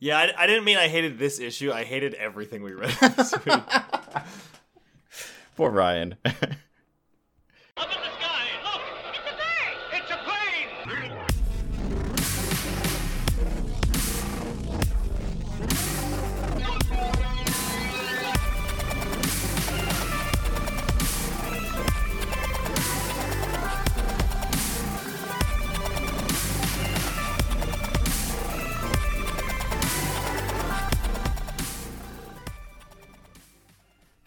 [0.00, 1.70] Yeah, I, I didn't mean I hated this issue.
[1.70, 3.62] I hated everything we read this week.
[5.56, 6.16] Poor Ryan.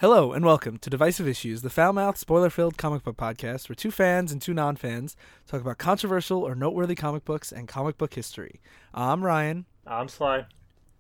[0.04, 4.34] Hello and welcome to Divisive Issues, the foul-mouthed, spoiler-filled comic book podcast where two fans
[4.34, 5.16] and two non-fans
[5.48, 8.60] talk about controversial or noteworthy comic books and comic book history.
[8.94, 10.46] I'm Ryan, I'm Sly.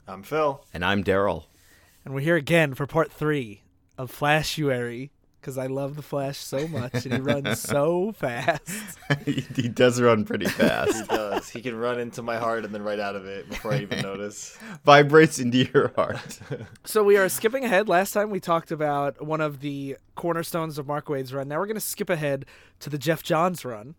[0.08, 0.64] I'm Phil.
[0.74, 1.48] and I'm Daryl.
[2.06, 3.64] and we're here again for part three
[3.98, 5.10] of Flashuary
[5.44, 8.98] because I love the Flash so much and he runs so fast.
[9.26, 11.02] he, he does run pretty fast.
[11.02, 11.50] He does.
[11.50, 14.02] He can run into my heart and then right out of it before I even
[14.02, 14.58] notice.
[14.86, 16.40] Vibrates into your heart.
[16.86, 17.90] So we are skipping ahead.
[17.90, 21.50] Last time we talked about one of the cornerstones of Mark Waid's run.
[21.50, 22.46] Now we're going to skip ahead
[22.80, 23.96] to the Geoff Johns run.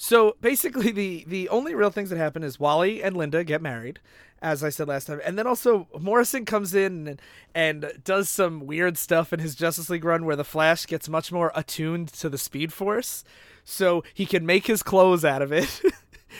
[0.00, 3.98] So basically, the the only real things that happen is Wally and Linda get married,
[4.42, 7.22] as I said last time, and then also Morrison comes in and,
[7.54, 11.32] and does some weird stuff in his Justice League run where the Flash gets much
[11.32, 13.24] more attuned to the Speed Force,
[13.64, 15.80] so he can make his clothes out of it.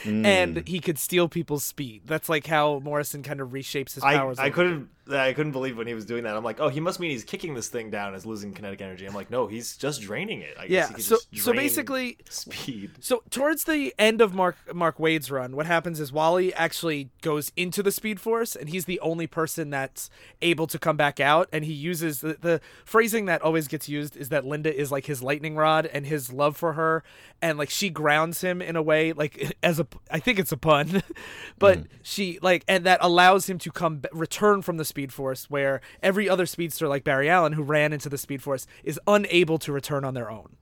[0.05, 0.67] And mm.
[0.67, 2.03] he could steal people's speed.
[2.05, 4.37] That's like how Morrison kind of reshapes his powers.
[4.37, 4.45] I.
[4.45, 6.35] I over couldn't I couldn't believe when he was doing that.
[6.35, 9.05] I'm like, oh, he must mean he's kicking this thing down as losing kinetic energy.
[9.05, 10.55] I'm like, no, he's just draining it.
[10.57, 12.91] I guess Yeah, he so- just so basically- speed.
[12.99, 17.51] So towards the end of Mark Mark Waid's run, what happens is Wally actually goes
[17.55, 20.09] into the Speed Force, and he's the only person that's
[20.41, 21.49] able to come back out.
[21.51, 25.05] And he uses the, the phrasing that always gets used is that Linda is like
[25.05, 27.03] his lightning rod, and his love for her,
[27.41, 30.57] and like she grounds him in a way like as a I think it's a
[30.57, 31.03] pun,
[31.59, 31.87] but mm.
[32.03, 36.29] she like and that allows him to come return from the Speed Force where every
[36.29, 40.03] other speedster like Barry Allen who ran into the Speed Force is unable to return
[40.03, 40.55] on their own.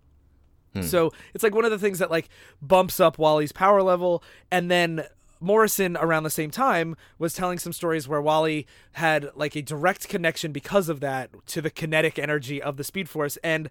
[0.73, 0.81] Hmm.
[0.81, 2.29] So it's like one of the things that like
[2.61, 5.05] bumps up Wally's power level, and then
[5.39, 10.07] Morrison around the same time was telling some stories where Wally had like a direct
[10.09, 13.69] connection because of that to the kinetic energy of the Speed Force, and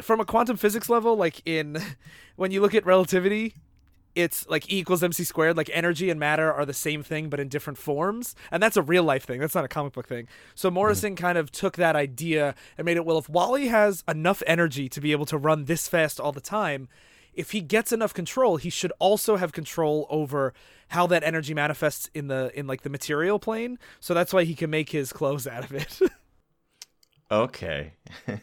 [0.00, 1.82] from a quantum physics level, like in
[2.36, 3.54] when you look at relativity,
[4.18, 5.56] it's like E equals MC squared.
[5.56, 8.34] Like energy and matter are the same thing, but in different forms.
[8.50, 9.38] And that's a real life thing.
[9.38, 10.26] That's not a comic book thing.
[10.56, 10.74] So mm-hmm.
[10.74, 14.88] Morrison kind of took that idea and made it well, if Wally has enough energy
[14.88, 16.88] to be able to run this fast all the time,
[17.32, 20.52] if he gets enough control, he should also have control over
[20.88, 23.78] how that energy manifests in the in like the material plane.
[24.00, 26.00] So that's why he can make his clothes out of it.
[27.30, 27.92] Okay.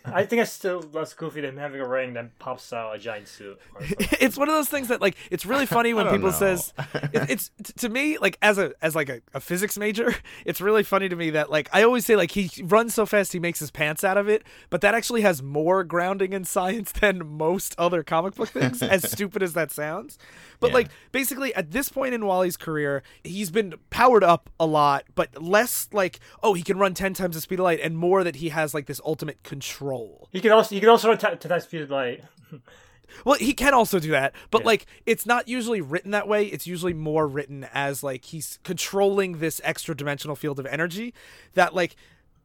[0.06, 3.28] I think it's still less goofy than having a ring that pops out a giant
[3.28, 3.59] suit.
[4.22, 6.35] it's one of those things that like it's really funny when people know.
[6.35, 10.13] says it, it's t- to me like as a as like a, a physics major
[10.46, 13.34] it's really funny to me that like i always say like he runs so fast
[13.34, 16.91] he makes his pants out of it but that actually has more grounding in science
[16.91, 20.19] than most other comic book things as stupid as that sounds
[20.59, 20.73] but Yeah.
[20.75, 25.41] like basically at this point in wally's career he's been powered up a lot but
[25.41, 28.35] less like oh he can run 10 times the speed of light and more that
[28.35, 31.63] he has like this ultimate control You can also you can also t- to that
[31.63, 32.24] speed of light.
[33.25, 34.66] well, he can also do that, but Yeah.
[34.68, 36.46] like it's not usually written that way.
[36.46, 41.14] It's usually more written as like he's controlling this extra dimensional field of energy
[41.53, 41.96] that like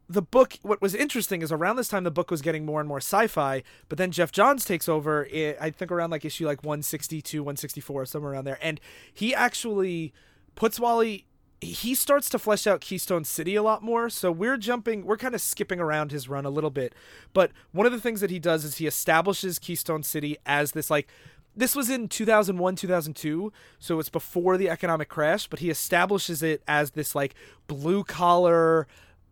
[0.08, 2.88] the book what was interesting is around this time the book was getting more and
[2.88, 6.64] more sci-fi, but then Geoff Johns takes over i I think around like issue like
[6.64, 8.80] 162, 164 somewhere around there and
[9.14, 10.12] he actually
[10.56, 11.26] puts Wally
[11.60, 14.08] he starts to flesh out Keystone City a lot more.
[14.08, 16.94] So we're jumping, we're kind of skipping around his run a little bit.
[17.32, 20.90] But one of the things that he does is he establishes Keystone City as this
[20.90, 21.08] like
[21.54, 26.62] this was in 2001 2002 so it's before the economic crash but he establishes it
[26.68, 27.34] as this like
[27.66, 28.86] blue collar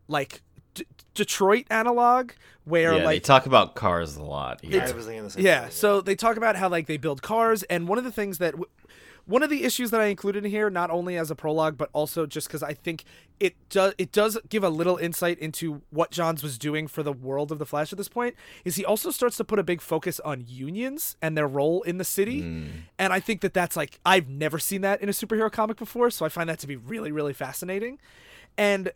[0.09, 0.43] like
[0.75, 0.85] D-
[1.15, 2.33] detroit analog
[2.69, 4.61] where yeah, they like talk about cars a lot.
[4.63, 4.83] Here.
[4.83, 7.23] I was thinking the same yeah, thing, so they talk about how like they build
[7.23, 8.69] cars, and one of the things that w-
[9.29, 11.91] one of the issues that I included in here, not only as a prologue, but
[11.93, 13.05] also just because I think
[13.39, 17.13] it does it does give a little insight into what Johns was doing for the
[17.13, 19.83] world of the Flash at this point, is he also starts to put a big
[19.83, 22.69] focus on unions and their role in the city, mm.
[22.99, 26.09] and I think that that's like I've never seen that in a superhero comic before,
[26.09, 27.99] so I find that to be really really fascinating.
[28.59, 28.91] And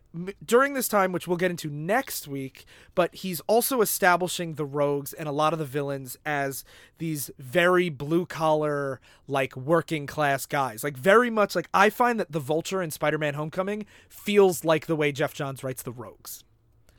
[0.45, 2.65] during this time, which we'll get into next week,
[2.95, 6.65] but he's also establishing the rogues and a lot of the villains as
[6.97, 10.83] these very blue collar, like working class guys.
[10.83, 14.85] Like, very much like I find that the Vulture in Spider Man Homecoming feels like
[14.85, 16.43] the way Geoff Johns writes the rogues.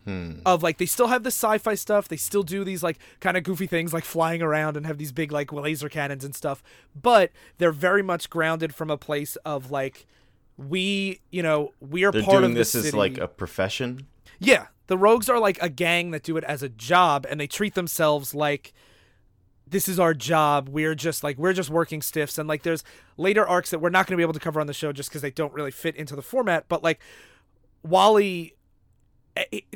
[0.06, 0.40] Hmm.
[0.46, 3.36] Of like, they still have the sci fi stuff, they still do these like kind
[3.36, 6.62] of goofy things like flying around and have these big like laser cannons and stuff,
[6.94, 10.06] but they're very much grounded from a place of like,
[10.56, 12.96] we, you know, we are They're part doing of this city.
[12.96, 14.06] like a profession.
[14.38, 17.46] Yeah, the rogues are like a gang that do it as a job, and they
[17.46, 18.72] treat themselves like
[19.66, 20.68] this is our job.
[20.68, 22.84] We're just like we're just working stiffs, and like there's
[23.16, 25.08] later arcs that we're not going to be able to cover on the show just
[25.08, 26.66] because they don't really fit into the format.
[26.68, 27.00] But like
[27.82, 28.54] Wally.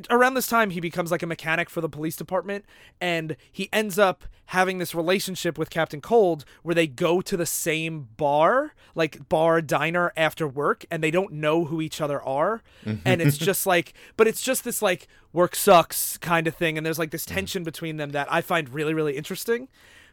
[0.08, 2.64] Around this time, he becomes like a mechanic for the police department,
[3.00, 7.44] and he ends up having this relationship with Captain Cold where they go to the
[7.44, 12.62] same bar, like bar diner after work, and they don't know who each other are.
[12.87, 13.00] Mm-hmm.
[13.05, 16.78] And it's just like, but it's just this like work sucks kind of thing.
[16.78, 17.34] And there's like this mm.
[17.34, 19.69] tension between them that I find really, really interesting.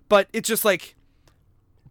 [0.09, 0.95] But it's just like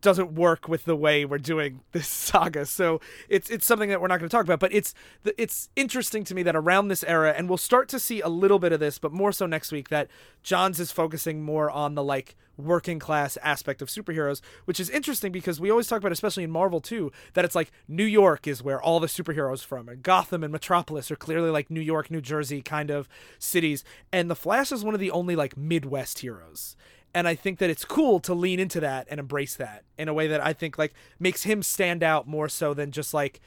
[0.05, 2.67] doesn't work with the way we're doing this saga.
[2.67, 6.23] So it's it's something that we're not going to talk about, but it's it's interesting
[6.25, 8.79] to me that around this era and we'll start to see a little bit of
[8.79, 10.09] this, but more so next week that
[10.43, 15.33] Johns is focusing more on the like working class aspect of superheroes, which is interesting
[15.33, 18.63] because we always talk about especially in Marvel too that it's like New York is
[18.63, 22.21] where all the superheroes from and Gotham and Metropolis are clearly like New York, New
[22.21, 23.09] Jersey kind of
[23.39, 26.77] cities and the Flash is one of the only like Midwest heroes
[27.15, 30.15] and I think that it's cool to lean into that and embrace that in a
[30.15, 33.41] way that I think like makes him stand out more so than just like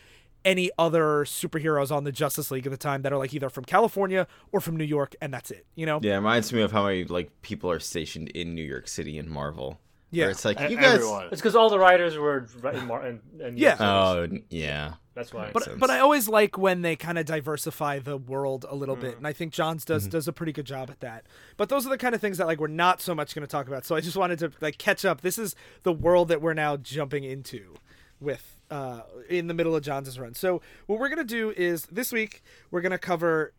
[0.45, 3.65] any other superheroes on the Justice League at the time that are like either from
[3.65, 5.99] California or from New York and that's it, you know?
[6.01, 9.17] Yeah, it reminds me of how many like people are stationed in New York City
[9.17, 9.79] in Marvel.
[10.11, 10.29] Yeah.
[10.29, 10.95] It's like you guys.
[10.95, 11.27] Everyone.
[11.31, 13.75] It's because all the writers were ri- in, Mar- in, in Yeah.
[13.79, 14.93] Oh yeah.
[15.15, 15.51] that's why.
[15.53, 15.79] But sense.
[15.79, 19.27] but I always like when they kind of diversify the world a little bit, and
[19.27, 20.11] I think Johns does Mm-hmm.
[20.11, 21.25] does a pretty good job at that.
[21.57, 23.51] But those are the kind of things that like we're not so much going to
[23.51, 23.85] talk about.
[23.85, 25.21] So I just wanted to like catch up.
[25.21, 27.75] This is the world that we're now jumping into
[28.19, 30.33] with uh in the middle of Johns' run.
[30.33, 33.53] So what we're going to do is this week we're going to cover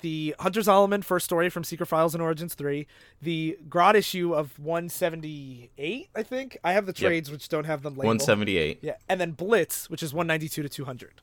[0.00, 2.86] the Hunter Zolomon first story from Secret Files and Origins 3,
[3.20, 6.58] the Grodd issue of 178, I think.
[6.64, 8.06] I have the trades which don't have them labeled.
[8.06, 8.78] One seventy eight.
[8.82, 11.20] Yeah, and then Blitz, which is 192 to 200.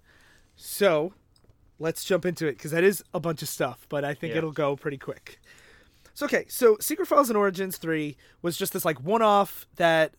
[0.56, 1.14] So,
[1.80, 4.40] let's jump into it because that is a bunch of stuff, but I think Yeah.
[4.40, 5.40] it'll go pretty quick.
[6.14, 10.14] So, okay, so Secret Files and Origins 3 was just this like one off that.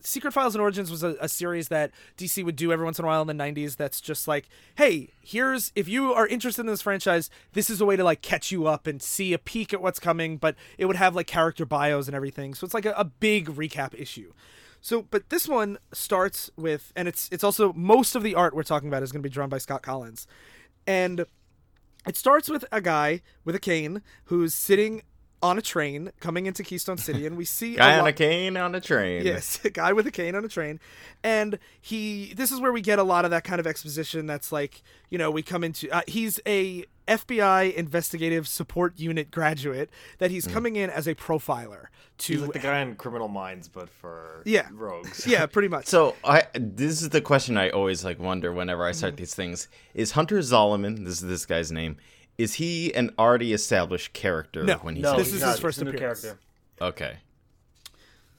[0.00, 3.04] Secret Files and Origins was a, a series that DC would do every once in
[3.04, 6.66] a while in the 90s that's just like, hey, here's, if you are interested in
[6.66, 9.74] this franchise, this is a way to like catch you up and see a peek
[9.74, 12.54] at what's coming, but it would have like character bios and everything.
[12.54, 14.32] So it's like a, a big recap issue.
[14.80, 18.62] So, but this one starts with, and it's it's also most of the art we're
[18.62, 20.26] talking about is going to be drawn by Scott Kolins,
[20.86, 21.26] and
[22.06, 25.02] it starts with a guy with a cane who's sitting
[25.42, 28.12] on a train coming into Keystone City, and we see Guy a on lot- a
[28.12, 29.24] cane on a train.
[29.24, 30.80] Yes, a guy with a cane on a train.
[31.22, 34.50] And he this is where we get a lot of that kind of exposition that's
[34.52, 39.88] like, you know, we come into uh, he's a FBI investigative support unit graduate
[40.18, 41.86] that he's coming in as a profiler
[42.18, 44.68] to He's like the guy in Criminal Minds, but for Yeah.
[44.72, 45.26] rogues.
[45.26, 45.86] Yeah, pretty much.
[45.98, 48.98] So I this is the question I always like wonder whenever I Mm-hmm.
[48.98, 49.68] start these things.
[49.94, 51.96] Is Hunter Zolomon, this is this guy's name,
[52.38, 55.82] is he an already established character No, when he's no, this is his first He's
[55.82, 56.22] a new appearance.
[56.22, 56.40] character.
[56.80, 57.16] Okay.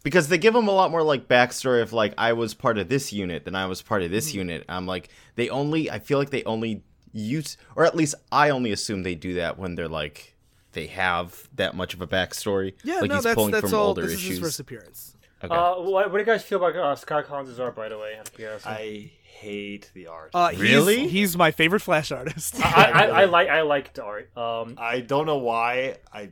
[0.02, 2.88] Because they give him a lot more like backstory of like I was part of
[2.88, 4.38] this unit, then I was part of this Mm-hmm.
[4.38, 4.66] unit.
[4.70, 6.82] I'm like they only I feel like they only
[7.12, 10.36] use or at least I only assume they do that when they're like
[10.72, 12.76] they have that much of a backstory.
[12.84, 13.88] yeah, like no, he's that's pulling that's from all.
[13.88, 15.16] older This is his first appearance.
[15.44, 15.54] Okay.
[15.56, 18.16] Uh, what, what do you guys feel about uh, Scott Kolins' art, by the way?
[18.20, 18.70] out of curiosity?
[18.70, 20.32] I hate the art.
[20.34, 21.08] Uh, he's- Really?
[21.08, 22.56] He's, my favorite Flash artist.
[22.64, 24.36] I, I, I like I liked art.
[24.38, 26.30] Um, I don't know why I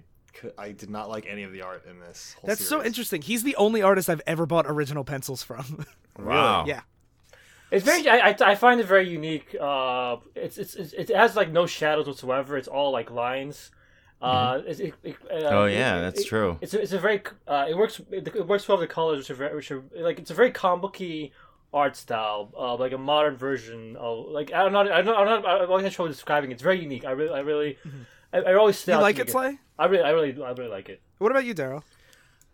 [0.58, 2.36] I did not like any of the art in this.
[2.40, 3.22] Whole That's so interesting.
[3.22, 5.86] He's the only artist I've ever bought original pencils from.
[6.20, 6.66] wow.
[6.68, 6.82] yeah.
[7.72, 8.08] It's very.
[8.08, 9.56] I, I, I find it very unique.
[9.60, 12.58] Uh, it's, it's it's it has like no shadows whatsoever.
[12.58, 13.72] It's all like lines.
[14.22, 16.58] Uh, it's- it, it, uh, Oh, yeah, it- that's it- true.
[16.62, 19.18] It's a, it's a very uh, it works it, it works well with the colors,
[19.20, 21.34] which are very, which are like it's a very comic booky
[21.74, 25.72] art style, uh, like a modern version of like I'm not I'm not I'm not
[25.72, 26.52] I'm not sure describing.
[26.52, 26.56] it.
[26.56, 27.06] It's very unique.
[27.06, 27.78] I really I really
[28.34, 28.92] I, I always Mm-hmm.
[28.92, 29.60] You like it, Sly?
[29.78, 31.02] I really I really I really like it.
[31.18, 31.84] What about you, Daryl?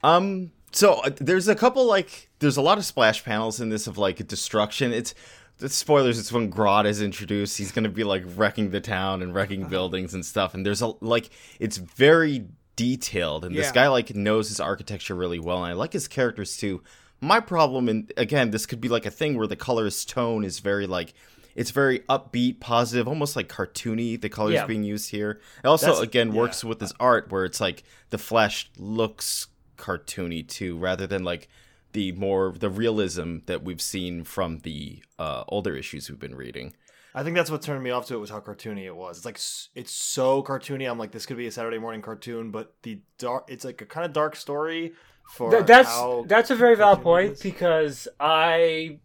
[0.04, 0.52] Um.
[0.72, 3.98] So uh, there's a couple like there's a lot of splash panels in this of
[3.98, 4.92] like destruction.
[4.92, 5.14] It's
[5.60, 6.18] the spoilers.
[6.18, 7.58] It's when Grodd is introduced.
[7.58, 10.54] He's gonna be like wrecking the town and wrecking buildings and stuff.
[10.54, 11.30] And there's a like
[11.60, 13.46] it's very detailed.
[13.46, 15.64] And this guy like knows his architecture really well.
[15.64, 16.82] And I like his characters too.
[17.24, 20.60] My problem, and again, this could be like a thing where the colorist tone is
[20.60, 21.14] very like.
[21.56, 24.20] It's very upbeat, positive, almost like cartoony.
[24.20, 24.66] The colors Yeah.
[24.66, 25.40] being used here.
[25.64, 26.40] It also, That's- again, yeah.
[26.40, 31.48] works with this art where it's like the flesh looks cartoony too, rather than like
[31.94, 36.74] the more the realism that we've seen from the uh, older issues we've been reading.
[37.16, 39.18] I think that's what turned me off to it was how cartoony it was.
[39.18, 39.40] It's like
[39.80, 40.90] it's so cartoony.
[40.90, 43.46] I'm like, this could be a Saturday morning cartoon, but the dark.
[43.48, 44.94] It's like a kind of dark story
[45.30, 45.92] for Th- that's
[46.28, 47.42] that's a very valid point is.
[47.42, 49.00] because I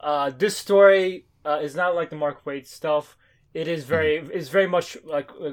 [0.00, 3.16] uh, this story uh, is not like the Mark Waid stuff.
[3.54, 5.50] It is very, it's very much like uh,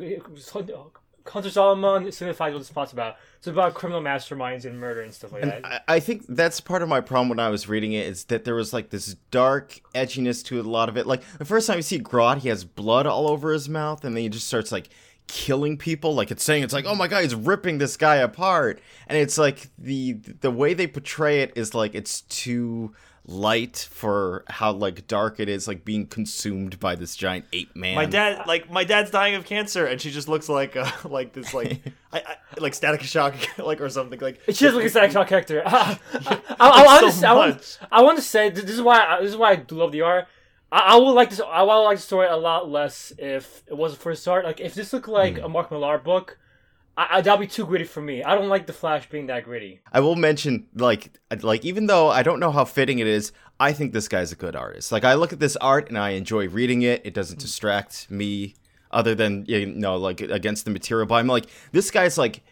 [1.27, 3.15] Hunter Zolomon signifies what this plot's about.
[3.37, 5.65] It's about criminal masterminds and murder and stuff like that.
[5.65, 8.43] I, I think that's part of my problem when I was reading it is that
[8.43, 11.07] there was like this dark edginess to a lot of it.
[11.07, 14.15] Like the first time you see Grodd, he has blood all over his mouth, and
[14.15, 14.89] then he just starts like
[15.27, 16.15] killing people.
[16.15, 19.37] Like it's saying it's like, oh my god, he's ripping this guy apart, and it's
[19.37, 22.93] like the the way they portray it is like it's too
[23.27, 27.95] light for how like dark it is, like being consumed by this giant ape man.
[27.95, 31.33] My dad, like my dad's dying of cancer, and she just looks like uh, like
[31.33, 31.81] this, like
[32.13, 34.19] I, I like Static Shock, like or something.
[34.19, 35.63] Like She does look like a Static Shock character.
[35.65, 37.79] I, I, I, want so to, I, want.
[37.91, 40.27] I want to say this is why this is why I do love the art.
[40.75, 41.41] I, I would like this.
[41.41, 44.45] I would like the story a lot less if it wasn't for the art.
[44.45, 45.45] Like if this looked like Hmm.
[45.45, 46.37] a Mark Millar book,
[46.97, 48.23] I, I, that'd be too gritty for me.
[48.23, 49.81] I don't like the Flash being that gritty.
[49.91, 51.03] I will mention like
[51.41, 54.35] like even though I don't know how fitting it is, I think this guy's a
[54.35, 54.91] good artist.
[54.91, 57.01] Like I look at this art and I enjoy reading it.
[57.05, 58.55] It doesn't distract me
[58.91, 61.05] other than you know like against the material.
[61.07, 62.43] But I'm like this guy's like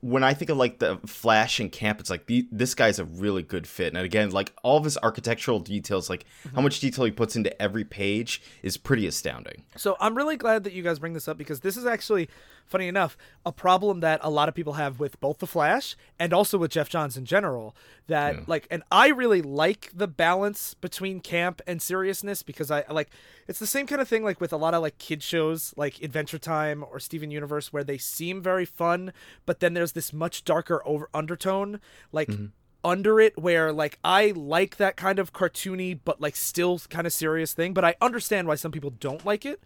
[0.00, 3.04] when I think of like the Flash and Camp, it's like the, this guy's a
[3.04, 3.94] really good fit.
[3.94, 6.24] And again, like all of his architectural details, like
[6.54, 6.64] how mhm.
[6.64, 9.62] much detail he puts into every page, is pretty astounding.
[9.76, 12.28] So I'm really glad that you guys bring this up because this is actually,
[12.66, 16.32] funny enough, a problem that a lot of people have with both the Flash and
[16.32, 17.76] also with Geoff Johns in general.
[18.06, 23.10] That like, and I really like the balance between camp and seriousness because I like
[23.48, 26.02] it's the same kind of thing like with a lot of like kid shows like
[26.02, 29.12] Adventure Time or Steven Universe where they seem very fun,
[29.46, 31.80] but then there's this much darker over undertone
[32.12, 32.28] like.
[32.28, 32.46] Mm-hmm.
[32.86, 37.14] Under it, where like I like that kind of cartoony but like still kind of
[37.14, 39.62] serious thing, but I understand why some people don't like it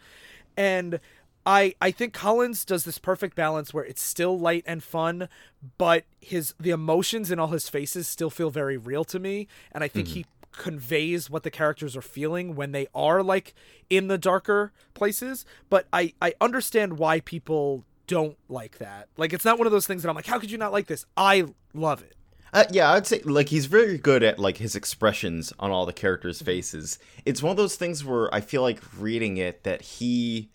[0.59, 0.99] and
[1.47, 5.28] I I think Kolins does this perfect balance where it's still light and fun,
[5.76, 9.83] but his the emotions in all his faces still feel very real to me, and
[9.83, 13.54] I think he conveys what the characters are feeling when they are like
[13.88, 15.47] in the darker places.
[15.71, 19.09] But I I understand why people don't like that.
[19.16, 20.87] Like it's not one of those things that I'm like, how could you not like
[20.87, 21.07] this?
[21.16, 22.14] I love it.
[22.52, 25.92] Uh, yeah, I'd say like he's very good at like his expressions on all the
[25.92, 26.99] characters' faces.
[27.25, 30.50] It's one of those things where I feel like reading it that he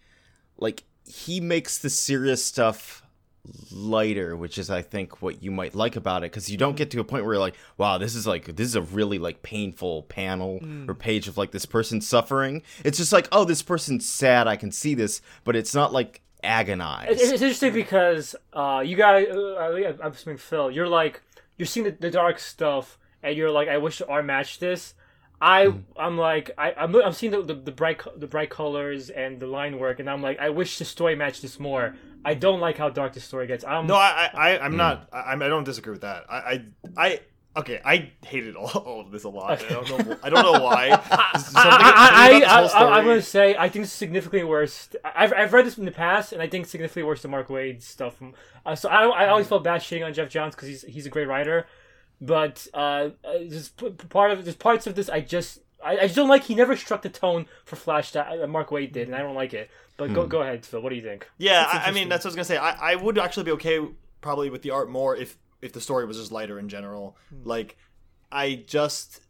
[0.58, 3.04] like he makes the serious stuff
[3.72, 6.92] lighter, which is I think what you might like about it because you don't get
[6.92, 9.44] to a point where you're like, wow, this is like this is a really like
[9.44, 12.62] painful panel or page of like this person suffering.
[12.86, 14.48] It's just like, oh, this person's sad.
[14.48, 17.12] I can see this, but it's not like agonized.
[17.12, 21.22] It's, it's interesting because uh, you guys, uh, I'm assuming Phil, you're like
[21.58, 24.94] you're seeing the, the dark stuff, and you're like, I wish art matched this.
[25.44, 25.80] I Hmm.
[25.98, 29.48] I'm like I I'm, I'm seeing the, the, the bright the bright colors and the
[29.48, 31.96] line work, and I'm like, I wish the story matched this more.
[32.26, 33.66] I don't like how dark the story gets.
[33.66, 35.10] I'm No, I, I, I I'm not.
[35.12, 36.24] I, I'm- don't disagree with that.
[36.30, 36.64] I, I,
[36.96, 37.20] I
[37.58, 37.82] okay.
[37.84, 39.62] I hated all, all of this a lot.
[39.62, 40.18] I don't know.
[40.24, 40.90] I don't know why.
[41.36, 43.92] Something- I, something I, about this I, whole I, I'm gonna say I think it's
[43.92, 44.88] significantly worse.
[45.04, 47.86] I've, I've read this in the past, and I think significantly worse than Mark Waid's
[47.86, 48.16] stuff.
[48.16, 48.34] From,
[48.66, 51.10] uh, so I, I always felt bad shitting on Geoff Johns because he's he's a
[51.10, 51.68] great writer,
[52.26, 53.78] but uh, uh, just
[54.10, 56.44] part of there's parts of this I just I, I just don't like.
[56.44, 59.36] He never struck the tone for Flash that uh, Mark Waid did, and I don't
[59.36, 59.70] like it.
[59.98, 60.16] But Hmm.
[60.16, 60.82] go go ahead, Phil.
[60.82, 61.28] What do you think?
[61.38, 62.58] Yeah, I, I mean that's what I was gonna say.
[62.58, 63.80] I, I would actually be okay
[64.22, 67.18] probably with the art more if if the story was just lighter in general.
[67.44, 67.78] Like,
[68.32, 69.22] I just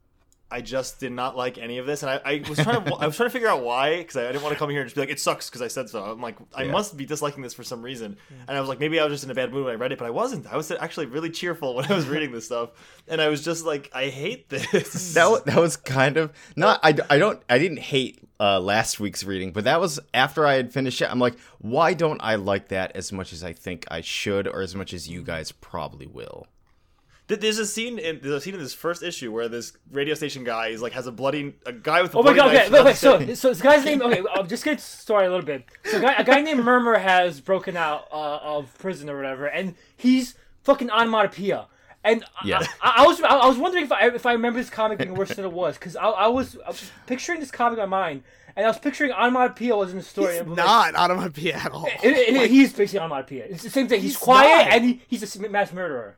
[0.53, 3.07] I just did not like any of this, and I, I was trying to I
[3.07, 4.87] was trying to figure out why because I, I didn't want to come here and
[4.87, 6.03] just be like it sucks because I said so.
[6.03, 8.17] I'm like I must be disliking this for some reason,
[8.47, 9.91] and I was like maybe I was just in a bad mood when I read
[9.91, 10.45] it, but I wasn't.
[10.45, 12.69] I was actually really cheerful when I was reading this stuff,
[13.07, 15.13] and I was just like I hate this.
[15.15, 19.23] That that was kind of not I, I don't I didn't hate uh, last week's
[19.23, 21.09] reading, but that was after I had finished it.
[21.09, 24.61] I'm like, why don't I like that as much as I think I should, or
[24.61, 26.47] as much as you guys probably will?
[27.29, 30.13] Th- There's a scene in there's a scene in this first issue where this radio
[30.13, 32.53] station guy is like has a bloody a guy with a Oh my god!
[32.55, 32.95] Okay, wait, wait.
[32.97, 34.01] So, so this guy's name.
[34.01, 35.63] Okay, I'm just gonna story a little bit.
[35.85, 39.45] So, a guy, a guy named Murmur has broken out uh, of prison or whatever,
[39.45, 41.67] and he's fucking onomatopoeia.
[42.05, 42.59] And I- Yeah.
[42.81, 45.13] I, I was I, I was wondering if I if I remember this comic being
[45.15, 47.97] worse than it was because I, I was I was picturing this comic in my
[48.09, 48.23] mind,
[48.57, 50.33] and I was picturing onomatopoeia was in the story.
[50.33, 51.85] He's and, like, not onomatopoeia at all.
[51.85, 53.45] it- it- he's basically onomatopoeia.
[53.45, 54.01] It's the same thing.
[54.01, 54.73] He's, He's quiet not.
[54.73, 56.17] and he, he's a mass murderer.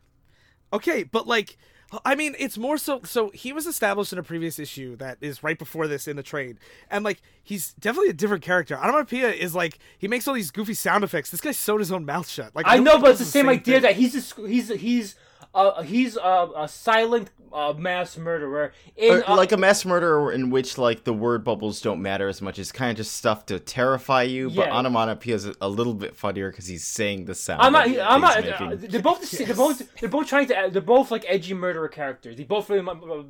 [0.73, 1.57] Okay, but like,
[2.03, 3.01] I mean, it's more so.
[3.03, 6.23] So he was established in a previous issue that is right before this in the
[6.23, 6.57] trade,
[6.89, 8.75] and like, he's definitely a different character.
[8.75, 11.29] Onomatopoeia is like he makes all these goofy sound effects.
[11.29, 12.55] This guy sewed his own mouth shut.
[12.55, 13.83] Like I know, but it's the same idea thing.
[13.83, 15.15] that he's sc- he's he's
[15.55, 18.73] uh, he's a, a silent uh, mass murderer.
[18.97, 22.27] In, Or, uh, like a mass murderer in which like the word bubbles don't matter
[22.27, 22.59] as much.
[22.59, 24.49] It's kind of just stuff to terrify you.
[24.49, 24.77] But Yeah.
[24.77, 27.61] onomatopoeia is a, little bit funnier because he's saying the sound.
[27.61, 27.87] I'm not.
[27.87, 28.45] I'm not.
[28.45, 28.75] uh.
[28.77, 29.21] They're both.
[29.21, 29.95] the sa- They're both.
[30.01, 30.69] They're both trying to.
[30.71, 32.35] They're both like edgy murderer characters.
[32.35, 32.85] They both really.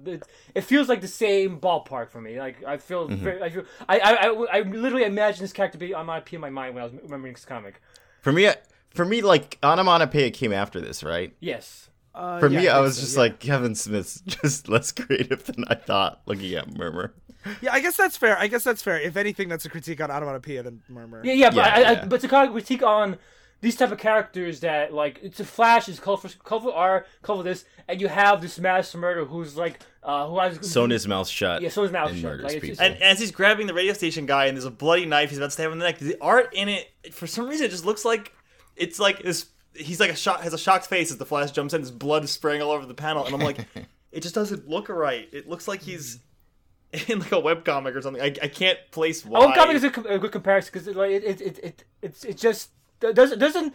[0.05, 0.23] It,
[0.55, 2.39] it feels like the same ballpark for me.
[2.39, 3.07] Like I feel.
[3.07, 3.23] Mm-hmm.
[3.23, 3.63] Very, I feel.
[3.87, 4.11] I, I.
[4.27, 4.45] I.
[4.57, 7.33] I literally imagine this character be on my in my mind when I was remembering
[7.33, 7.79] this comic.
[8.21, 8.49] For me,
[8.89, 11.35] for me, like onomatopoeia came after this, right?
[11.39, 11.89] Yes.
[12.15, 13.19] Uh, For yeah, me, I I was so, just yeah.
[13.21, 16.21] like Kevin Smith's just less creative than I thought.
[16.25, 17.13] Looking at Murmur.
[17.61, 18.37] yeah, I guess that's fair.
[18.39, 18.99] I guess that's fair.
[18.99, 21.21] If anything, that's a critique on onomatopoeia than murmur.
[21.25, 21.33] Yeah.
[21.33, 21.49] Yeah.
[21.49, 22.05] But Yeah, I, I, yeah.
[22.05, 23.17] But to kind of critique on
[23.61, 27.65] these type of characters that like it's a Flash is colorful, colorful R, colorful this,
[27.87, 31.61] and you have this mass murderer who's like uh who has Sewn his mouth shut.
[31.61, 32.31] Yeah, sewn his mouth and shut.
[32.31, 32.67] murders Like, people.
[32.69, 35.37] just- And as he's grabbing the radio station guy, and there's a bloody knife, he's
[35.39, 35.97] about to stab him in the neck.
[35.99, 38.31] The art in it, for some reason, it just looks like
[38.75, 39.47] it's like this.
[39.77, 41.81] He's like a shot has a shocked face as the Flash jumps in.
[41.81, 43.59] His blood is spraying all over the panel, and I'm like,
[44.11, 45.27] it just doesn't look right.
[45.31, 46.19] It looks like he's
[47.07, 48.21] in like a webcomic or something.
[48.21, 49.39] I, I can't place why.
[49.39, 51.83] Oh, comic is a, com- a good comparison because it, like it, it, it, it
[52.01, 53.73] it's it just doesn't doesn't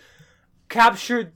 [0.69, 1.33] capture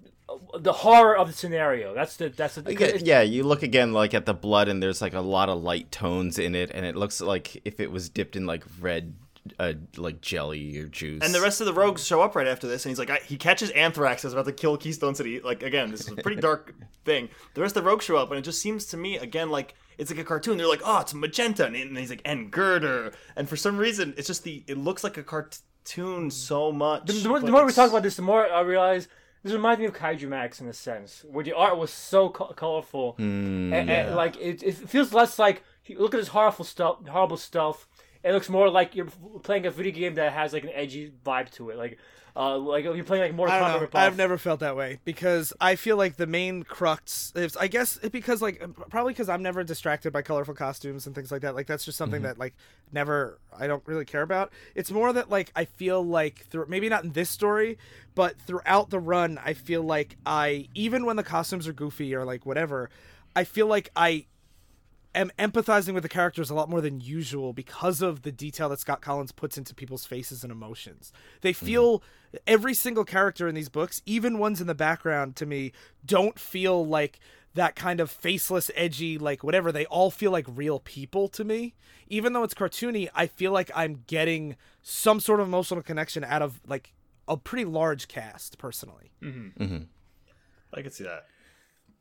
[0.59, 1.95] the horror of the scenario.
[1.95, 5.03] That's the that's the Yeah, yeah, you look again like at the blood, and there's
[5.03, 8.09] like a lot of light tones in it, and it looks like if it was
[8.09, 9.15] dipped in like red,
[9.59, 11.23] uh, like jelly or juice.
[11.23, 13.17] And the rest of the rogues show up right after this, and he's like, I,
[13.25, 15.41] he catches Anthrax as about to kill Keystone City.
[15.41, 16.75] Like again, this is a pretty dark
[17.05, 17.29] thing.
[17.55, 19.75] The rest of the rogues show up, and it just seems to me again like
[19.99, 20.57] it's like a cartoon.
[20.59, 24.15] They're like, oh, it's magenta, and, and he's like, and girder, and for some reason,
[24.17, 27.07] it's just the it looks like a cartoon so much.
[27.07, 29.09] The, the more, the more we talk about this, the more I realize
[29.43, 33.15] this reminds me of Kaijumax in a sense, where the art was so co- colorful,
[33.19, 37.87] and, and, like it, it feels less like look at this horrible stuff, horrible stuff.
[38.25, 39.09] It looks more like you're
[39.43, 41.99] playing a video game that has like an edgy vibe to it, like
[42.37, 43.49] uh, like you're playing like more.
[43.49, 44.01] I don't know.
[44.01, 47.97] I've never felt that way because I feel like the main crux is, I guess,
[48.03, 51.55] it because like probably because I'm never distracted by colorful costumes and things like that.
[51.55, 52.55] Like that's just something that like
[52.93, 54.53] never I don't really care about.
[54.75, 57.79] It's more that like I feel like through maybe not in this story,
[58.17, 62.25] but throughout the run, I feel like I even when the costumes are goofy or
[62.25, 62.91] like whatever,
[63.37, 64.27] I feel like I
[65.15, 68.81] am empathizing with the characters a lot more than usual because of the detail that
[68.81, 71.13] Scott Kolins puts into people's faces and emotions.
[71.41, 71.67] They mm-hmm.
[71.67, 72.03] feel
[72.47, 75.73] every single character in these books, even ones in the background to me,
[76.05, 77.21] don't feel like
[77.55, 79.71] that kind of faceless, edgy, like whatever.
[79.71, 81.75] They all feel like real people to me.
[82.09, 86.43] Even though it's cartoony, I feel like I'm getting some sort of emotional connection out
[86.43, 86.93] of like
[87.29, 89.13] a pretty large cast personally.
[89.23, 89.63] Mm-hmm.
[89.63, 89.83] Mm-hmm.
[90.75, 91.27] I can see that.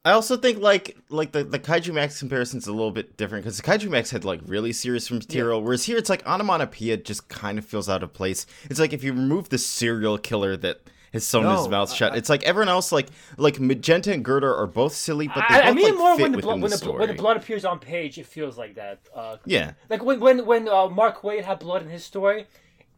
[0.06, 3.56] I also think like like the the Kaijumax comparison is a little bit different because
[3.58, 7.66] the Kaijumax had like really serious material, whereas here it's like onomatopoeia just kind of
[7.66, 8.46] feels out of place.
[8.70, 10.82] It's like if you remove the serial killer that
[11.14, 14.54] has sewn his No, mouth shut, it's like everyone else like like Magenta and Girder
[14.54, 16.72] are both silly, but they I, both I mean like more when the, blood, when,
[16.72, 19.00] the the, when the blood appears on page, it feels like that.
[19.16, 22.48] Uh, yeah, like when when when uh, Mark Waid had blood in his story,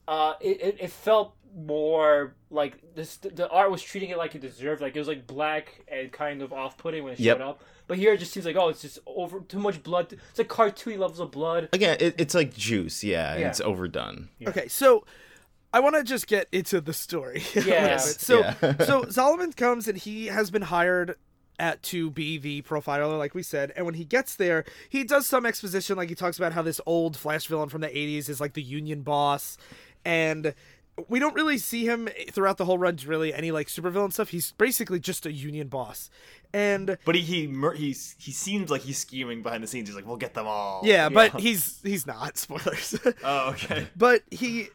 [0.07, 3.17] uh, it, it, it felt more like this.
[3.17, 4.81] The art was treating it like it deserved.
[4.81, 7.37] Like it was like black and kind of off-putting when it Yep.
[7.37, 7.63] showed up.
[7.87, 10.11] But here it just seems like oh, it's just over too much blood.
[10.29, 11.69] It's like cartoony levels of blood.
[11.73, 13.47] again, it, it's like juice, yeah, Yeah.
[13.49, 14.29] it's overdone.
[14.45, 15.05] Okay, so
[15.73, 17.43] I want to just get into the story.
[17.55, 18.21] a little Yes.
[18.21, 18.53] So Yeah.
[18.59, 21.15] so Zolomon comes and he has been hired
[21.57, 23.71] at to be the profiler, like we said.
[23.77, 26.81] And when he gets there, he does some exposition, like he talks about how this
[26.85, 29.57] old Flash villain from the '80s is like the Union boss,
[30.03, 30.53] and
[31.09, 32.97] we don't really see him throughout the whole run.
[33.05, 34.29] Really, any like supervillain stuff.
[34.29, 36.09] He's basically just a Union boss,
[36.53, 39.89] and But he he he's he seems like he's scheming behind the scenes.
[39.89, 40.81] He's like, we'll get them all.
[40.83, 42.37] yeah, but he's he's not.
[42.45, 42.97] Spoilers.
[43.23, 43.87] Oh, okay.
[43.95, 44.69] but he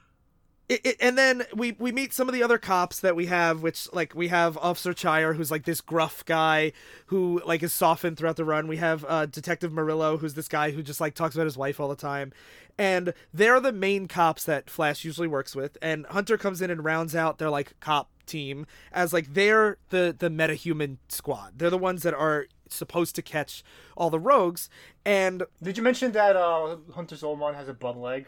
[0.71, 3.61] it, it, and then we we meet some of the other cops that we have
[3.61, 6.73] which like we have officer Chyre who's like this gruff guy
[7.07, 10.71] who like is softened throughout the run we have uh, detective Morillo who's this guy
[10.71, 12.33] who just like talks about his wife all the time
[12.81, 16.83] and they're the main cops that flash usually works with and hunter comes in and
[16.85, 21.77] rounds out their like cop team as like they're the the metahuman squad they're the
[21.79, 23.63] ones that are supposed to catch
[23.97, 24.69] all the rogues
[25.05, 28.27] and Did you mention that uh, Hunter Zolomon has a bum leg?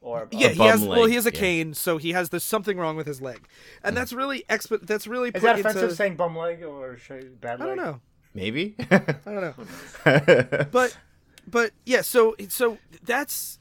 [0.00, 0.84] Or Yeah, he bum has.
[0.84, 1.38] well, he has a yeah.
[1.38, 2.30] cane, so he has.
[2.30, 3.46] There's something wrong with his leg,
[3.84, 5.68] and that's really exp- That's really is put that into.
[5.70, 7.62] offensive saying bum leg or I- bad leg?
[7.62, 8.00] I don't know.
[8.34, 8.74] Maybe.
[8.90, 9.54] I don't know.
[10.72, 10.96] But,
[11.46, 12.02] but yeah.
[12.02, 13.58] So so that's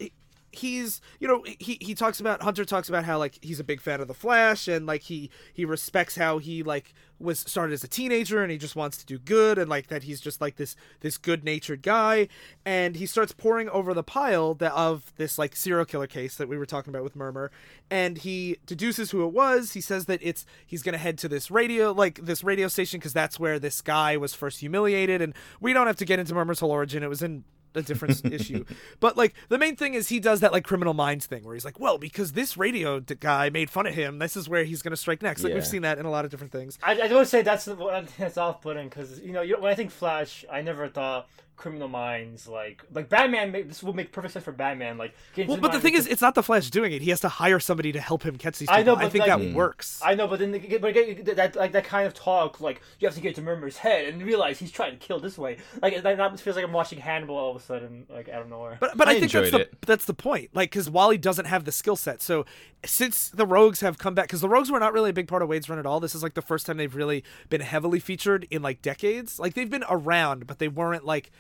[0.54, 3.80] he's you know he he talks about Hunter talks about how like he's a big
[3.80, 7.84] fan of the Flash and like he he respects how he like was started as
[7.84, 10.58] a teenager and he just wants to do good and like that he's just like
[10.58, 12.28] this this good natured guy.
[12.66, 16.50] And he starts pouring over the pile that of this like serial killer case that
[16.50, 17.52] we were talking about with Murmur.
[17.90, 19.74] And he deduces who it was.
[19.74, 23.14] He says that it's he's gonna head to this radio like this radio station because
[23.14, 25.22] that's where this guy was first humiliated.
[25.22, 27.04] And we don't have to get into Murmur's whole origin.
[27.04, 27.44] It was in
[27.76, 28.66] a different issue.
[29.00, 31.66] But like the main thing is he does that like criminal minds thing where he's
[31.66, 34.82] like, well, because this radio d- guy made fun of him, this is where he's
[34.82, 35.44] gonna strike next.
[35.44, 36.78] Like we've seen that in a lot of different things.
[36.84, 39.76] I, I don't say that's the- what that's off-putting because you know you, when I
[39.76, 41.28] think Flash, I never thought
[41.62, 43.52] Criminal Minds like like Batman.
[43.52, 44.98] This would make perfect sense for Batman.
[44.98, 47.04] Like, Well, but the thing with is, it's not the Flash doing it.
[47.04, 48.96] He has to hire somebody to help him catch these I people.
[48.96, 49.54] know, I think like- that hmm.
[49.54, 50.02] works.
[50.04, 53.08] I know, but then the, but again, that like that kind of talk, like you
[53.08, 55.58] have to get to Murmur's head and realize he's trying to kill this way.
[55.84, 58.50] Like that, that feels like I'm watching Hannibal all of a sudden, like out of
[58.50, 58.78] nowhere.
[58.80, 60.50] But but I, I think that's enjoyed the that's the point.
[60.54, 62.24] Like because Wally doesn't have the skill set.
[62.24, 62.44] So
[62.84, 65.44] since the Rogues have come back, because the Rogues were not really a big part
[65.44, 66.00] of Waid's run at all.
[66.00, 69.40] This is like the first time they've really been heavily featured in like decades.
[69.40, 71.32] Like they've been around, but they weren't like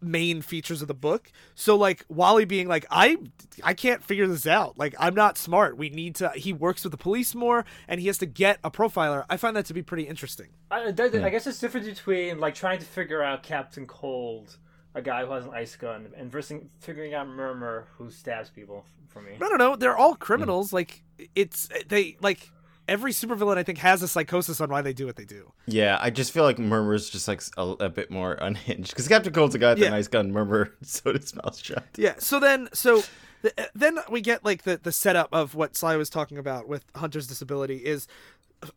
[0.00, 1.30] main features of the book.
[1.54, 3.18] So like Wally being like I
[3.62, 4.78] I can't figure this out.
[4.78, 5.76] Like I'm not smart.
[5.76, 8.70] We need to he works with the police more and he has to get a
[8.70, 9.24] profiler.
[9.28, 10.48] I find that to be pretty interesting.
[10.70, 14.56] I, that, I guess it's different between like trying to figure out Captain Cold,
[14.94, 18.84] a guy who has an ice gun, and versus figuring out Murmur, who stabs people.
[19.08, 19.74] For me, I don't know.
[19.74, 20.70] They're all criminals.
[20.70, 20.74] Mm.
[20.74, 21.02] Like
[21.34, 22.50] it's they like
[22.88, 25.52] every supervillain I think has a psychosis on why they do what they do.
[25.66, 29.32] Yeah, I just feel like Murmur's just like a, a bit more unhinged because Captain
[29.32, 29.88] Cold's a guy with Yeah.
[29.88, 30.32] a nice gun.
[30.32, 31.84] Murmur, so does Mouth Shut.
[31.96, 32.14] Yeah.
[32.18, 33.02] So then, so
[33.42, 36.84] th- then we get like the the setup of what Sly was talking about with
[36.96, 38.08] Hunter's disability is.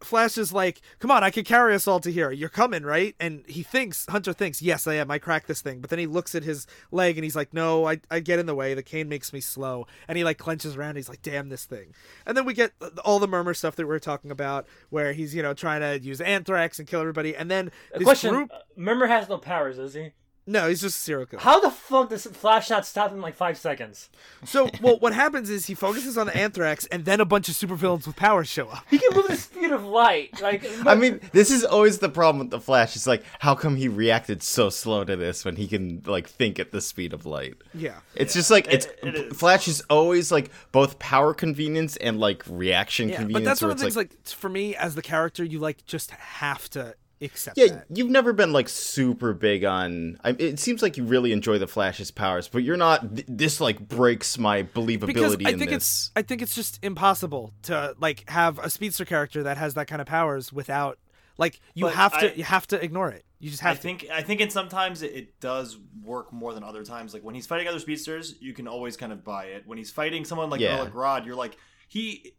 [0.02, 2.32] Flash is like, "Come on, I can carry us all to here.
[2.32, 5.10] You're coming, right?" And he thinks, Hunter thinks, "Yes, I am.
[5.10, 7.88] I cracked this thing." But then he looks at his leg and he's like, "No,
[7.88, 8.74] I, I get in the way.
[8.74, 10.98] The cane makes me slow." And he like clenches around.
[10.98, 11.94] He's like, "Damn this thing!"
[12.26, 15.34] And then we get all the murmur stuff that we are talking about, where he's
[15.34, 17.36] you know trying to use anthrax and kill everybody.
[17.36, 20.12] And then this question: group, uh, Murmur has no powers, does he?
[20.48, 21.42] No, he's just a serial killer.
[21.42, 24.10] How the fuck does Flash not stop in like five seconds?
[24.44, 27.56] So, well, what happens is he focuses on the anthrax, and then a bunch of
[27.56, 28.84] supervillains with powers show up.
[28.90, 30.42] He can move the speed of light.
[30.42, 32.96] Like, I mean, this is always the problem with the Flash.
[32.96, 36.60] It's like, how come he reacted so slow to this when he can like think
[36.60, 37.54] at the speed of light?
[37.74, 38.00] Yeah.
[38.16, 39.38] It's just like it's it is.
[39.38, 43.44] Flash is always like both power convenience and like reaction Yeah, convenience.
[43.44, 44.12] but that's one of the it's things.
[44.12, 47.86] Like, for me as the character, you like just have to accept Yeah, that.
[47.94, 50.20] you've never been like super big on.
[50.24, 53.16] I, it seems like you really enjoy the Flash's powers, but you're not.
[53.16, 55.78] th- This like breaks my believability Because I in think this.
[55.78, 59.88] it's, I think it's just impossible to like have a speedster character that has that
[59.88, 60.98] kind of powers without,
[61.38, 63.26] like, you But have to, you have to ignore it.
[63.40, 63.80] You just I have to.
[63.80, 67.14] I think I think in sometimes it, it does work more than other times.
[67.14, 69.64] Like when he's fighting other speedsters, you can always kind of buy it.
[69.66, 70.80] When he's fighting someone like Yeah.
[70.80, 71.58] Earl Grodd, you're like
[71.88, 72.34] he.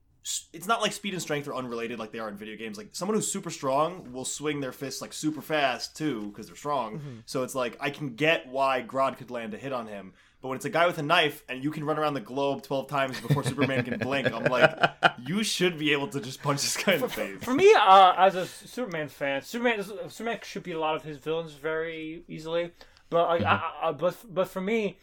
[0.52, 2.78] It's not like speed and strength are unrelated like they are in video games.
[2.78, 6.56] Like someone who's super strong will swing their fists like super fast too because they're
[6.56, 6.98] strong.
[6.98, 7.16] Mm-hmm.
[7.26, 10.12] So it's like I can get why Grodd could land a hit on him.
[10.40, 12.62] But when it's a guy with a knife and you can run around the globe
[12.62, 14.72] twelve times before Superman can blink, I'm like,
[15.26, 17.42] you should be able to just punch this guy in the face.
[17.42, 21.18] For me, uh, as a Superman fan, Superman Superman should beat a lot of his
[21.18, 22.72] villains very easily.
[23.08, 24.98] But like, I, I, I- but but for me,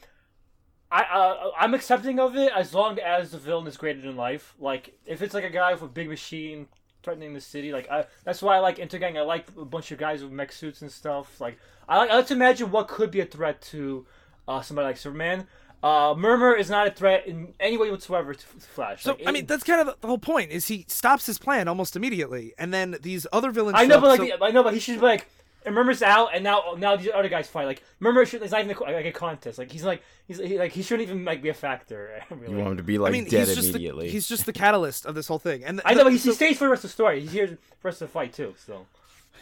[0.91, 4.55] I uh, I'm accepting of it as long as the villain is greater than life.
[4.59, 6.67] Like if it's like a guy with a big machine
[7.03, 9.17] threatening the city, like I that's why I like Intergang.
[9.17, 11.39] I like a bunch of guys with mech suits and stuff.
[11.39, 14.05] Like I like I like to imagine what could be a threat to
[14.47, 15.47] uh, somebody like Superman.
[15.81, 19.03] Uh, Murmur is not a threat in any way whatsoever to Flash.
[19.03, 20.51] so Like, I it- mean, that's kind of the whole point.
[20.51, 23.75] Is he stops his plan almost immediately, and then these other villains.
[23.79, 25.29] I know, but like, so- the- I know, but he should be like,
[25.69, 27.65] and Murmur's out, and now now these other guys fight.
[27.65, 29.59] Like Murmur should, it's not even a, like a contest.
[29.59, 32.23] Like he's like he's he, like he shouldn't even like be a factor.
[32.31, 32.53] Really.
[32.53, 34.07] you want him to be like I mean, dead he's just immediately.
[34.07, 35.63] the, he's just the catalyst of this whole thing.
[35.63, 37.21] And I know, but he, so- he stays for the rest of the story.
[37.21, 38.55] He's here for us to fight too.
[38.65, 38.87] So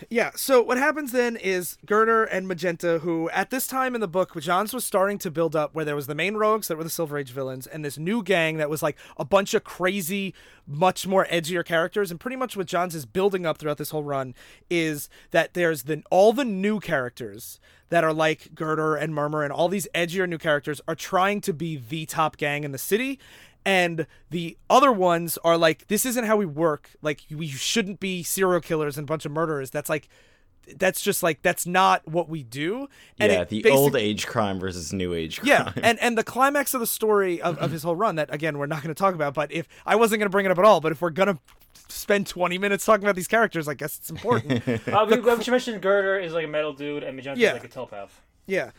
[0.09, 4.07] Yeah, so what happens then is Girder and Magenta, who at this time in the
[4.07, 6.83] book, Johns was starting to build up where there was the main rogues that were
[6.83, 10.33] the Silver Age villains, and this new gang that was like a bunch of crazy,
[10.67, 12.11] much more edgier characters.
[12.11, 14.35] And pretty much what Johns is building up throughout this whole run
[14.69, 19.53] is that there's the all the new characters that are like Girder and Murmur and
[19.53, 23.19] all these edgier new characters are trying to be the top gang in the city
[23.67, 28.23] and the other ones are like this isn't how we work like we shouldn't be
[28.23, 30.07] serial killers and a bunch of murderers that's like
[30.77, 32.87] that's just like that's not what we do
[33.19, 35.47] and yeah, the old age crime versus new age crime.
[35.47, 38.57] yeah and and the climax of the story of, of his whole run that again
[38.57, 40.57] we're not going to talk about but if i wasn't going to bring it up
[40.57, 41.39] at all but if we're going to
[41.89, 45.51] spend 20 minutes talking about these characters i guess it's important uh, we, we should
[45.51, 47.49] mention Girder is like a metal dude, and Magenta Yeah.
[47.49, 48.21] is like a telepath.
[48.45, 48.71] Yeah.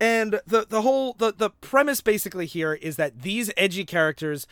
[0.00, 4.46] And the the whole the the premise basically here is that these edgy characters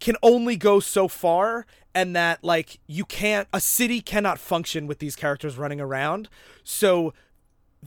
[0.00, 4.98] can only go so far and that like you can't a city cannot function with
[4.98, 6.28] these characters running around
[6.62, 7.14] so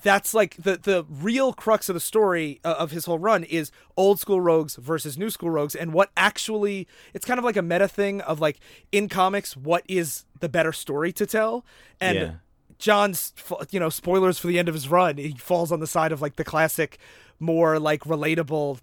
[0.01, 3.71] that's like the the real crux of the story uh, of his whole run is
[3.95, 7.61] old school rogues versus new school rogues and what actually it's kind of like a
[7.61, 8.59] meta thing of like
[8.91, 11.65] in comics what is the better story to tell
[11.99, 12.31] and Yeah.
[12.79, 13.33] Johns
[13.71, 16.21] you know spoilers for the end of his run he falls on the side of
[16.21, 16.97] like the classic
[17.39, 18.79] more like relatable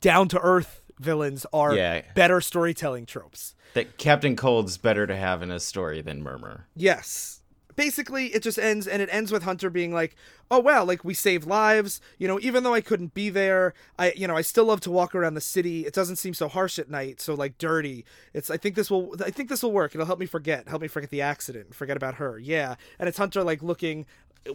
[0.00, 2.02] down to earth villains are Yeah.
[2.14, 6.66] better storytelling tropes that Captain Cold's better to have in a story than Murmur.
[6.74, 7.39] Yes.
[7.80, 10.14] Basically, it just ends, and it ends with Hunter being like,
[10.50, 11.98] "Oh wow, like we saved lives.
[12.18, 14.90] You know, even though I couldn't be there, I, you know, I still love to
[14.90, 15.86] walk around the city.
[15.86, 18.04] It doesn't seem so harsh at night, so like dirty.
[18.34, 18.50] It's.
[18.50, 19.14] I think this will.
[19.24, 19.94] I think this will work.
[19.94, 20.68] It'll help me forget.
[20.68, 21.74] Help me forget the accident.
[21.74, 22.38] Forget about her.
[22.38, 22.74] Yeah.
[22.98, 24.04] And it's Hunter like looking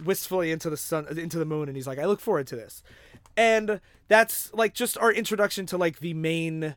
[0.04, 2.82] wistfully into the sun, into the moon, and he's like, I look forward to this.
[3.36, 6.76] And that's like just our introduction to like the main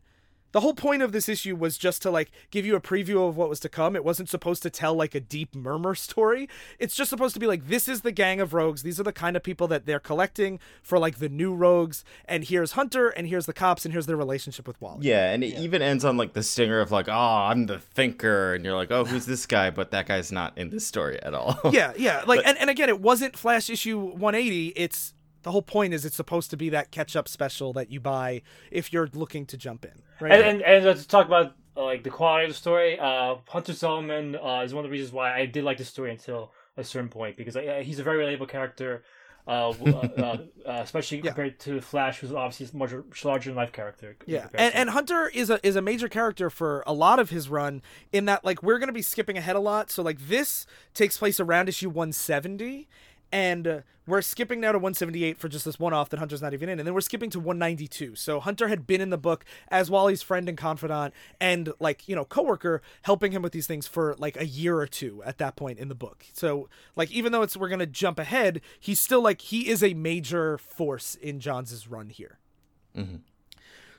[0.52, 3.38] the whole point of this issue was just to like give you a preview of
[3.38, 3.96] what was to come.
[3.96, 6.50] It wasn't supposed to tell like a deep murmur story.
[6.80, 8.84] It's just supposed to be like this is the gang of rogues.
[8.84, 12.04] These are the kind of people that they're collecting for like the new rogues.
[12.26, 15.08] And here's Hunter, and here's the cops, and here's their relationship with Wally.
[15.08, 18.54] Yeah, and it even ends on like the stinger of like, oh, I'm the thinker,
[18.56, 19.70] and you're like, oh, who's this guy?
[19.70, 21.60] But that guy's not in this story at all.
[21.72, 22.24] yeah, yeah.
[22.26, 24.70] Like, and, and again, it wasn't Flash issue 180.
[24.70, 28.00] It's the whole point is it's supposed to be that catch up special that you
[28.00, 30.02] buy if you're looking to jump in.
[30.20, 30.34] Right.
[30.34, 33.74] And and, and to talk about uh, like the quality of the story, uh, Hunter
[33.74, 36.84] Zolomon uh, is one of the reasons why I did like the story until a
[36.84, 39.04] certain point because uh, he's a very relatable character.
[39.48, 42.92] Uh, uh, uh, uh, especially compared to Flash, who's obviously a much
[43.24, 44.16] larger than life character.
[44.28, 47.50] Yeah, and, and Hunter is a is a major character for a lot of his
[47.50, 47.82] run.
[48.12, 49.90] In that, like, we're gonna be skipping ahead a lot.
[49.90, 52.88] So, like, this takes place around issue 170,
[53.32, 56.54] and uh, we're skipping now to 178 for just this one off that Hunter's not
[56.54, 58.16] even in, and then we're skipping to 192.
[58.16, 62.16] So Hunter had been in the book as Wally's friend and confidant, and like you
[62.16, 65.56] know coworker, helping him with these things for like a year or two at that
[65.56, 66.26] point in the book.
[66.34, 69.94] So like even though it's we're gonna jump ahead, he's still like he is a
[69.94, 72.40] major force in Johns' run here.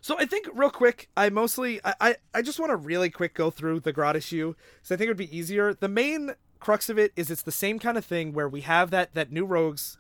[0.02, 3.34] So I think real quick, I mostly I I, I just want to really quick
[3.34, 4.54] go through the Grodd issue.
[4.82, 5.74] So I think it would be easier.
[5.74, 8.90] The main crux of it is it's the same kind of thing where we have
[8.90, 9.96] that that new rogues.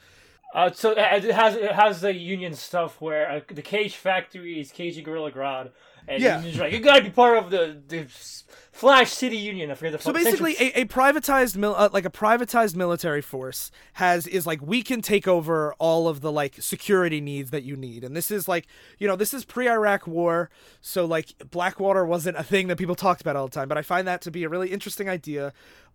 [0.52, 4.72] Uh, so it has it has the union stuff where uh, the Cage Factory is
[4.72, 5.70] caging Gorilla Grodd,
[6.08, 6.38] and Yeah.
[6.38, 8.06] union's like, you gotta be part of the the
[8.72, 9.70] Flash City Union.
[9.70, 13.70] I forget the So basically, a, a privatized mil, uh, like a privatized military force
[13.94, 17.76] has is like we can take over all of the like security needs that you
[17.76, 18.66] need, and this is like
[18.98, 23.20] you know this is pre-Iraq war, so like Blackwater wasn't a thing that people talked
[23.20, 25.52] about all the time, but I find that to be a really interesting idea,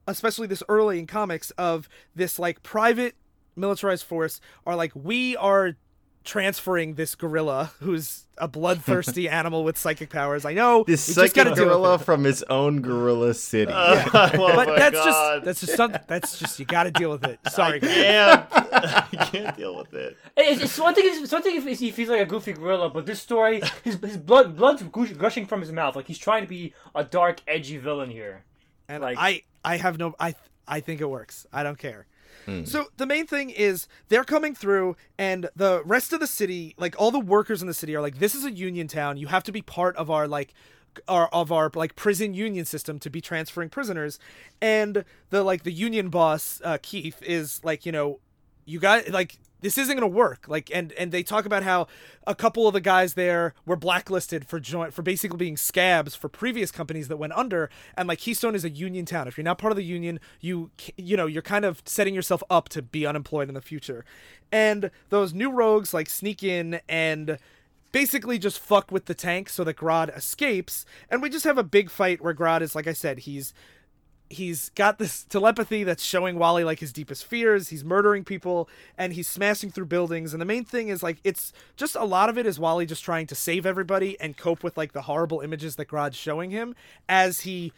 [0.07, 3.15] especially this early in comics of this like private
[3.55, 5.75] militarized force are like we are
[6.23, 10.43] transferring this gorilla who's a bloodthirsty animal with psychic powers.
[10.43, 11.77] I know This we just gotta psychic deal with it.
[11.77, 13.71] gorilla from his own gorilla city.
[13.75, 15.05] oh but that's God.
[15.05, 17.39] just that's just something that's just you got to deal with it.
[17.51, 17.93] Sorry, guys.
[17.93, 18.47] can't.
[18.53, 20.17] I can't deal with it.
[20.35, 21.03] It's, it's one thing.
[21.07, 24.17] It's one thing if he feels like a goofy gorilla, but this story, his his
[24.17, 24.81] blood blood's
[25.17, 25.95] gushing from his mouth.
[25.95, 28.43] Like he's trying to be a dark, edgy villain here.
[28.89, 30.35] and like- I I have no I
[30.67, 31.45] I think it works.
[31.51, 32.05] I don't care.
[32.65, 36.93] So the main thing is they're coming through, and the rest of the city, like
[36.99, 39.17] all the workers in the city, are like, "This is a union town.
[39.17, 40.53] You have to be part of our like."
[41.09, 44.17] Our, of our like prison union system to be transferring prisoners
[44.61, 48.21] and the like the union boss uh keith is like you know
[48.63, 50.45] you got like this isn't gonna work.
[50.47, 51.87] Like and and they talk about how
[52.27, 56.29] a couple of the guys there were blacklisted for joint for basically being scabs for
[56.29, 57.71] previous companies that went under.
[57.97, 59.27] And like keystone is a union town.
[59.27, 62.43] If you're not part of the union you you know you're kind of setting yourself
[62.47, 64.05] up to be unemployed in the future.
[64.51, 67.39] And those new rogues like sneak in and
[67.91, 70.85] basically just fuck with the tank so that Grodd escapes.
[71.09, 73.51] And we just have a big fight where Grodd is like I said he's
[74.29, 77.69] he's got this telepathy that's showing Wally like his deepest fears.
[77.69, 80.33] He's murdering people and he's smashing through buildings.
[80.33, 83.03] And the main thing is like it's just a lot of it is Wally just
[83.03, 86.75] trying to save everybody and cope with like the horrible images that Grodd's showing him
[87.07, 87.71] as he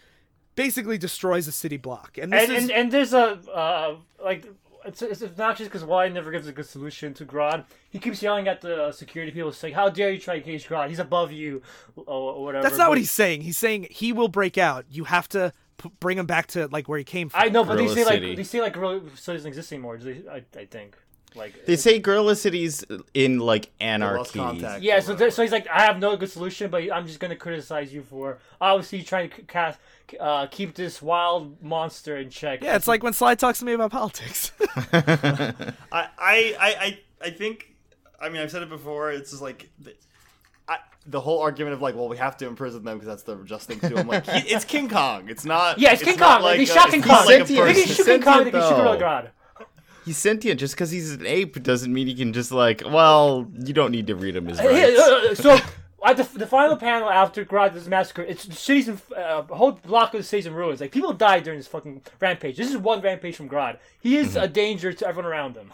[0.56, 2.18] basically destroys a city block.
[2.18, 4.46] And this And is and, and there's a uh, like
[4.86, 7.66] it's it's obnoxious because Wally never gives a good solution to Grodd.
[7.90, 10.88] He keeps yelling at the security people, saying, "How dare you try to cage Grodd?
[10.88, 11.62] He's above you,"
[11.98, 12.06] or,
[12.36, 12.64] or whatever.
[12.64, 13.42] that's not But- what he's saying.
[13.42, 14.86] He's saying he will break out.
[14.90, 17.42] You have to p- bring him back to like where he came from.
[17.42, 18.28] I know, but they Gorilla say City.
[18.28, 19.98] like they say like Gorilla City doesn't exist anymore.
[19.98, 20.96] They, I I think
[21.36, 24.40] like They say gorilla cities in like anarchy.
[24.80, 27.36] Yeah, so there, so he's like, I have no good solution, but I'm just gonna
[27.36, 29.78] criticize you for obviously trying to cast,
[30.20, 32.64] uh, keep this wild monster in check.
[32.64, 34.52] yeah, it's like when Sly talks to me about politics.
[34.94, 37.74] I, I, I, I- I think
[38.22, 39.12] I mean, I've said it before.
[39.12, 39.70] It's just like.
[40.68, 43.24] The, I, the whole argument of like, well, we have to imprison them because that's
[43.24, 43.98] the just thing to do.
[43.98, 45.30] I'm like, he, it's King Kong.
[45.30, 45.80] It's not.
[45.80, 46.42] Yeah, it's King Kong.
[46.42, 47.26] Like, they a- shot King Kong.
[47.26, 47.66] like a Sentient.
[47.68, 48.44] They can shoot King Kong.
[48.44, 49.00] They can shoot Sentient, Gorilla though.
[49.00, 49.32] God.
[50.06, 52.82] He's sentient just because he's an ape doesn't mean he can just like.
[52.86, 55.00] Well, you don't need to read him his Hey, rights.
[55.02, 55.58] uh, uh, so
[56.06, 59.74] at the, the final panel after Grodd's massacre, it's the city's in, uh, a whole
[59.74, 60.80] block of the city's in ruins.
[60.80, 62.56] Like people died during this fucking rampage.
[62.56, 63.80] This is one rampage from Grodd.
[64.00, 65.74] He is a danger to everyone around him.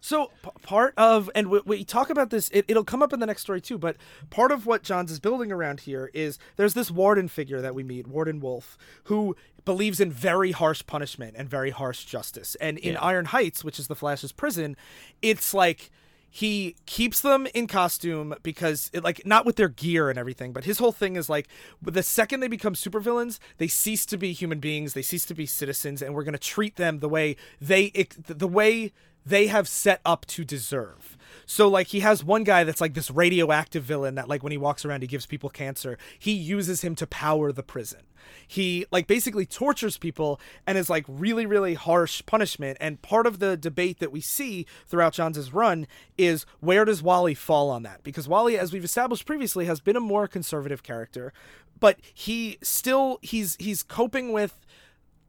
[0.00, 3.20] So p- part of, and we, we talk about this, it, it'll come up in
[3.20, 3.78] the next story too.
[3.78, 3.96] But
[4.30, 7.82] part of what Johns is building around here is there's this warden figure that we
[7.82, 12.54] meet, Warden Wolfe, who believes in very harsh punishment and very harsh justice.
[12.56, 14.76] And in Iron Heights, which is the Flash's prison,
[15.22, 15.90] it's like
[16.30, 20.64] he keeps them in costume because it, like not with their gear and everything but
[20.64, 21.48] his whole thing is like
[21.82, 25.44] the second they become supervillains they cease to be human beings they cease to be
[25.44, 27.90] citizens and we're going to treat them the way they
[28.26, 28.92] the way
[29.30, 31.16] they have set up to deserve.
[31.46, 34.58] So like he has one guy that's like this radioactive villain that like when he
[34.58, 35.98] walks around he gives people cancer.
[36.18, 38.00] He uses him to power the prison.
[38.46, 42.78] He like basically tortures people and is like really really harsh punishment.
[42.80, 45.86] And part of the debate that we see throughout Johns' run
[46.18, 48.02] is where does Wally fall on that?
[48.04, 51.32] Because Wally as we've established previously has been a more conservative character
[51.80, 54.60] but he still he's he's coping with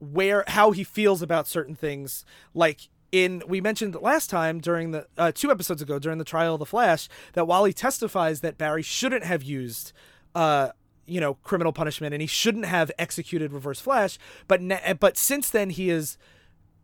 [0.01, 2.25] where how he feels about certain things.
[2.53, 6.55] Like in we mentioned last time during the uh, two episodes ago during the trial
[6.55, 9.91] of the flash that wally testifies that barry shouldn't have used
[10.35, 10.69] uh
[11.05, 15.49] you know criminal punishment and he shouldn't have executed reverse flash but na- but since
[15.49, 16.17] then he has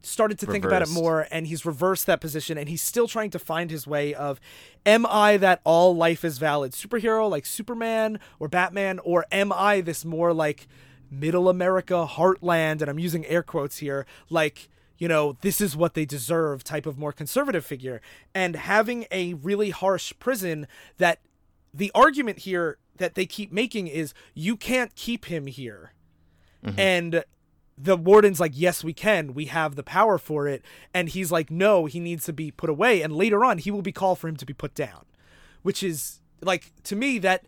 [0.02, 3.30] started to think about it more and he's reversed that position and he's still trying
[3.30, 4.40] to find his way of
[4.86, 6.72] am i that all life is valid?
[6.72, 10.68] Superhero like superman or batman or am i this more like
[11.10, 15.94] middle america heartland and i'm using air quotes here like you know this is what
[15.94, 18.02] they deserve type of more conservative figure.
[18.34, 21.20] And having a really harsh prison that
[21.74, 25.94] the argument here that they keep making is you can't keep him here.
[26.66, 26.80] Mm-hmm.
[26.80, 27.24] And
[27.78, 29.34] the warden's like yes we can.
[29.34, 30.64] We have the power for it.
[30.94, 33.02] And he's like no he needs to be put away.
[33.02, 35.06] And later on he will be called for him to be put down
[35.68, 37.46] which is like to me that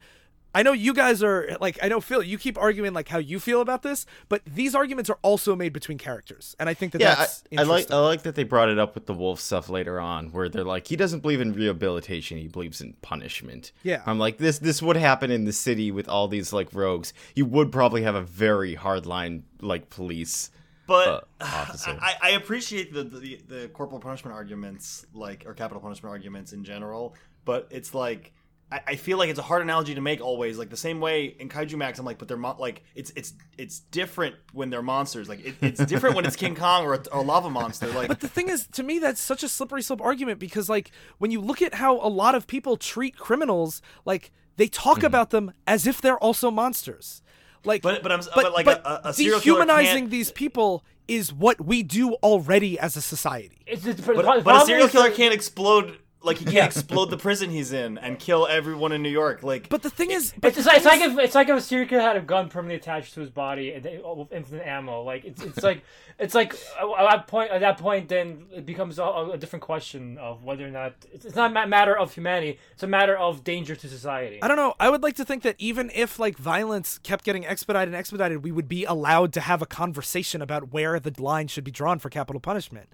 [0.53, 3.39] I know you guys are like I know Phil you keep arguing like how you
[3.39, 7.01] feel about this but these arguments are also made between characters and I think that
[7.01, 7.91] Yeah, that's I, I like.
[7.91, 10.63] I like that they brought it up with the Wolfe stuff later on, where they're
[10.63, 13.71] like, he doesn't believe in rehabilitation, he believes in punishment.
[13.83, 14.01] Yeah.
[14.05, 17.13] I'm like, this this would happen in the city with all these like rogues.
[17.35, 20.51] You would probably have a very hard line like police.
[20.87, 21.65] But uh.
[21.85, 26.63] I, I appreciate the, the the corporal punishment arguments, like or capital punishment arguments in
[26.63, 27.15] general.
[27.45, 28.33] But it's like
[28.71, 30.57] I, I feel like it's a hard analogy to make always.
[30.57, 33.79] Like the same way in Kaijumax, I'm like, but they're mo- like it's it's it's
[33.79, 35.27] different when they're monsters.
[35.27, 37.87] Like it, it's different when it's King Kong or a, or a lava monster.
[37.87, 40.91] Like But the thing is, to me, that's such a slippery slope argument because, like,
[41.17, 45.05] when you look at how a lot of people treat criminals, like they talk mm-hmm.
[45.07, 47.21] about them as if they're also monsters.
[47.65, 51.33] Like, But- but I'm- but like a- a serial killer dehumanizing can't- these people is
[51.33, 53.61] what we do already as a society.
[53.65, 55.97] It's, it's, but, but a serial killer can't explode.
[56.21, 59.41] Like he can't explode the prison he's in and kill everyone in New York.
[59.41, 61.49] Like But the thing is, but It's, the it's, like, it's like if it's like
[61.49, 64.31] if a serial killer had a gun permanently attached to his body and they, with
[64.33, 65.03] infinite ammo.
[65.03, 65.83] Like it's it's like
[66.19, 70.17] it's like at that point at that point then it becomes a, a different question
[70.17, 72.59] of whether or not it's, it's not a matter of humanity.
[72.73, 74.43] It's a matter of danger to society.
[74.43, 74.75] I don't know.
[74.77, 78.43] I would like to think that even if like violence kept getting expedited and expedited,
[78.43, 81.97] we would be allowed to have a conversation about where the line should be drawn
[81.97, 82.89] for capital punishment.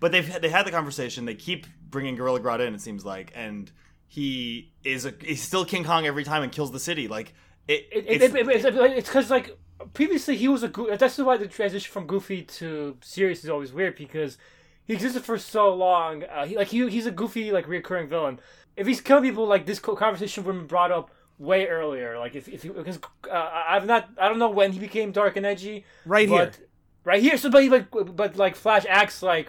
[0.00, 1.26] But they've they had the conversation.
[1.26, 2.74] They keep bringing Gorilla Grodd in.
[2.74, 3.70] It seems like, and
[4.08, 7.06] he is a, he's still King Kong every time and kills the city.
[7.06, 7.34] Like
[7.68, 9.56] it, It, it's, it, it, it, it's because like
[9.92, 13.72] previously he was a goo- that's why the transition from Goofy to serious is always
[13.72, 14.38] weird because
[14.84, 16.24] he existed for so long.
[16.24, 18.40] Uh, he like he, he's a goofy like reoccurring villain.
[18.76, 22.18] If he's killing people, like this conversation would have been brought up way earlier.
[22.18, 22.98] Like if if because
[23.30, 25.84] uh, I've not I don't know when he became dark and edgy.
[26.04, 26.66] Right but, here.
[27.04, 27.36] Right here.
[27.36, 29.48] So but but but like Flash acts like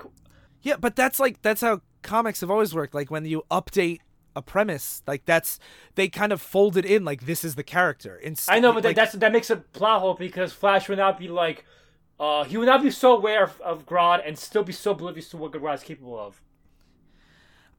[0.62, 2.94] Yeah, but that's like that's how comics have always worked.
[2.94, 4.00] Like when you update
[4.36, 5.60] a premise, like that's
[5.96, 8.16] they kind of fold it in like this is the character.
[8.16, 10.98] Instead, I know, but like, that, that's that makes a plot hole because Flash would
[10.98, 11.66] not be like.
[12.20, 15.30] Uh, he would not be so aware of, of Grodd and still be so oblivious
[15.30, 16.40] to what Grodd is capable of.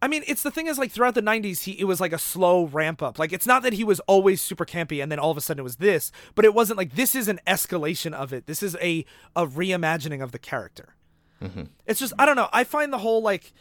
[0.03, 2.19] I mean, it's the thing is like throughout the '90s, he it was like a
[2.19, 3.21] slow ramp up.
[3.21, 5.61] Like it's not that he was always super campy and then all of a sudden
[5.61, 8.47] it was this, but it wasn't like this is an escalation of it.
[8.47, 9.05] This is a
[9.37, 10.97] a reimagining of the character.
[11.43, 11.63] Mm-hmm.
[11.87, 12.49] It's just I don't know.
[12.53, 13.53] I find the whole like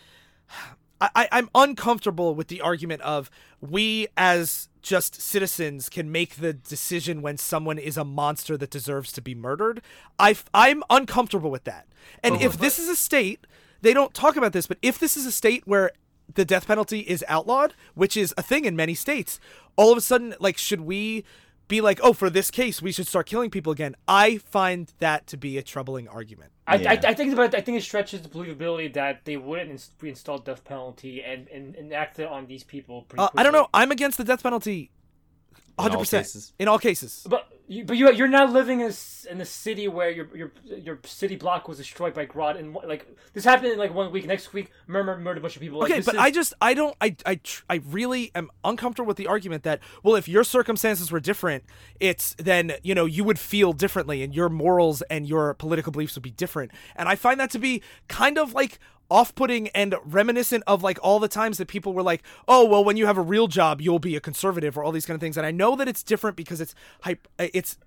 [1.04, 7.24] I, I'm uncomfortable with the argument of we as just citizens can make the decision
[7.24, 9.82] when someone is a monster that deserves to be murdered.
[10.20, 11.88] I I'm uncomfortable with that.
[12.24, 12.46] And uh-huh.
[12.46, 13.48] if this is a state,
[13.82, 15.92] they don't talk about this, but if this is a state where
[16.34, 19.40] the death penalty is outlawed, which is a thing in many states,
[19.76, 21.24] all of a sudden, like, should we
[21.72, 23.96] be like, oh, for this case, we should start killing people again?
[24.08, 26.52] I find that to be a troubling argument.
[26.68, 26.92] I, Yeah.
[26.92, 30.44] I, I think but I think it stretches the believability that they wouldn't ins- reinstall
[30.44, 33.04] death penalty and, and enact it on these people.
[33.04, 33.68] Pretty Uh, I don't know.
[33.74, 34.92] I'm against the death penalty.
[35.78, 37.26] All 100% in all cases.
[37.30, 40.28] But you, but you you're not living in a, s- in a city where your
[40.36, 44.12] your your city block was destroyed by Grodd and like this happened in like one
[44.12, 44.26] week.
[44.26, 45.80] Next week, murmur murdered a bunch of people.
[45.80, 48.52] Like, Okay, this but is- I just I don't I I tr- I really am
[48.66, 51.64] uncomfortable with the argument that well if your circumstances were different
[52.00, 56.16] it's then you know you would feel differently and your morals and your political beliefs
[56.16, 58.80] would be different and I find that to be kind of like
[59.12, 62.96] off-putting and reminiscent of like all the times that people were like oh well when
[62.98, 65.38] you have a real job you'll be a conservative or all these kind of things.
[65.38, 67.78] And I know that it's different because it's hype uh, it's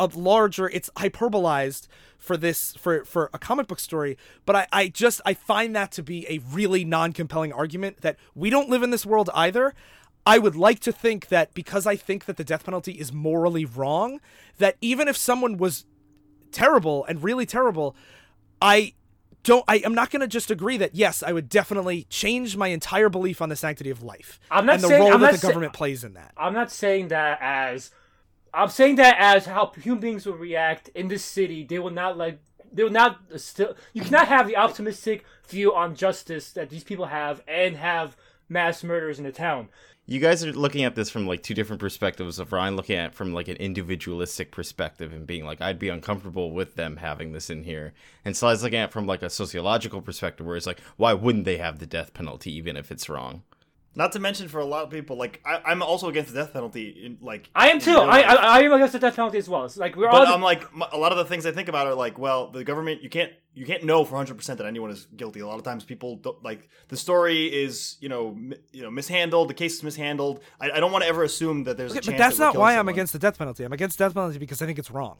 [0.00, 1.86] a larger it's hyperbolized
[2.18, 5.92] for this for for a comic book story but I, I just i find that
[5.92, 9.74] to be a really non-compelling argument that we don't live in this world either.
[10.26, 13.64] I would like to think that because i think that the death penalty is morally
[13.64, 14.20] wrong
[14.58, 15.84] that even if someone was
[16.50, 17.94] terrible and really terrible
[18.60, 18.94] i
[19.42, 22.68] don't i am not going to just agree that yes i would definitely change my
[22.68, 25.34] entire belief on the sanctity of life I'm not and the saying- role I'm that
[25.34, 27.90] the government plays in that I'm not saying that as
[28.52, 31.62] I'm saying that as how human beings will react in this city.
[31.64, 32.40] They will not like
[32.72, 33.76] they will not still.
[33.92, 38.16] You cannot have the optimistic view on justice that these people have and have
[38.48, 39.68] mass murders in the town.
[40.10, 42.40] You guys are looking at this from like two different perspectives.
[42.40, 45.88] Of Ryan looking at it from like an individualistic perspective and being like, I'd be
[45.88, 47.92] uncomfortable with them having this in here,
[48.24, 51.58] and Sly's looking at from like a sociological perspective, where it's like, why wouldn't they
[51.58, 53.44] have the death penalty even if it's wrong?
[53.96, 56.52] Not to mention for a lot of people, like I, I'm also against the death
[56.52, 56.90] penalty.
[57.04, 57.96] In, like I am too.
[57.96, 59.64] I, I, I am against the death penalty as well.
[59.64, 60.34] It's like we're But all.
[60.34, 63.02] I'm like a lot of the things I think about are like, well, the government
[63.02, 65.40] you can't you can't know for 100 percent that anyone is guilty.
[65.40, 68.92] A lot of times people don't like the story is you know mi- you know
[68.92, 70.40] mishandled, the case is mishandled.
[70.60, 72.14] I, I don't want to ever assume that there's a Okay, chance.
[72.14, 73.64] but that's that not killing why I'm against the death penalty.
[73.64, 75.16] I'm against death penalty because I think it's wrong.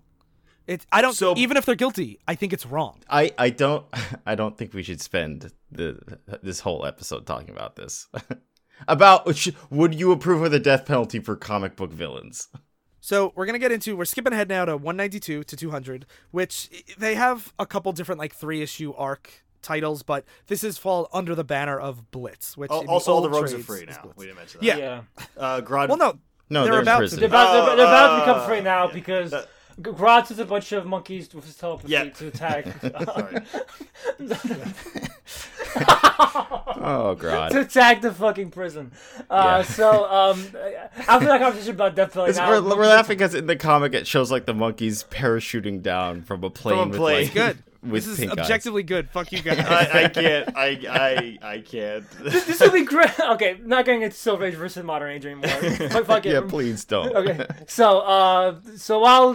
[0.69, 3.01] It I don't So- even if they're guilty, I think it's wrong.
[3.11, 3.85] I I don't
[4.27, 5.99] I don't think we should spend the
[6.41, 8.07] this whole episode talking about this.
[8.89, 12.49] about sh- would you approve of the death penalty for comic book villains?
[13.01, 16.69] So we're gonna get into we're skipping ahead now to 192 to 200, which
[16.99, 21.35] they have a couple different like three issue arc titles, but this is fall under
[21.35, 24.11] the banner of Blitz, which Al- in Also, all the old rogues are free now.
[24.17, 24.67] We didn't mention that.
[24.67, 24.77] Yeah.
[24.77, 25.25] yeah.
[25.37, 25.89] Uh, Grodd.
[25.89, 26.19] Well, no,
[26.51, 27.21] No, they're, they're about prison.
[27.21, 27.35] They're to.
[27.35, 28.95] about, they're, they're about to become Uh, free now yeah.
[28.95, 29.49] because That-
[29.83, 32.05] Grodd's is a bunch of monkeys with his telepathy Yeah.
[32.11, 32.67] to attack.
[36.83, 37.51] Oh god.
[37.53, 38.93] to attack the fucking prison.
[39.29, 39.63] Uh, Yeah.
[39.63, 40.41] So um,
[41.09, 44.07] after that conversation about death penalty, now, we're, we're laughing because in the comic it
[44.07, 46.79] shows like the monkeys parachuting down from a plane.
[46.79, 47.59] a with, like, Good.
[47.83, 48.39] With this is pink eyes.
[48.39, 49.09] objectively good.
[49.11, 49.59] Fuck you guys.
[49.67, 50.57] I, I can't.
[50.57, 52.05] I I I can't.
[52.21, 53.19] This would be great.
[53.19, 55.49] Okay, not getting into Silver Age versus Modern Age anymore.
[55.89, 56.33] Fuck, fuck it.
[56.33, 57.15] Yeah, please don't.
[57.17, 59.35] Okay, so uh, so while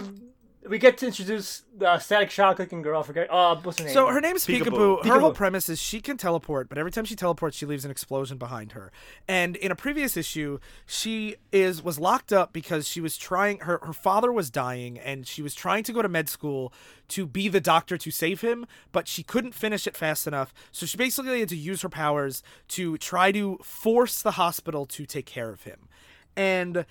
[0.68, 3.30] we get to introduce the static shock looking girl, I forget.
[3.30, 3.94] Uh, what's her name?
[3.94, 5.02] So her name's Peekaboo.
[5.02, 5.06] Peekaboo.
[5.06, 7.90] Her whole premise is she can teleport, but every time she teleports, she leaves an
[7.90, 8.90] explosion behind her.
[9.28, 13.60] And in a previous issue, she is was locked up because she was trying.
[13.60, 16.72] Her her father was dying, and she was trying to go to med school
[17.08, 20.52] to be the doctor to save him, but she couldn't finish it fast enough.
[20.72, 25.06] So she basically had to use her powers to try to force the hospital to
[25.06, 25.88] take care of him.
[26.36, 26.84] And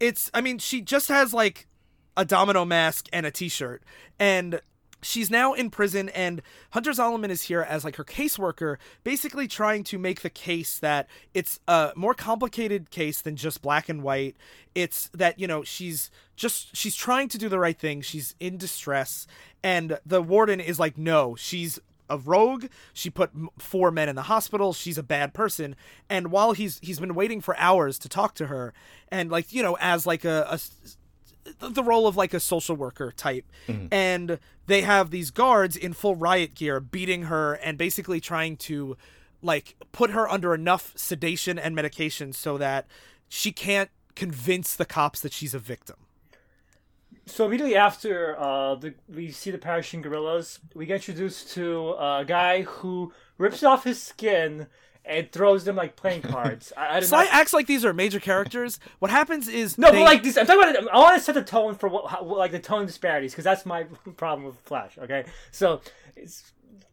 [0.00, 1.66] it's I mean, she just has like
[2.18, 3.82] a domino mask and a t-shirt.
[4.18, 4.60] And
[5.00, 9.84] she's now in prison and Hunter Zolomon is here as like her caseworker basically trying
[9.84, 14.36] to make the case that it's a more complicated case than just black and white.
[14.74, 18.02] It's that you know she's just she's trying to do the right thing.
[18.02, 19.26] She's in distress.
[19.62, 21.78] And the warden is like no she's
[22.10, 22.66] a rogue.
[22.92, 24.72] She put four men in the hospital.
[24.72, 25.76] She's a bad person.
[26.08, 28.72] And while he's he's been waiting for hours to talk to her
[29.10, 30.58] and like you know as like a, a
[31.58, 33.44] the role of like a social worker type.
[33.90, 38.96] And they have these guards in full riot gear beating her and basically trying to
[39.42, 42.86] like put her under enough sedation and medication so that
[43.28, 45.96] she can't convince the cops that she's a victim.
[47.26, 52.24] So immediately after uh, the, we see the parachute gorillas, we get introduced to a
[52.26, 54.66] guy who rips off his skin
[55.08, 56.72] and throws them like playing cards.
[56.76, 59.98] I, I Sly not- acts like these are major characters what happens is no, they-
[59.98, 60.92] but like this, I'm talking about.
[60.94, 63.64] I want to set the tone for what, how, like the tone disparities, because that's
[63.66, 63.82] my
[64.16, 64.98] problem with Flash.
[64.98, 65.80] Okay, so
[66.14, 66.52] it's,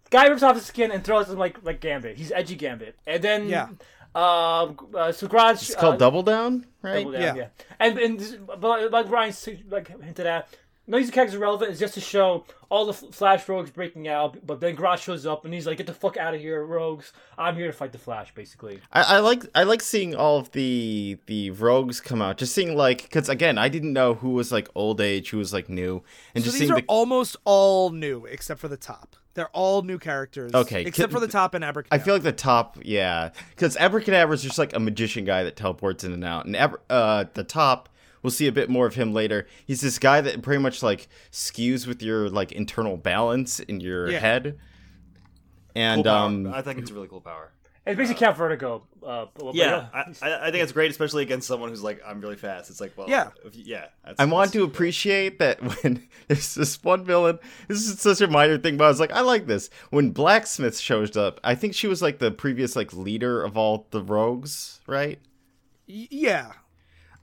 [0.09, 2.17] guy rips off his skin and throws them like like Gambit.
[2.17, 3.67] He's edgy Gambit, and then Yeah.
[4.13, 5.61] Uh, uh, so Garage.
[5.63, 6.99] It's called uh, Double Down, right?
[6.99, 7.35] Double Down, Yeah.
[7.35, 7.47] yeah.
[7.81, 9.33] And and this, but like Ryan
[9.69, 10.47] like hinted at,
[10.87, 11.71] none of these characters are relevant.
[11.71, 15.45] It's just to show all the Flash rogues breaking out, but then Grodd shows up
[15.45, 17.13] and he's like, "Get the fuck out of here, rogues!
[17.37, 20.51] I'm here to fight the Flash." Basically, I, I like I like seeing all of
[20.51, 22.37] the the rogues come out.
[22.37, 25.53] Just seeing like because again I didn't know who was like old age, who was
[25.53, 26.87] like new, and So just these seeing are the.
[26.87, 29.15] almost all new except for the top.
[29.35, 30.53] They're all new characters.
[30.53, 31.99] Okay, except for the top and Abracadabra.
[31.99, 35.57] I feel like the top, yeah, because Abracadabra is just like a magician guy that
[35.57, 37.89] teleports in and out, and Abra- uh, the top,
[38.25, 39.45] we'll see a bit more of him later.
[39.67, 44.09] He's this guy that pretty much like skews with your like internal balance in your
[44.09, 44.19] Yeah.
[44.19, 44.57] head,
[45.75, 47.51] and Cool um, I think it's a really cool power.
[47.85, 48.87] it's basically Count Vertigo.
[49.05, 52.01] Uh, but- but Yeah, I, I I think it's great, especially against someone who's like,
[52.03, 52.71] I'm really fast.
[52.71, 53.29] It's like, well, Yeah.
[53.45, 53.85] if you- yeah.
[54.03, 57.37] That's, I want that's- to appreciate that when there's this one villain.
[57.67, 59.69] This is such a minor thing, but I was like, I like this.
[59.91, 63.85] When Blacksmith shows up, I think she was like the previous like leader of all
[63.91, 65.19] the rogues, right?
[65.87, 66.53] Y- yeah.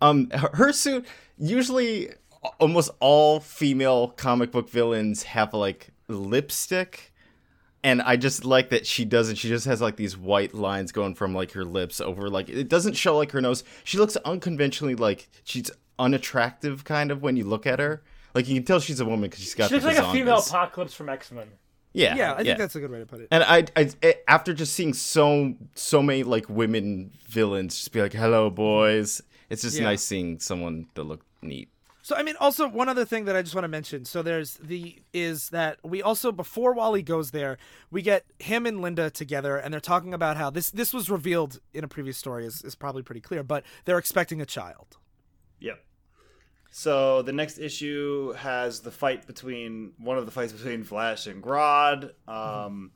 [0.03, 1.07] Um, her, her suit.
[1.39, 2.11] Usually,
[2.61, 7.13] almost all female comic book villains have like lipstick,
[7.83, 9.37] and I just like that she doesn't.
[9.37, 12.29] She just has like these white lines going from like her lips over.
[12.29, 13.65] Like it doesn't show like her nose.
[13.85, 18.03] She looks unconventionally like she's unattractive, kind of when you look at her.
[18.35, 20.39] Like you can tell she's a woman because she's got she looks like a female.
[20.39, 21.49] Apocalypse from X Men.
[21.95, 23.29] Yeah, Yeah, I think that's a good way to put it.
[23.31, 28.15] And I, I, after just seeing so, so many like women villains, just be like,
[28.15, 29.21] "Hello, boys."
[29.53, 29.85] It's just Yeah.
[29.85, 31.69] nice seeing someone that look neat.
[32.05, 34.05] So I mean, also one other thing that I just want to mention.
[34.05, 37.59] So there's the is that we also before Wally goes there,
[37.91, 41.61] we get him and Linda together, and they're talking about how this this was revealed
[41.73, 44.97] in a previous story is is probably pretty clear, but they're expecting a child.
[45.61, 45.79] Yep.
[46.73, 51.43] So the next issue has the fight between one of the fights between Flash and
[51.43, 52.13] Grodd.
[52.27, 52.93] Um,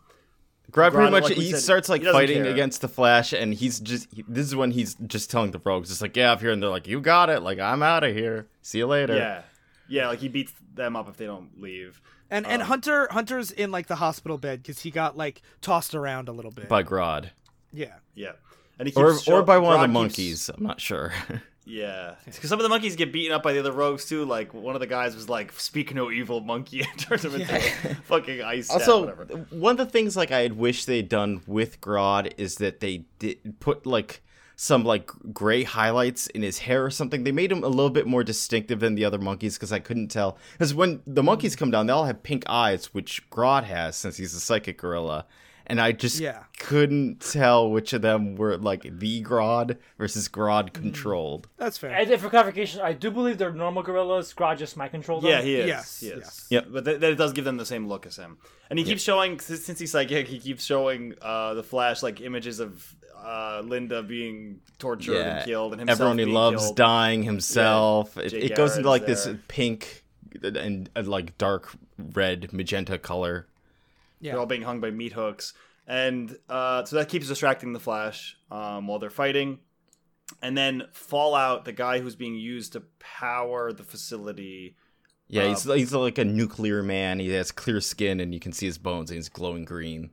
[0.72, 2.52] Grodd pretty much like he said, starts like he fighting care.
[2.52, 5.88] against the Flash, and he's just he- this is when he's just telling the rogues,
[5.88, 8.14] just like, "Yeah, I'm here," and they're like, "You got it," like, "I'm out of
[8.14, 9.42] here, see you later." yeah,
[9.88, 12.00] yeah, like he beats them up if they don't leave.
[12.30, 15.94] And and um, Hunter Hunter's in like the hospital bed because he got like tossed
[15.94, 16.68] around a little bit.
[16.68, 17.30] by Grodd
[17.72, 17.94] yeah.
[18.14, 18.32] Yeah,
[18.78, 20.50] and he or show- or by one of the Grodd keeps- monkeys.
[20.50, 21.12] I'm not sure.
[21.68, 24.24] Yeah, because some of the monkeys get beaten up by the other rogues too.
[24.24, 27.54] Like one of the guys was like, "Speak no evil, monkey," and turns him into
[27.54, 27.60] a
[28.04, 28.68] fucking ice.
[28.68, 29.24] cat, also, whatever.
[29.50, 33.04] one of the things like I had wished they'd done with Grodd is that they
[33.18, 34.22] did put like
[34.54, 37.24] some like gray highlights in his hair or something.
[37.24, 40.08] They made him a little bit more distinctive than the other monkeys because I couldn't
[40.08, 40.38] tell.
[40.52, 44.16] Because when the monkeys come down, they all have pink eyes, which Grodd has since
[44.16, 45.26] he's a psychic gorilla.
[45.68, 46.44] And I just Yeah.
[46.58, 51.48] couldn't tell which of them were like the Grodd versus Grodd controlled.
[51.56, 51.90] That's fair.
[51.90, 54.32] And for clarification, I do believe they're normal gorillas.
[54.32, 55.30] Grodd just mind control them.
[55.30, 55.66] Yeah, he is.
[55.66, 56.18] Yes, he is.
[56.20, 56.46] yes.
[56.50, 56.66] Yep.
[56.70, 58.38] But that, that does give them the same look as him.
[58.70, 62.20] And he keeps showing, since since he's psychic, he keeps showing uh, the Flash like
[62.20, 62.94] images of
[63.24, 66.76] uh, Linda being tortured and killed, and himself everyone he being loves killed.
[66.76, 68.16] dying himself.
[68.18, 70.04] It, it goes into like Garrett's this pink
[70.42, 73.46] and uh, like dark red magenta color.
[74.20, 75.52] They're all being hung by meat hooks,
[75.86, 79.58] and uh, so that keeps distracting the Flash um, while they're fighting.
[80.42, 84.76] And then Fallout, the guy who's being used to power the facility.
[85.28, 87.18] Yeah, he's he's like a nuclear man.
[87.18, 90.10] He has clear skin, and you can see his bones, and he's glowing green.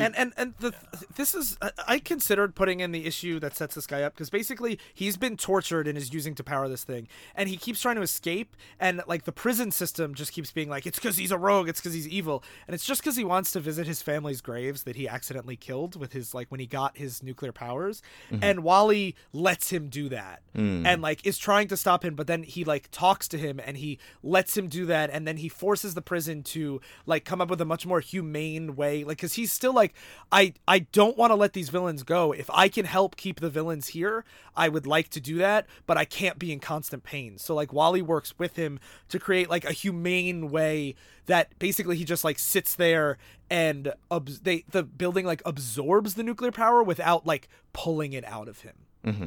[0.00, 0.74] And and and the
[1.16, 4.30] this is I- I considered putting in the issue that sets this guy up because
[4.30, 7.96] basically he's been tortured and is using to power this thing, and he keeps trying
[7.96, 11.38] to escape, and like the prison system just keeps being like it's because he's a
[11.38, 14.40] rogue, it's because he's evil, and it's just because he wants to visit his family's
[14.40, 18.42] graves that he accidentally killed with his like when he got his nuclear powers, mm-hmm.
[18.42, 20.86] and Wally lets him do that, mm.
[20.86, 23.76] and like is trying to stop him, but then he like talks to him and
[23.76, 27.50] he lets him do that, and then he forces the prison to like come up
[27.50, 29.87] with a much more humane way, like because he's still like
[30.30, 32.32] I I don't want to let these villains go.
[32.32, 34.24] If I can help keep the villains here,
[34.56, 37.38] I would like to do that, but I can't be in constant pain.
[37.38, 38.78] So like Wally works with him
[39.08, 40.94] to create like a humane way
[41.26, 43.18] that basically he just like sits there
[43.50, 48.48] and abs- they the building like absorbs the nuclear power without like pulling it out
[48.48, 48.74] of him.
[49.04, 49.26] Mm-hmm.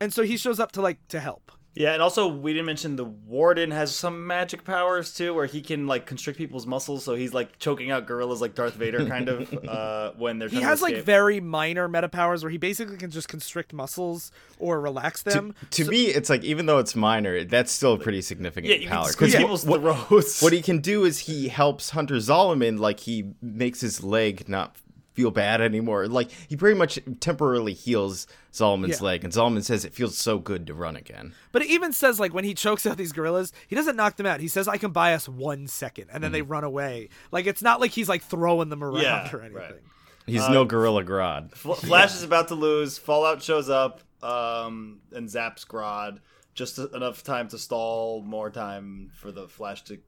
[0.00, 1.52] And so he shows up to like to help.
[1.74, 5.62] Yeah, and also we didn't mention the Warden has some magic powers too, where he
[5.62, 7.02] can like constrict people's muscles.
[7.02, 10.48] So he's like choking out gorillas like Darth Vader, kind of, uh, when they're.
[10.48, 13.72] He trying to has like very minor meta powers where he basically can just constrict
[13.72, 15.54] muscles or relax them.
[15.70, 18.88] To me, it's like even though it's minor, that's still a pretty significant Yeah, you
[18.88, 19.08] can power.
[19.08, 20.42] squeeze what- people's what, throats.
[20.42, 24.76] what he can do is he helps Hunter Zolomon, like he makes his leg not
[25.14, 26.06] feel bad anymore.
[26.08, 29.06] Like he pretty much temporarily heals Zolomon's Yeah.
[29.06, 31.34] leg, and Solomon says it feels so good to run again.
[31.52, 34.26] But it even says like when he chokes out these gorillas, he doesn't knock them
[34.26, 34.40] out.
[34.40, 37.08] He says, "I can buy us one second, and then they run away.
[37.30, 39.56] Like it's not like he's like throwing them around Yeah, or anything.
[39.56, 39.80] right.
[40.26, 41.52] He's Uh, no Gorilla Grodd.
[41.52, 42.96] Fl- Flash is about to lose.
[42.96, 46.18] Fallout shows up um, and zaps Grodd.
[46.54, 49.98] just enough time to stall more time for the Flash to.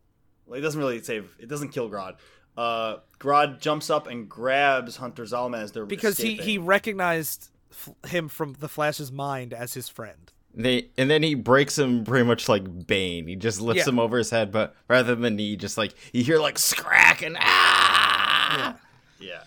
[0.46, 1.34] Well, it doesn't really save.
[1.40, 2.16] It doesn't kill Grodd.
[2.56, 6.46] Uh, Grodd jumps up and grabs Hunter Zolomon as they're because he escaping.
[6.46, 10.30] he recognized f- him from the Flash's mind as his friend.
[10.56, 13.26] They and then he breaks him pretty much like Bane.
[13.26, 13.88] He just lifts Yeah.
[13.92, 17.22] him over his head, but rather than the knee, just like you hear like scrack
[17.22, 18.76] and ah.
[19.18, 19.42] yeah.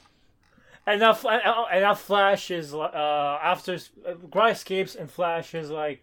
[0.85, 3.73] And now, Fla- uh, and now Flash is uh, after
[4.05, 6.01] uh, Grodd escapes, and Flash is like,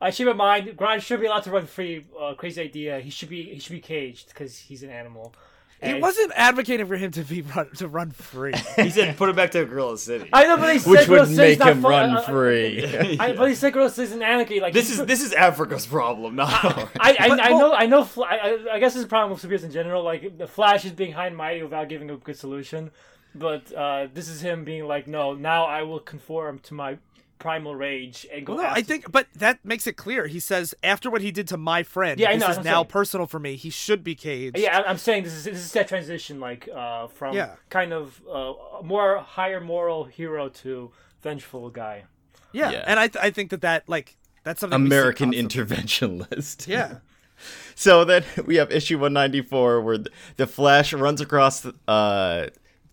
[0.00, 0.68] I should have mind.
[0.76, 2.06] Grodd should be allowed to run free.
[2.18, 3.00] Uh, crazy idea.
[3.00, 5.34] He should be he should be caged because he's an animal.
[5.82, 8.54] He And- wasn't advocating for him to be run, to run free.
[8.76, 11.26] He said, "Put him back to Gorilla City." I know, but they said Which Gorilla
[11.26, 13.16] would City's make not him fu- run uh, uh, free.
[13.20, 14.60] I, but he said Gorilla City's an anarchy.
[14.60, 16.88] Like this he's- is this is Africa's problem, not ours.
[16.98, 19.04] I, I, But- I well- know I know Fla- I, I- I guess this is
[19.04, 20.02] a problem with superheroes in general.
[20.02, 22.90] Like the Flash is being high and mighty without giving a good solution,
[23.34, 26.98] but uh, this is him being like, no, now I will conform to my
[27.38, 28.54] primal rage and go.
[28.54, 30.26] Well, no, I think, but that makes it clear.
[30.26, 32.64] He says after what he did to my friend, Yeah, I this know, is I'm
[32.64, 32.86] now saying.
[32.86, 33.56] personal for me.
[33.56, 34.56] He should be caged.
[34.58, 37.56] Yeah, I- I'm saying this is this is that transition, like uh, from Yeah.
[37.70, 40.90] kind of uh, more higher moral hero to
[41.22, 42.04] vengeful guy.
[42.52, 42.84] yeah, Yeah.
[42.86, 46.66] and I th- I think that that like that's something we see American interventionist.
[46.68, 46.98] Yeah,
[47.74, 52.48] So then we have issue 194 where the, the Flash runs across the, uh,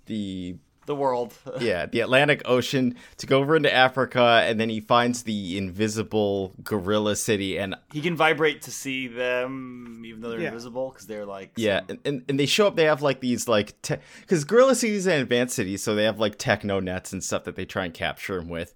[0.07, 0.55] the
[0.85, 1.33] the world.
[1.59, 6.53] yeah the Atlantic Ocean to go over into Africa, and then he finds the invisible
[6.63, 10.47] gorilla city, and He can vibrate to see them, even though they're Yeah.
[10.47, 12.75] invisible, because they're like yeah, some- and, and, and they show up.
[12.75, 13.75] They have like these like
[14.21, 17.55] because gorilla cities and advanced cities, so they have like techno nets and stuff that
[17.55, 18.73] they try and capture him with,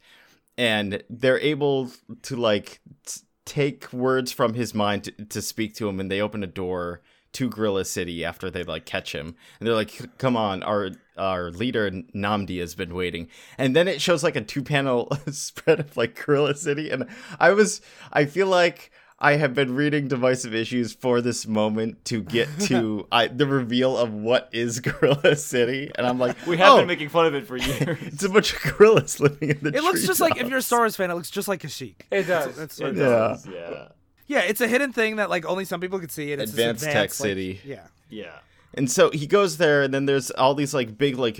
[0.57, 1.91] and they're able
[2.23, 6.21] to like t- take words from his mind to, to speak to him, and they
[6.21, 7.01] open a door
[7.33, 11.51] to Gorilla City after they like catch him, and they're like, "Come on, our our
[11.51, 15.95] leader Nnamdi has been waiting," and then it shows like a two panel spread of
[15.97, 17.05] like Gorilla City, and
[17.39, 17.81] I was
[18.13, 18.91] I feel like.
[19.17, 23.97] I have been reading divisive issues for this moment to get to I, the reveal
[23.97, 27.33] of what is Gorilla City, and I'm like, we have oh, been making fun of
[27.33, 27.97] it for years.
[28.01, 29.69] it's a bunch of gorillas living in the.
[29.69, 30.65] it looks just like if you're a treetops.
[30.65, 31.95] Star Wars fan, it looks just like Kashyyyk.
[32.11, 32.57] It does.
[32.57, 33.03] That's It what- Yeah.
[33.05, 33.87] does, yeah,
[34.27, 36.33] yeah, it's a hidden thing that like only some people can see.
[36.33, 37.61] And it's this Advanced Tech like- City.
[37.63, 38.33] yeah, yeah.
[38.75, 41.39] And so he goes there, and then there's all these like big like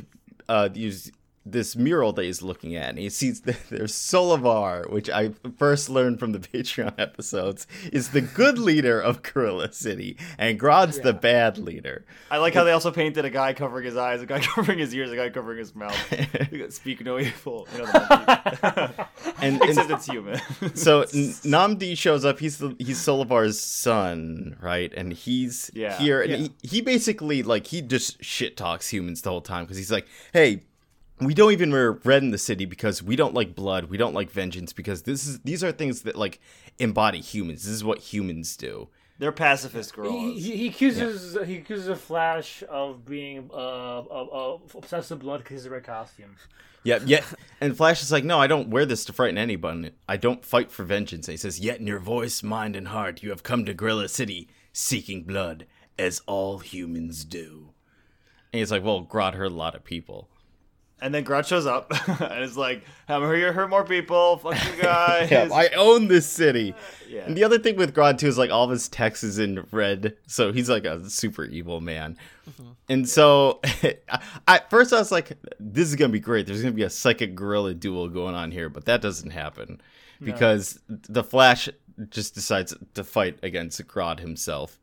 [0.50, 1.12] uh these
[1.46, 6.20] this mural that he's looking at, and he sees there's Solovar, which I first learned
[6.20, 11.58] from the Patreon episodes, is the good leader of Gorilla City, and Grodd's the bad
[11.58, 12.06] leader.
[12.32, 14.94] I like how they also painted a guy covering his eyes, a guy covering his
[14.96, 15.96] ears, a guy covering his mouth.
[16.74, 17.68] Speak no evil.
[17.76, 18.90] You know.
[19.42, 20.40] And, Except and it's human.
[20.76, 21.08] so N-
[21.46, 22.40] Nnamdi shows up.
[22.40, 24.92] He's the, he's Solovar's son, right?
[24.96, 25.98] And he's Yeah.
[25.98, 26.38] here, and Yeah.
[26.38, 30.08] he, he basically like he just shit talks humans the whole time because he's like,
[30.34, 30.64] hey.
[31.20, 33.86] We don't even wear red in the city because we don't like blood.
[33.86, 36.40] We don't like vengeance because this is these are things that like
[36.78, 37.64] embody humans.
[37.64, 38.90] This is what humans do.
[39.18, 40.44] They're pacifist He, gorillas.
[40.44, 45.40] he, he accuses he accuses the Flash of being uh, of, of obsessed with blood
[45.40, 46.36] because he's a red costume.
[46.84, 47.24] Yeah, yeah.
[47.60, 49.92] And Flash is like, no, I don't wear this to frighten anyone.
[50.08, 51.28] I don't fight for vengeance.
[51.28, 54.08] And he says, yet in your voice, mind, and heart, you have come to Gorilla
[54.08, 55.66] City seeking blood,
[55.98, 57.70] as all humans do.
[58.54, 60.30] And he's like, well, Grodd hurt a lot of people.
[61.02, 61.92] And then Grodd shows up
[62.22, 64.38] and is like, I'm here to hurt more people.
[64.38, 65.30] Fuck you guys.
[65.30, 66.74] Yeah, I own this city.
[67.10, 67.26] Yeah.
[67.26, 69.68] And the other thing with Grodd too is like all of his text is in
[69.72, 72.18] red, so he's like a super evil man.
[72.50, 72.72] Mm-hmm.
[72.90, 73.62] And so
[74.48, 76.48] at first I was like, this is gonna be great.
[76.48, 79.82] There's gonna be a psychic gorilla duel going on here, but that doesn't happen
[80.22, 81.70] because the Flash
[82.10, 84.80] just decides to fight against Grodd himself.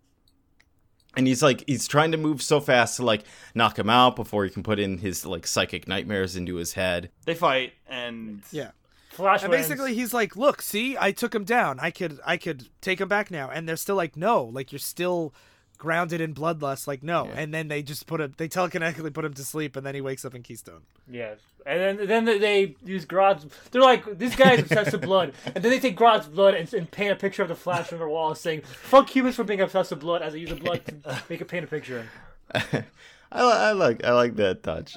[1.16, 4.44] And he's like he's trying to move so fast to like knock him out before
[4.44, 7.10] he can put in his like psychic nightmares into his head.
[7.26, 8.70] They fight, and yeah.
[9.10, 9.68] Flash And wins.
[9.68, 11.78] basically, he's like, "Look, see, I took him down.
[11.80, 14.78] I could, I could take him back now." And they're still like, "No, like you're
[14.78, 15.34] still
[15.83, 16.87] grounded in bloodlust.
[16.87, 19.85] Like no." And then they just put him, they telekinetically put him to sleep, and
[19.85, 20.83] then he wakes up in Keystone.
[21.11, 23.47] Yes, and then then they use Grodd's.
[23.72, 26.89] They're like, this guy's obsessed with blood, and then they take Grodd's blood and, and
[26.89, 29.91] paint a picture of the Flash on their wall, saying, "Fuck humans for being obsessed
[29.91, 32.09] with blood," as they use the blood to make a paint a picture.
[32.55, 32.85] I,
[33.33, 34.95] I like I like that touch.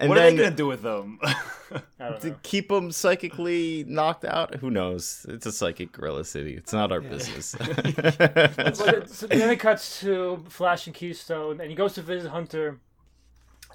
[0.00, 1.18] And what are then they gonna do with them?
[1.22, 5.24] I don't to keep them psychically knocked out, who knows?
[5.28, 6.54] It's a psychic gorilla city.
[6.56, 7.54] It's not our business.
[8.74, 12.80] So then it cuts to Flash and Keystone, and he goes to visit Hunter,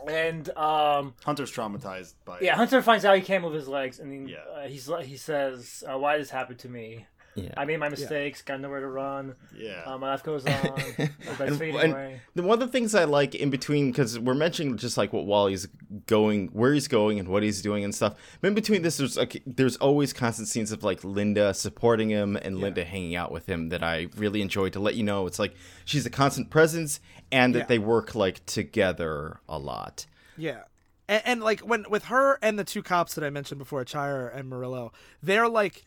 [0.08, 4.28] and um, Hunter's traumatized by yeah, Hunter finds out he can't move his legs, and
[4.28, 4.40] he, Yeah.
[4.56, 7.06] uh, he's he says, uh, "Why did this happen to me?"
[7.36, 7.54] Yeah.
[7.58, 9.36] I made my mistakes, got nowhere to run.
[9.58, 9.84] Yeah.
[9.86, 10.54] Uh, my life goes on.
[10.98, 12.22] That's And- fading and away.
[12.34, 15.26] the- one of the things I like in between, because we're mentioning just like what
[15.26, 15.68] Wally's
[16.08, 18.16] going, where he's going, and what he's doing and stuff.
[18.40, 22.38] But in between this, there's like there's always constant scenes of like Linda supporting him
[22.38, 24.70] and Linda hanging out with him that I really enjoy.
[24.70, 27.00] To let you know, it's like she's a constant presence,
[27.32, 27.66] and that Yeah.
[27.66, 30.06] they work like together a lot.
[30.38, 30.62] Yeah.
[31.08, 34.36] And, and like when with her and the two cops that I mentioned before, Chyre
[34.36, 35.86] and Morillo, they're like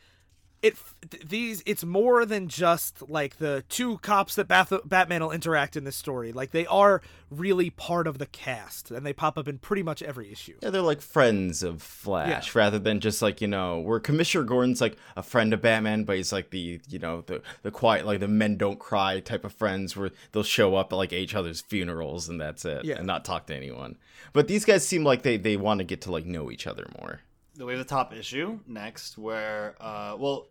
[0.61, 0.77] it
[1.25, 5.85] these it's more than just like the two cops that Bath- Batman will interact in
[5.85, 6.33] this story.
[6.33, 7.01] Like they are
[7.31, 10.55] really part of the cast and they pop up in pretty much every issue.
[10.63, 12.61] Yeah, they're like friends of Flash Yeah.
[12.61, 16.17] rather than just like, you know, where Commissioner Gordon's like a friend of Batman, but
[16.17, 19.53] he's like the, you know, the the quiet like the men don't cry type of
[19.53, 22.97] friends where they'll show up at like each other's funerals and that's it Yeah.
[22.97, 23.97] and not talk to anyone.
[24.33, 26.87] But these guys seem like they they want to get to like know each other
[27.01, 27.21] more.
[27.67, 30.49] We have the top issue next where uh well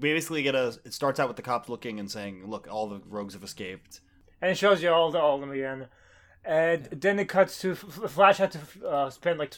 [0.00, 2.88] we basically get a it starts out with the cops looking and saying look all
[2.88, 4.00] the rogues have escaped
[4.42, 5.86] and it shows you all the all of them again.
[6.44, 9.54] And then it cuts to Flash had to uh, spend like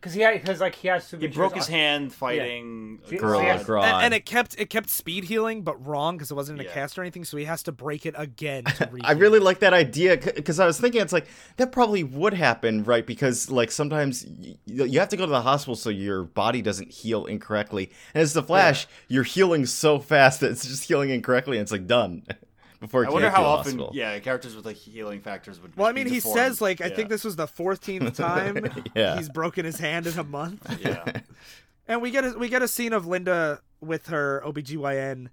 [0.00, 1.16] because he had because like he has to.
[1.16, 1.26] Be.
[1.28, 3.18] He broke his hand fighting Yeah.
[3.18, 3.64] Girl, Yes.
[3.64, 3.82] Grodd.
[3.84, 6.68] And, and it kept it kept speed healing, but wrong because it wasn't in a
[6.68, 6.74] Yeah.
[6.74, 7.24] cast or anything.
[7.24, 10.66] So he has to break it again to I really like that idea because I
[10.66, 11.26] was thinking it's like
[11.56, 13.06] that probably would happen, right?
[13.06, 16.90] Because like sometimes y- you have to go to the hospital so your body doesn't
[16.90, 21.56] heal incorrectly, and as the Flash, you're healing so fast that it's just healing incorrectly,
[21.58, 22.22] and it's like done
[22.80, 23.04] before.
[23.04, 23.90] It i wonder how go to the often hospital.
[23.94, 26.38] yeah characters with like healing factors would Well, I mean, he deformed.
[26.38, 26.96] says like I Yeah.
[26.96, 29.16] think this was the fourteenth time Yeah.
[29.16, 30.64] he's broken his hand in a month.
[30.80, 31.04] yeah
[31.88, 35.28] And we get a, we get a scene of Linda with her OBGYN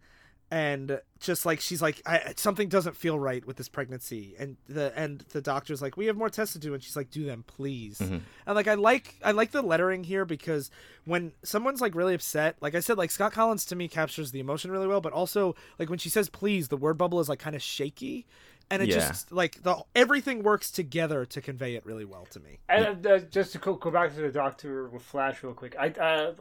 [0.51, 4.93] and just like she's like I, something doesn't feel right with this pregnancy and the
[4.95, 7.43] and the doctor's like we have more tests to do and she's like do them
[7.47, 7.99] please.
[7.99, 10.69] And like I like I like the lettering here because
[11.05, 14.39] when someone's like really upset, like I said like Scott Kolins to me captures the
[14.39, 17.39] emotion really well, but also like when she says please the word bubble is like
[17.39, 18.27] kind of shaky
[18.69, 18.95] and it Yeah.
[18.99, 22.59] just like the everything works together to convey it really well to me.
[22.69, 25.89] And uh, just to go, go back to the Doctor with Flash real quick, I
[25.89, 26.33] uh,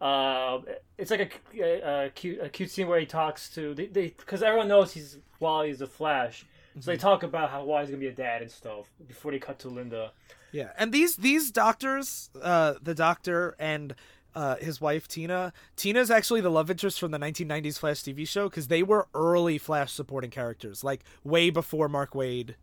[0.00, 0.58] uh,
[0.98, 4.42] it's like a, a, a cute a cute scene where he talks to they because
[4.42, 6.44] everyone knows he's Wally's the Flash,
[6.80, 9.58] so they talk about how Wally's gonna be a dad and stuff before they cut
[9.60, 10.12] to Linda.
[10.52, 13.94] Yeah, and these these doctors, uh, the doctor and
[14.34, 15.52] uh, his wife Tina.
[15.76, 19.56] Tina's actually the love interest from the 1990s Flash TV show because they were early
[19.56, 22.54] Flash supporting characters, like way before Mark Waid.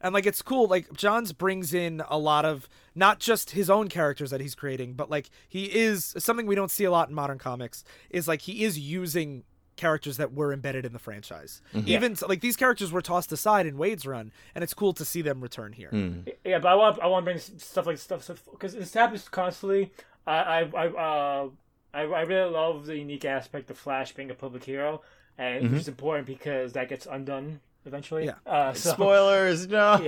[0.00, 3.88] And like it's cool, like Johns brings in a lot of not just his own
[3.88, 7.14] characters that he's creating, but like he is something we don't see a lot in
[7.14, 9.44] modern comics is like he is using
[9.76, 11.62] characters that were embedded in the franchise.
[11.74, 11.88] Mm-hmm.
[11.88, 15.22] Even like these characters were tossed aside in Waid's run, and it's cool to see
[15.22, 15.88] them return here.
[15.88, 16.20] Hmm.
[16.44, 19.92] Yeah, but I want I want to bring stuff like stuff because it's happens constantly.
[20.26, 21.48] I I I uh
[21.92, 25.02] I, I really love the unique aspect of Flash being a public hero,
[25.36, 25.72] and mm-hmm.
[25.72, 28.26] which is important because that gets undone eventually.
[28.26, 28.34] Yeah.
[28.46, 30.00] Uh, so, Spoilers, no.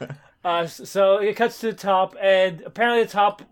[0.00, 0.08] Yeah.
[0.44, 3.42] Uh, so it cuts to the top, and apparently the top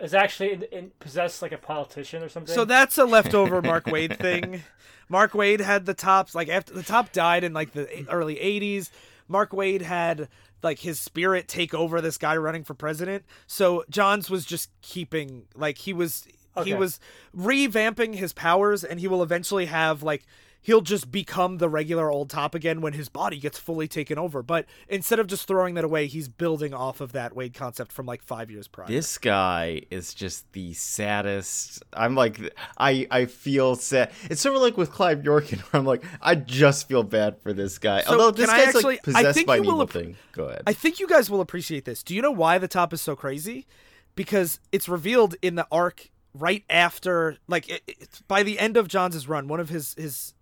[0.00, 2.54] is actually in, in, possessed like a politician or something.
[2.54, 4.62] So that's a leftover Mark Waid thing.
[5.08, 8.90] Mark Waid had the tops like after the top died in like the early 80s.
[9.26, 10.28] Mark Waid had
[10.62, 13.24] like his spirit take over this guy running for president.
[13.46, 16.26] So Johns was just keeping like he was
[16.64, 16.98] he was
[17.36, 20.24] revamping his powers and he will eventually have like
[20.60, 24.42] he'll just become the regular old top again when his body gets fully taken over.
[24.42, 28.06] But instead of just throwing that away, he's building off of that Waid concept from
[28.06, 28.86] like 5 years prior.
[28.86, 31.82] This guy is just the saddest.
[31.92, 32.38] I'm like,
[32.76, 34.10] I I feel sad.
[34.24, 37.52] It's sort of like with Clive Yorkin, where I'm like, I just feel bad for
[37.52, 38.02] this guy.
[38.02, 40.16] So, Although this guy's actually- like I possessed think by an evil ap- thing.
[40.32, 40.62] Go ahead.
[40.66, 42.02] I think you guys will appreciate this.
[42.02, 43.66] Do you know why the top is so crazy?
[44.14, 48.88] Because it's revealed in the arc right after, like, it, it, by the end of
[48.88, 50.34] Johns' run, one of his his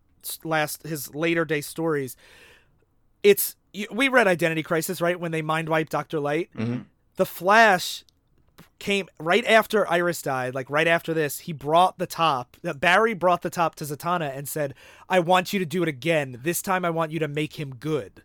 [0.44, 2.16] last his later day stories.
[3.22, 3.56] It's
[3.90, 6.50] we read Identity Crisis right when they mind wipe Doctor Light.
[6.56, 6.82] Mm-hmm.
[7.16, 8.04] The Flash
[8.78, 12.56] came right after Iris died, like right after this, he brought the top.
[12.64, 14.74] Uh, Barry brought the top to Zatanna and said,
[15.08, 16.40] "I want you to do it again.
[16.42, 18.22] This time I want you to make him good."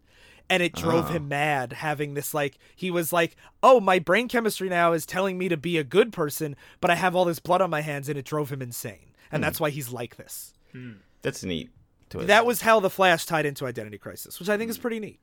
[0.50, 1.14] And it drove ah.
[1.14, 5.38] him mad having this like he was like, "Oh, my brain chemistry now is telling
[5.38, 8.10] me to be a good person, but I have all this blood on my hands
[8.10, 9.46] and it drove him insane." And hmm.
[9.46, 10.54] that's why he's like this.
[10.72, 10.94] Hmm.
[11.22, 11.70] That's neat.
[12.12, 12.28] Twist.
[12.28, 15.20] That was how the Flash tied into Identity Crisis, which I think is pretty neat.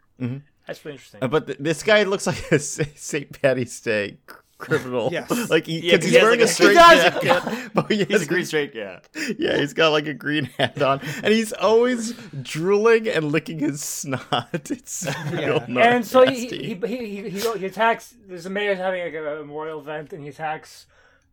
[0.66, 1.22] That's really interesting.
[1.22, 3.40] Uh, But th- this guy looks like a St.
[3.40, 4.18] Patty's Day
[4.58, 5.08] criminal.
[5.12, 5.30] Yes.
[5.50, 7.02] like he, Yeah, 'cause 'cause he's he wearing like, a a- straight He does!
[7.22, 7.70] jacket.
[7.74, 8.98] but he He's has a green straight, yeah.
[9.38, 12.12] Yeah, he's got like a green hat on, and he's always
[12.42, 14.48] drooling and licking his snot.
[14.52, 18.14] It's real and so he he, he, he, he, he attacks.
[18.26, 20.86] There's a mayor having like a memorial event, and he attacks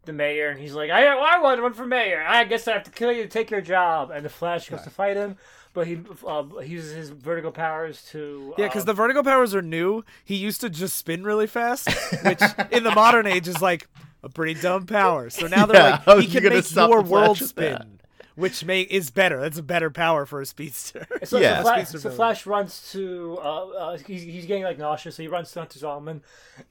[0.06, 2.24] the mayor, and he's like, "I, I want to run for mayor.
[2.26, 4.82] I guess I have to kill you to take your job." And the Flash goes
[4.84, 5.38] to fight him,
[5.74, 9.54] but he uh, he uses his vertigo powers to Yeah, because uh, the vertigo powers
[9.56, 10.04] are new.
[10.24, 11.90] He used to just spin really fast,
[12.24, 12.42] which
[12.72, 13.88] in the modern age is like
[14.24, 15.30] a pretty dumb power.
[15.30, 17.88] So now they're Yeah, how like, he can make stop your world spin, that?
[18.36, 19.40] Which may is better.
[19.40, 21.08] That's a better power for a speedster.
[21.26, 21.58] So, Yeah.
[21.58, 22.16] so, Flash, Speedster so.
[22.16, 25.80] Flash runs to uh, uh he's, he's getting like nauseous, so he runs to Hunter
[25.80, 26.22] Zolomon,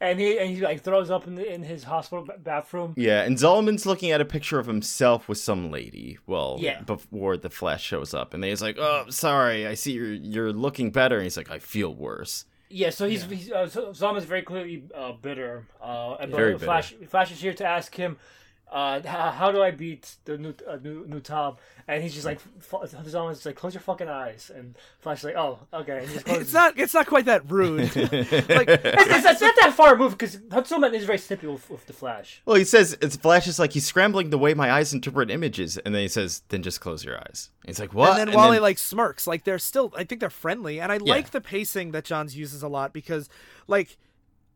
[0.01, 2.95] and he and he like throws up in the, in his hospital ba- bathroom.
[2.97, 6.19] Yeah, and Zolomon's looking at a picture of himself with some lady.
[6.27, 6.83] Well, Yeah.
[6.83, 10.91] before the Flash shows up, and he's like, "Oh, sorry, I see you're you're looking
[10.91, 14.43] better." And he's like, "I feel worse." Yeah, so he's, he's uh, so Zolomon's very
[14.43, 15.67] clearly uh, bitter.
[15.81, 18.17] Uh, and Very but Flash Flash is here to ask him.
[18.75, 21.59] Uh, how, how do I beat the new uh, new new Tom?
[21.87, 24.51] And he's just like, f- Zolomon's just like, close your fucking eyes.
[24.53, 25.99] And Flash is like, oh, okay.
[25.99, 26.29] And just.
[26.45, 26.77] It's not.
[26.77, 27.95] It's not quite that rude.
[27.97, 31.87] like It's, it's, it's not that far removed because Zolomon is very snippy with, with
[31.87, 32.43] the Flash.
[32.47, 35.79] Well, he says it's Flash is like he's scrambling the way my eyes interpret images,
[35.79, 38.37] and then he says, "Then just close your eyes." And he's like, "What?" And then
[38.37, 39.29] Wally like smirks.
[39.29, 39.93] Like they're still.
[39.97, 43.29] I think they're friendly, and I like the pacing that Johns uses a lot because,
[43.68, 43.99] like,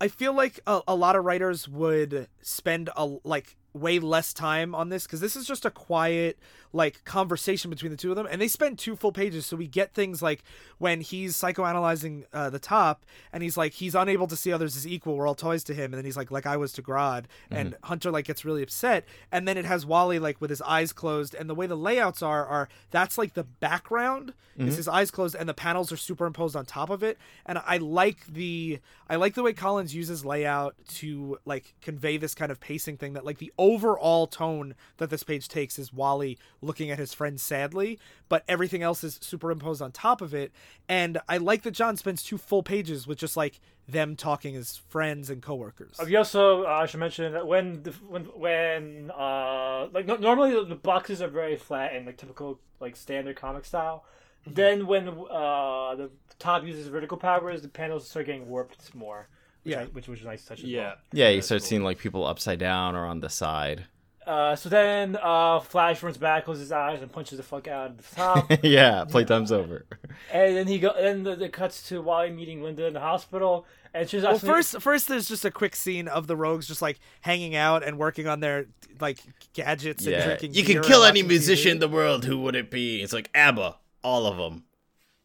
[0.00, 4.74] I feel like a, a lot of writers would spend a like way less time
[4.74, 6.38] on this because this is just a quiet
[6.72, 9.66] like conversation between the two of them and they spend two full pages so we
[9.66, 10.42] get things like
[10.76, 14.86] when he's psychoanalyzing uh, the top and he's like he's unable to see others as
[14.86, 17.24] equal we're all toys to him and then he's like like i was to grodd
[17.50, 20.92] and hunter like gets really upset and then it has wally like with his eyes
[20.92, 25.10] closed and the way the layouts are are that's like the background is his eyes
[25.10, 27.16] closed and the panels are superimposed on top of it
[27.46, 32.34] and i like the i like the way kolins uses layout to like convey this
[32.34, 36.38] kind of pacing thing that like the overall tone that this page takes is wally
[36.62, 37.98] looking at his friend sadly
[38.28, 40.52] but everything else is superimposed on top of it
[40.88, 44.76] and i like that john spends two full pages with just like them talking as
[44.76, 49.88] friends and coworkers We also uh, I should mention that when the when when uh
[49.92, 53.64] like no, normally the, the boxes are very flat and like typical like standard comic
[53.64, 54.04] style.
[54.46, 59.28] Then when uh the top uses vertigo powers, the panels start getting warped more.
[59.68, 59.82] Which Yeah.
[59.82, 60.60] I, which was a nice touch.
[60.60, 60.94] As Yeah.
[61.12, 63.84] yeah, you start seeing like people upside down or on the side.
[64.26, 67.90] Uh, so then uh Flash runs back, closes his eyes, and punches the fuck out
[67.92, 68.50] of the top.
[68.62, 69.86] yeah, playtime's over.
[70.32, 70.92] and then he go.
[70.98, 73.64] Then the, the cuts to Wally meeting Linda in the hospital,
[73.94, 74.50] and she's well asking.
[74.50, 77.96] first first there's just a quick scene of the rogues just like hanging out and
[77.98, 78.66] working on their
[79.00, 79.18] like
[79.54, 82.26] gadgets and drinking you can kill any watching musician in the world.
[82.26, 83.00] Who would it be?
[83.02, 84.64] It's like ABBA, all of them.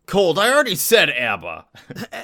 [0.05, 0.37] Cold.
[0.37, 1.65] I already said ABBA.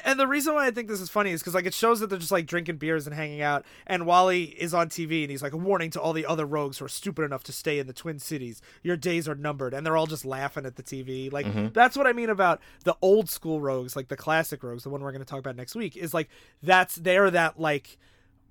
[0.03, 2.07] and the reason why I think this is funny is because like it shows that
[2.09, 5.41] they're just like drinking beers and hanging out, and Wally is on TV and he's
[5.41, 7.87] like a warning to all the other rogues who are stupid enough to stay in
[7.87, 8.61] the Twin Cities.
[8.83, 11.31] Your days are numbered, and they're all just laughing at the TV.
[11.31, 11.67] Like Mm-hmm.
[11.73, 15.01] that's what I mean about the old school rogues, like the classic rogues, the one
[15.01, 15.95] we're going to talk about next week.
[15.95, 16.27] Is like
[16.61, 17.97] that's they're that like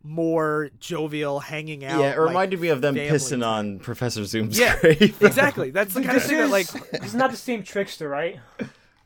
[0.03, 2.01] more jovial hanging out.
[2.01, 5.21] yeah, it like, reminded me of them family pissing on Professor Zoom's Yeah, grave.
[5.23, 5.71] exactly.
[5.71, 8.09] That's the kind of this thing that like is, this is not the same trickster,
[8.09, 8.39] right?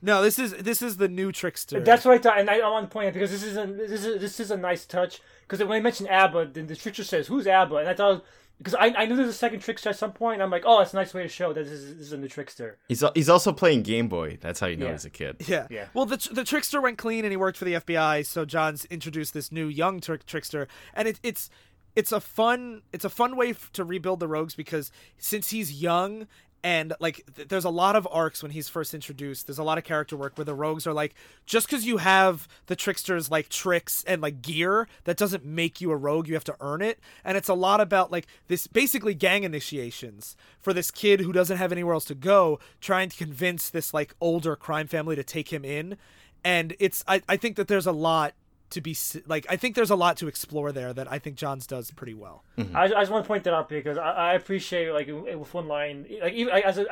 [0.03, 1.79] No, this is this is the new trickster.
[1.81, 3.67] That's what I thought, and I, I want to point out because this is a
[3.67, 5.21] this is this is a nice touch.
[5.43, 8.25] Because when I mentioned Abba, then the trickster says, "Who's Abba?" And I thought
[8.59, 10.35] because I, I knew there was a second trickster at some point.
[10.35, 12.13] And I'm like, oh, that's a nice way to show that this is, this is
[12.13, 12.79] a new trickster.
[12.89, 14.39] He's he's also playing Game Boy.
[14.41, 14.93] That's how you know Yeah.
[14.93, 15.37] he's a kid.
[15.47, 15.67] Yeah.
[15.71, 15.87] Yeah.
[15.95, 19.35] Well, the the trickster went clean and he worked for the FBI, so Johns introduced
[19.35, 21.49] this new young trick trickster, and it, it's
[21.95, 25.81] it's a fun it's a fun way f- to rebuild the rogues because since he's
[25.83, 26.27] young
[26.65, 29.47] and like th- there's a lot of arcs when he's first introduced.
[29.47, 32.47] There's a lot of character work where the rogues are like just because you have
[32.67, 36.29] the tricksters like tricks and like gear that doesn't make you a rogue.
[36.29, 37.01] You have to earn it.
[37.25, 41.59] And it's a lot about like this basically gang initiations for this kid who doesn't
[41.59, 45.53] have anywhere else to go trying to convince this like older crime family to take
[45.53, 45.97] him in.
[46.45, 48.35] And it's i, I think that there's a lot
[48.73, 48.97] to be
[49.27, 52.15] like i think there's a lot to explore there that i think johns does pretty
[52.15, 52.45] well
[52.75, 55.67] I, I just want to point that out because I, I appreciate like with one
[55.69, 56.85] line, like even as a,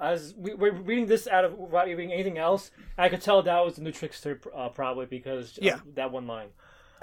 [0.00, 3.64] as we, we're reading this out of without reading anything else, I could tell that
[3.64, 5.78] was the new trickster uh, probably because of Yeah.
[5.94, 6.48] that one line.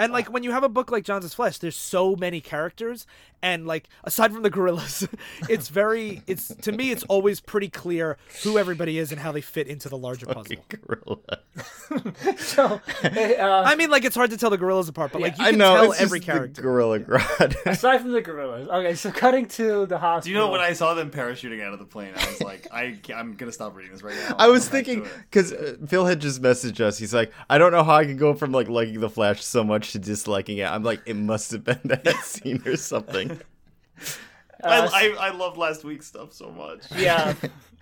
[0.01, 3.05] And like when you have a book like Johns' Flash, there's so many characters,
[3.43, 5.07] and like aside from the gorillas,
[5.49, 9.41] it's very it's to me it's always pretty clear who everybody is and how they
[9.41, 10.55] fit into the larger puzzle.
[10.69, 11.17] Gorilla.
[12.37, 15.45] So uh, I mean, like it's hard to tell the gorillas apart, but like you
[15.45, 16.61] I can know tell it's every just the character.
[16.61, 17.55] Gorilla Grodd.
[17.65, 18.95] aside from the gorillas, okay.
[18.95, 20.21] So cutting to the hospital.
[20.23, 22.67] Do you know when I saw them parachuting out of the plane, I was like,
[22.71, 24.35] I, I'm gonna stop reading this right now.
[24.39, 26.97] I was Go back to thinking because uh, Phil had just messaged us.
[26.97, 29.63] He's like, I don't know how I can go from like liking the Flash so
[29.63, 30.65] much to disliking it.
[30.65, 33.31] I'm like, it must have been that scene or something.
[33.31, 33.37] Uh,
[34.63, 36.83] I, I I love last week's stuff so much.
[36.95, 37.33] Yeah.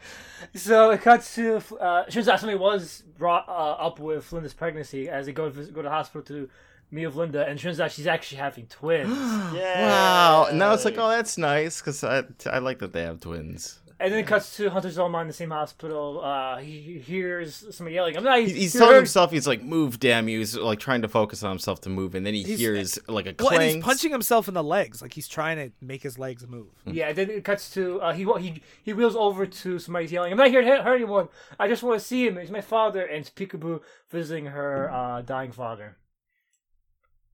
[0.55, 5.09] so it cuts to uh, turns out somebody was brought uh, up with Linda's pregnancy
[5.09, 6.49] as they go to go to the hospital to
[6.91, 9.09] me of Linda, and it turns out she's actually having twins.
[9.53, 9.87] Yeah.
[9.87, 10.45] Wow.
[10.49, 13.78] And now it's like, oh, that's nice because I I like that they have twins.
[14.01, 16.21] And then it cuts to Hunter Zolomon in the same hospital.
[16.23, 18.15] Uh, he he hears somebody yelling.
[18.15, 18.39] I'm not.
[18.39, 20.39] He- He's he telling heard- himself he's like, move, damn you.
[20.39, 23.25] He's like trying to focus on himself to move, and then he He's- hears like
[23.25, 23.61] a Well, clang.
[23.61, 26.67] and he's punching himself in the legs, like he's trying to make his legs move.
[26.85, 30.31] Yeah, then it cuts to uh, he he he wheels over to somebody's yelling.
[30.31, 31.27] I'm not here to hurt anyone.
[31.59, 32.37] I just want to see him.
[32.37, 35.97] It's my father, and it's Peekaboo visiting her uh, dying father.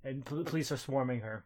[0.04, 1.46] And pol- police are swarming her.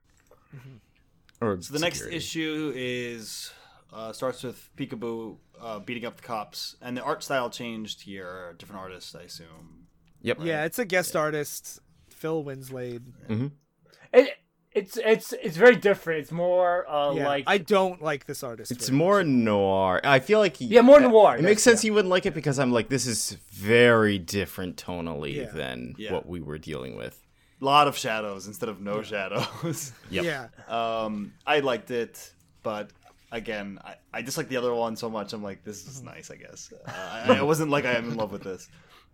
[1.41, 3.51] Or So the next issue is
[3.93, 8.55] uh, starts with Peekaboo uh, beating up the cops, and the art style changed here.
[8.57, 9.87] Different artists, I assume.
[10.21, 10.39] Yep.
[10.41, 11.79] Yeah, it's a guest artist,
[12.09, 13.03] Phil Winslade.
[14.13, 14.29] It,
[14.71, 16.21] it's it's it's very different.
[16.21, 18.71] It's more uh, Yeah, like I don't like this artist.
[18.71, 19.99] It's very more noir.
[20.03, 22.33] I feel like he, Yeah, more noir, It makes that's- sense you wouldn't like it
[22.35, 25.45] because I'm like, this is very different tonally Yeah.
[25.51, 26.13] than Yeah.
[26.13, 27.19] what we were dealing with.
[27.61, 29.91] A lot of shadows instead of no shadows.
[30.11, 30.23] Yep.
[30.23, 32.31] Yeah, um, I liked it,
[32.63, 32.91] but
[33.31, 35.33] again, I, I dislike the other one so much.
[35.33, 36.73] I'm like, this is nice, I guess.
[36.87, 38.67] Uh, I, I wasn't like I am in love with this.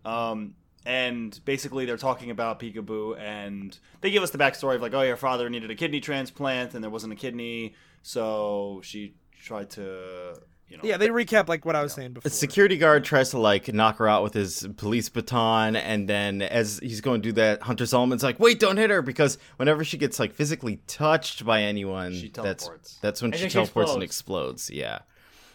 [0.03, 0.55] Um,
[0.85, 5.01] and basically, they're talking about Peekaboo, and they give us the backstory of like, oh,
[5.01, 10.39] your father needed a kidney transplant, and there wasn't a kidney, so she tried to,
[10.67, 10.97] you know, yeah.
[10.97, 12.27] They recap like what I was saying before.
[12.27, 16.41] A security guard tries to like knock her out with his police baton, and then
[16.41, 19.83] as he's going to do that, Hunter Zolomon's like, "Wait, don't hit her!" Because whenever
[19.83, 22.69] she gets like physically touched by anyone, She that's
[23.01, 24.69] that's when And she then she teleports and explodes.
[24.69, 24.71] explodes.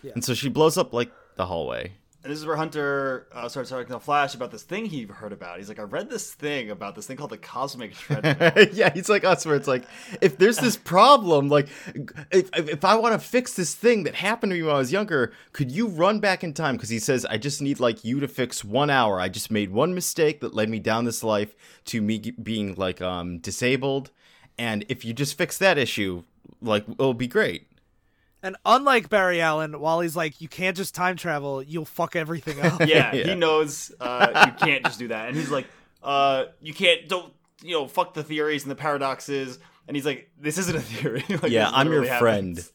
[0.05, 0.13] Yeah.
[0.15, 1.93] and so she blows up like the hallway.
[2.23, 5.33] And this is where Hunter uh, starts talking to Flash about this thing he heard
[5.33, 5.57] about.
[5.57, 8.67] He's like, I read this thing about this thing called the cosmic treadmill.
[8.73, 9.85] yeah, he's like us, where it's like,
[10.21, 11.69] if there's this problem, like,
[12.31, 14.93] if, if, I want to fix this thing that happened to me when I was
[14.93, 16.77] younger, could you run back in time?
[16.77, 19.19] Because he says, I just need, like, you to fix one hour.
[19.19, 21.55] I just made one mistake that led me down this life
[21.87, 24.11] to me being, like, um, disabled.
[24.59, 26.25] And if you just fix that issue,
[26.61, 27.70] like, it'll be great.
[28.43, 31.63] And unlike Barry Allen, Wally's like, you can't just time travel.
[31.63, 32.81] You'll fuck everything up.
[32.87, 33.25] yeah, Yeah.
[33.25, 35.29] he knows uh, you can't just do that.
[35.29, 35.67] And he's like,
[36.03, 37.33] uh, you can't, don't,
[37.63, 39.59] you know, fuck the theories and the paradoxes.
[39.89, 41.25] And he's like, this isn't a theory.
[41.43, 42.57] like, Yeah, I'm your literally friend.
[42.59, 42.73] happens.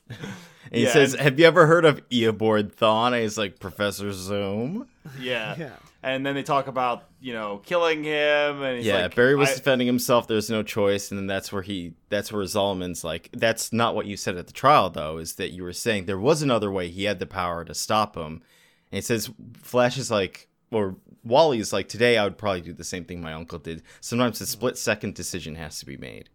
[0.72, 3.14] And he Yeah, says, and- Have you ever heard of Eobard Thawne?
[3.14, 4.88] And he's like, Professor Zoom?
[5.20, 5.56] Yeah.
[5.58, 5.70] Yeah.
[6.06, 8.62] And then they talk about, you know, killing him.
[8.62, 10.28] And he's yeah, like, Barry was defending himself.
[10.28, 11.96] There's no choice, and then that's where he.
[12.10, 13.30] That's where Zolomon's like.
[13.34, 15.18] That's not what you said at the trial, though.
[15.18, 16.90] Is that you were saying there was another way.
[16.90, 18.44] He had the power to stop him.
[18.92, 19.32] And he says,
[19.64, 23.34] Flash is like, or Wally's like, today I would probably do the same thing my
[23.34, 23.82] uncle did.
[24.00, 26.30] Sometimes a split second decision has to be made.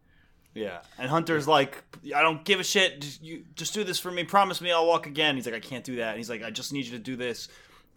[0.53, 1.81] Yeah, and Hunter's like,
[2.13, 3.01] I don't give a shit.
[3.01, 4.25] Just, you just do this for me.
[4.25, 5.37] Promise me I'll walk again.
[5.37, 6.09] He's like, I can't do that.
[6.09, 7.47] And he's like, I just need you to do this.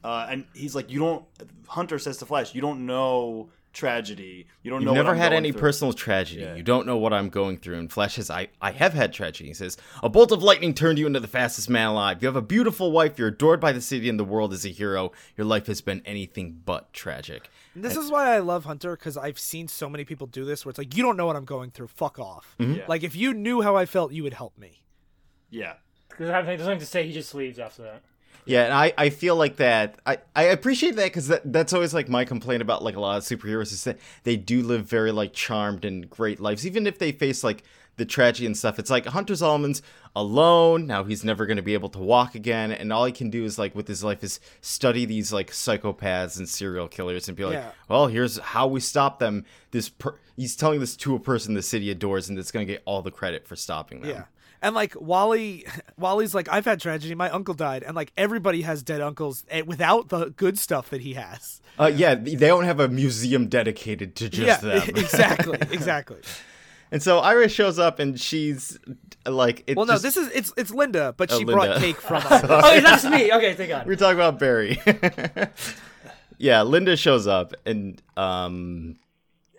[0.04, 1.26] Uh, and he's like, you don't.
[1.68, 4.46] Hunter says to Flash, you don't know tragedy.
[4.62, 4.92] You don't You've know.
[4.92, 6.42] what never I'm had any through." personal tragedy.
[6.44, 6.54] Yeah.
[6.56, 7.80] You don't know what I'm going through.
[7.80, 9.48] And Flash says, I, I have had tragedy.
[9.50, 12.22] He says, A bolt of lightning turned you into the fastest man alive.
[12.22, 13.18] You have a beautiful wife.
[13.18, 15.12] You're adored by the city and the world as a hero.
[15.38, 17.50] Your life has been anything but tragic.
[17.74, 20.64] And this is why I love Hunter because I've seen so many people do this
[20.66, 21.88] where it's like, you don't know what I'm going through.
[21.88, 22.56] Fuck off.
[22.60, 22.84] Yeah.
[22.88, 24.84] Like, if you knew how I felt, you would help me.
[25.50, 25.74] Yeah,
[26.10, 27.08] Because I have there's nothing to say.
[27.08, 28.04] He just leaves after that.
[28.46, 29.96] Yeah, and I, I feel like that.
[30.06, 33.18] I, I appreciate that because that, that's always like my complaint about like a lot
[33.18, 37.00] of superheroes is that they do live very like charmed and great lives, even if
[37.00, 37.64] they face like
[37.96, 38.80] the tragedy and stuff.
[38.80, 39.82] It's like Hunter Zolomon's
[40.16, 43.30] alone now; he's never going to be able to walk again, and all he can
[43.30, 47.38] do is like with his life is study these like psychopaths and serial killers and
[47.38, 47.72] be like, Yeah.
[47.90, 49.46] well, here's how we stop them.
[49.72, 52.74] This per- he's telling this to a person the city adores, and that's going to
[52.74, 54.10] get all the credit for stopping them.
[54.10, 54.24] Yeah.
[54.64, 55.66] And like Wally,
[56.00, 57.14] Wally's like, I've had tragedy.
[57.16, 61.02] My uncle died, and like everybody has dead uncles eh, without the good stuff that
[61.02, 61.62] he has.
[61.78, 64.90] Uh, yeah, they don't have a museum dedicated to just yeah, them.
[64.96, 66.22] exactly, exactly.
[66.92, 68.80] And so Iris shows up and she's
[69.28, 71.54] like, it Well, no, just- this is it's it's Linda, but Oh, she Linda.
[71.66, 72.46] brought cake from us.
[72.48, 73.34] Oh, it's not me.
[73.34, 73.86] Okay, thank God.
[73.86, 74.80] we're talking about Barry.
[76.38, 78.96] yeah, Linda shows up and um,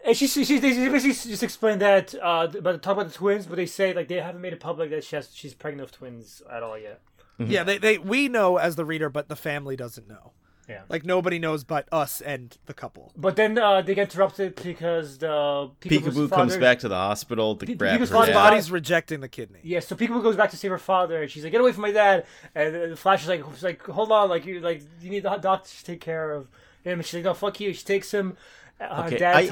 [0.06, 3.46] And she, she, she, they basically just explained that uh, about talk about the twins,
[3.46, 5.96] but they say like they haven't made it public that she has she's pregnant with
[5.98, 7.00] twins at all yet.
[7.38, 10.32] yeah, they they we know as the reader, but the family doesn't know.
[10.68, 10.82] Yeah.
[10.88, 13.12] Like nobody knows but us and the couple.
[13.16, 17.66] But then uh, they get interrupted because the Peekaboo comes back to the hospital to
[17.66, 18.32] Pe- grab Peekaboo's her.
[18.32, 19.60] Body's rejecting the kidney.
[19.62, 21.82] Yeah, so Peekaboo goes back to save her father, and she's like, "Get away from
[21.82, 22.24] my dad!"
[22.54, 25.70] And the Flash is like, like, "Hold on, like you, like you need the doctor
[25.70, 26.48] to take care of
[26.82, 28.36] him." And she's like, "No, fuck you." She takes him.
[28.80, 29.46] Uh, Okay, I-.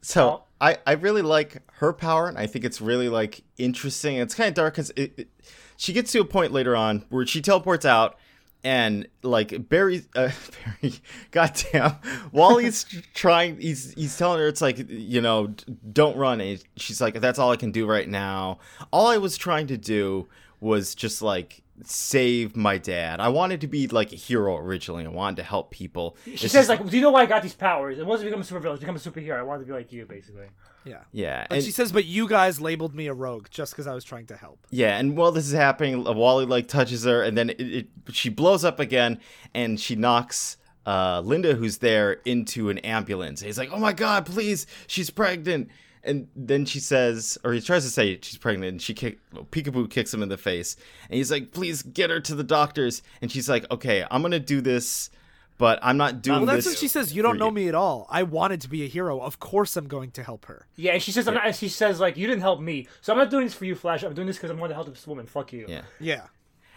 [0.00, 4.16] So Oh, I, I really like her power, and I think it's really like interesting.
[4.16, 5.28] It's kind of dark because it, it-
[5.76, 8.16] she gets to a point later on where she teleports out,
[8.62, 10.30] and like Barry, uh,
[10.80, 10.94] Barry,
[11.32, 11.96] goddamn,
[12.30, 13.58] Wally's trying.
[13.60, 16.40] He's he's telling her it's like you know, d- don't run.
[16.40, 18.58] And she's like, that's all I can do right now.
[18.92, 20.28] All I was trying to do
[20.60, 23.20] was just like save my dad.
[23.20, 25.04] I wanted to be like a hero originally.
[25.04, 26.16] I wanted to help people.
[26.24, 27.98] She It's says just- like, "Do you know why I got these powers?
[27.98, 28.72] It wasn't to become a supervillain.
[28.74, 29.38] It's to become a superhero.
[29.38, 30.46] I wanted to be like you, basically."
[30.84, 30.98] Yeah.
[31.12, 33.94] yeah, But and- she says, "But you guys labeled me a rogue just because I
[33.94, 37.38] was trying to help." Yeah, and while this is happening, Wally like touches her, and
[37.38, 39.20] then it, it she blows up again,
[39.54, 43.40] and she knocks uh, Linda, who's there, into an ambulance.
[43.40, 45.68] He's like, "Oh my god, please, she's pregnant!"
[46.04, 49.44] And then she says, or he tries to say she's pregnant, and she kick well,
[49.44, 50.76] Peekaboo kicks him in the face,
[51.08, 54.40] and he's like, "Please get her to the doctors." And she's like, "Okay, I'm gonna
[54.40, 55.10] do this."
[55.58, 56.74] But I'm not doing Well, that's this.
[56.74, 57.14] what she says.
[57.14, 58.08] You don't know me at all.
[58.10, 59.20] I wanted to be a hero.
[59.20, 60.66] Of course, I'm going to help her.
[60.74, 63.18] Yeah, and she says, I'm not, she says like, "You didn't help me, so I'm
[63.18, 64.02] not doing this for you, Flash.
[64.02, 65.26] I'm doing this because I want to help this woman.
[65.26, 65.82] Fuck you." Yeah.
[66.00, 66.22] Yeah.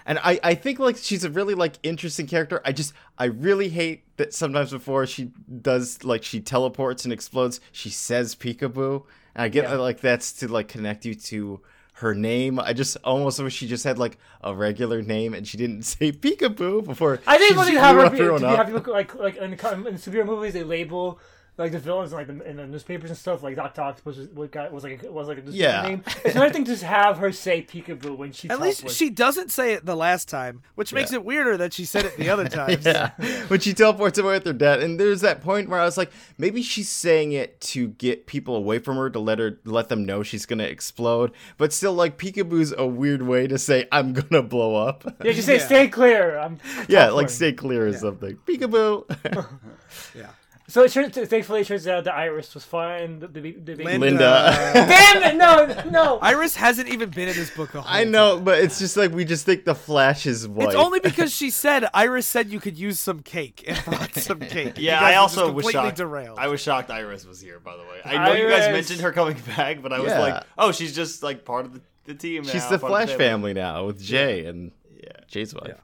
[0.06, 2.62] And I, I think like she's a really like interesting character.
[2.64, 5.32] I just I really hate that sometimes before she
[5.62, 9.04] does like she teleports and explodes, she says peekaboo.
[9.34, 9.76] And I get Yeah.
[9.78, 11.62] like that's to like connect you to
[12.00, 12.60] her name.
[12.60, 16.12] I just almost wish she just had like a regular name and she didn't say
[16.12, 17.20] peekaboo before.
[17.26, 19.58] I think she when you have her, everyone to have people like like in, the,
[19.58, 21.20] co- in superhero movies, they label
[21.58, 23.42] like the villains like the, in the newspapers and stuff.
[23.44, 25.82] Like Doc Octopus was, was, got- was like a, was like a newspaper Yeah.
[25.84, 26.04] name.
[26.26, 28.98] It's another thing to just have her say peekaboo when she At least teleports.
[28.98, 31.20] she doesn't say it the last time, which makes Yeah.
[31.20, 32.86] it weirder that she said it the other times.
[32.86, 33.12] Yeah,
[33.48, 36.12] when she teleports away with her dad, and there's that point where I was like,
[36.38, 40.04] maybe she's saying it to get people away from her to let her let them
[40.06, 41.32] know she's gonna explode.
[41.58, 45.04] But still, like peekaboo's a weird way to say I'm gonna blow up.
[45.24, 45.66] yeah, she say Yeah.
[45.66, 46.38] stay clear.
[46.38, 46.58] I'm
[46.90, 48.38] yeah, like stay clear or something.
[48.46, 49.06] Peekaboo.
[50.16, 50.30] Yeah.
[50.68, 53.20] So it turns, thankfully, it turns out that Iris was fine.
[53.20, 54.00] The, the, the, the, Linda.
[54.00, 54.52] Linda.
[54.74, 55.36] Damn it!
[55.36, 56.18] No, no.
[56.20, 58.12] Iris hasn't even been in this book the whole I time.
[58.12, 60.70] know, but it's just like we just think the Flash's wife.
[60.70, 64.40] It's only because she said Iris said you could use some cake and brought some
[64.56, 64.74] cake.
[64.78, 65.98] Yeah, I also just was completely shocked.
[65.98, 66.40] derailed.
[66.40, 67.60] I was shocked Iris was here.
[67.60, 70.20] By the way, I know you guys mentioned her coming back, but I was Yeah.
[70.20, 72.44] like, oh, she's just like part of the, the team.
[72.44, 75.12] She's now, the part of Flash family now with Jay and Yeah.
[75.28, 75.76] Jay's wife.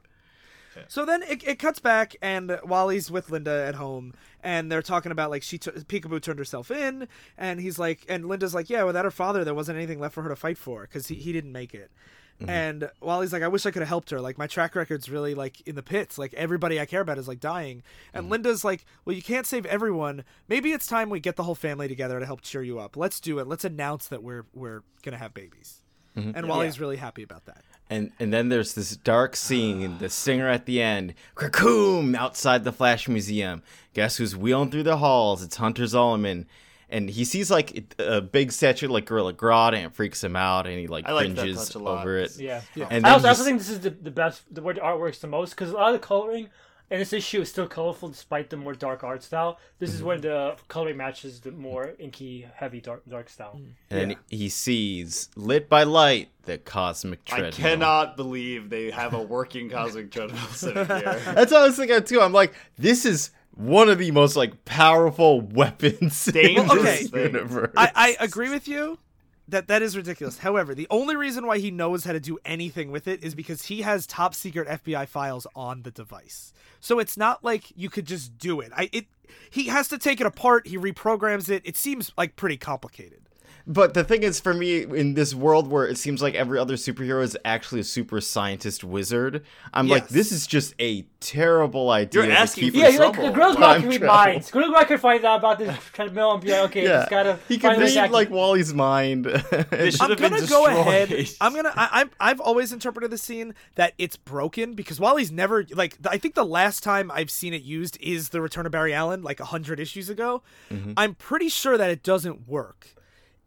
[0.88, 5.12] So then it, it cuts back, and Wally's with Linda at home, and they're talking
[5.12, 8.84] about like she t- Peekaboo turned herself in, and he's like, and Linda's like, yeah,
[8.84, 11.32] without her father, there wasn't anything left for her to fight for because he, he
[11.32, 11.90] didn't make it.
[12.40, 12.50] Mm-hmm.
[12.50, 14.20] And Wally's like, I wish I could have helped her.
[14.20, 16.18] Like my track record's really like in the pits.
[16.18, 17.82] Like everybody I care about is like dying.
[18.12, 18.32] And mm-hmm.
[18.32, 20.24] Linda's like, well, you can't save everyone.
[20.48, 22.96] Maybe it's time we get the whole family together to help cheer you up.
[22.96, 23.46] Let's do it.
[23.46, 25.82] Let's announce that we're we're gonna have babies.
[26.16, 26.32] Mm-hmm.
[26.34, 27.62] And Wally's really happy about that.
[27.92, 32.72] And and then there's this dark scene, the singer at the end, Krakoom, outside the
[32.72, 33.62] Flash Museum.
[33.92, 35.42] Guess who's wheeling through the halls?
[35.42, 36.46] It's Hunter Zolomon.
[36.88, 40.66] And he sees like a big statue like Gorilla Grodd and it freaks him out
[40.66, 42.00] and he like I like cringes touch a lot.
[42.00, 42.38] over it.
[42.38, 42.60] Yeah.
[42.74, 42.86] yeah.
[42.90, 44.98] And I also, I also think this is the, the best, the where the art
[44.98, 46.48] works the most, because a lot of the coloring
[46.92, 49.58] in this issue is still colorful despite the more dark art style.
[49.78, 50.22] This is where mhm.
[50.22, 53.58] the coloring matches the more inky, heavy dark dark style.
[53.58, 53.72] Mm.
[53.88, 57.48] And then he sees lit by light the cosmic treadmill.
[57.48, 61.18] I cannot believe they have a working cosmic treadmill sitting here.
[61.34, 62.20] That's what I was thinking too.
[62.20, 67.22] I'm like, this is one of the most like powerful weapons in Dangerous this thing.
[67.22, 67.72] universe.
[67.74, 68.98] I, I agree with you
[69.52, 70.38] that that is ridiculous.
[70.38, 73.66] However, the only reason why he knows how to do anything with it is because
[73.66, 76.52] he has top secret FBI files on the device.
[76.80, 78.72] So it's not like you could just do it.
[78.76, 79.06] I it
[79.50, 81.62] he has to take it apart, he reprograms it.
[81.64, 83.20] It seems like pretty complicated.
[83.66, 86.74] But the thing is, for me, in this world where it seems like every other
[86.74, 92.22] superhero is actually a super scientist wizard, I'm like, this is just a terrible idea.
[92.22, 93.98] You're to asking keep for Yeah, it- he's like the girl's Time not can read
[94.00, 94.16] travel.
[94.32, 94.50] minds.
[94.50, 97.38] Girl's not can find out about this treadmill and be like, okay, yeah, just gotta.
[97.48, 99.26] he find can read act- like Wally's mind.
[99.70, 101.12] This I'm gonna go ahead.
[101.40, 101.72] I'm gonna.
[101.74, 102.10] I, I'm.
[102.20, 105.96] I've always interpreted the scene that it's broken because Wally's never like.
[106.06, 109.22] I think the last time I've seen it used is the Return of Barry Allen,
[109.22, 110.42] like a hundred issues ago.
[110.70, 110.92] Mm-hmm.
[110.96, 112.94] I'm pretty sure that it doesn't work,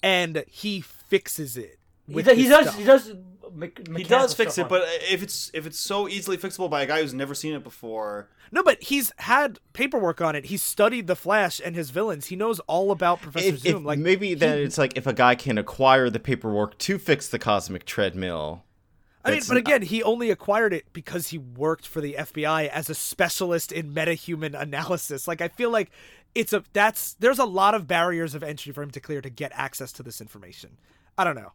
[0.06, 1.80] and he fixes it.
[2.08, 2.66] He, does, he does.
[2.68, 2.78] stuff.
[2.78, 3.14] He does.
[3.54, 6.82] Me- He does fix it, on but if it's if it's so easily fixable by
[6.82, 10.46] a guy who's never seen it before, No, but he's had paperwork on it.
[10.46, 12.26] He's studied the Flash and his villains.
[12.26, 13.86] He knows all about Professor if, if Zoom.
[13.86, 17.40] like maybe then it's like if a guy can acquire the paperwork to fix the
[17.40, 18.64] cosmic treadmill.
[19.24, 22.90] I mean, but again, he only acquired it because he worked for the FBI as
[22.92, 25.28] a specialist in metahuman analysis.
[25.30, 25.90] Like I feel like
[26.36, 29.30] it's a that's there's a lot of barriers of entry for him to clear to
[29.30, 30.78] get access to this information.
[31.18, 31.54] I don't know.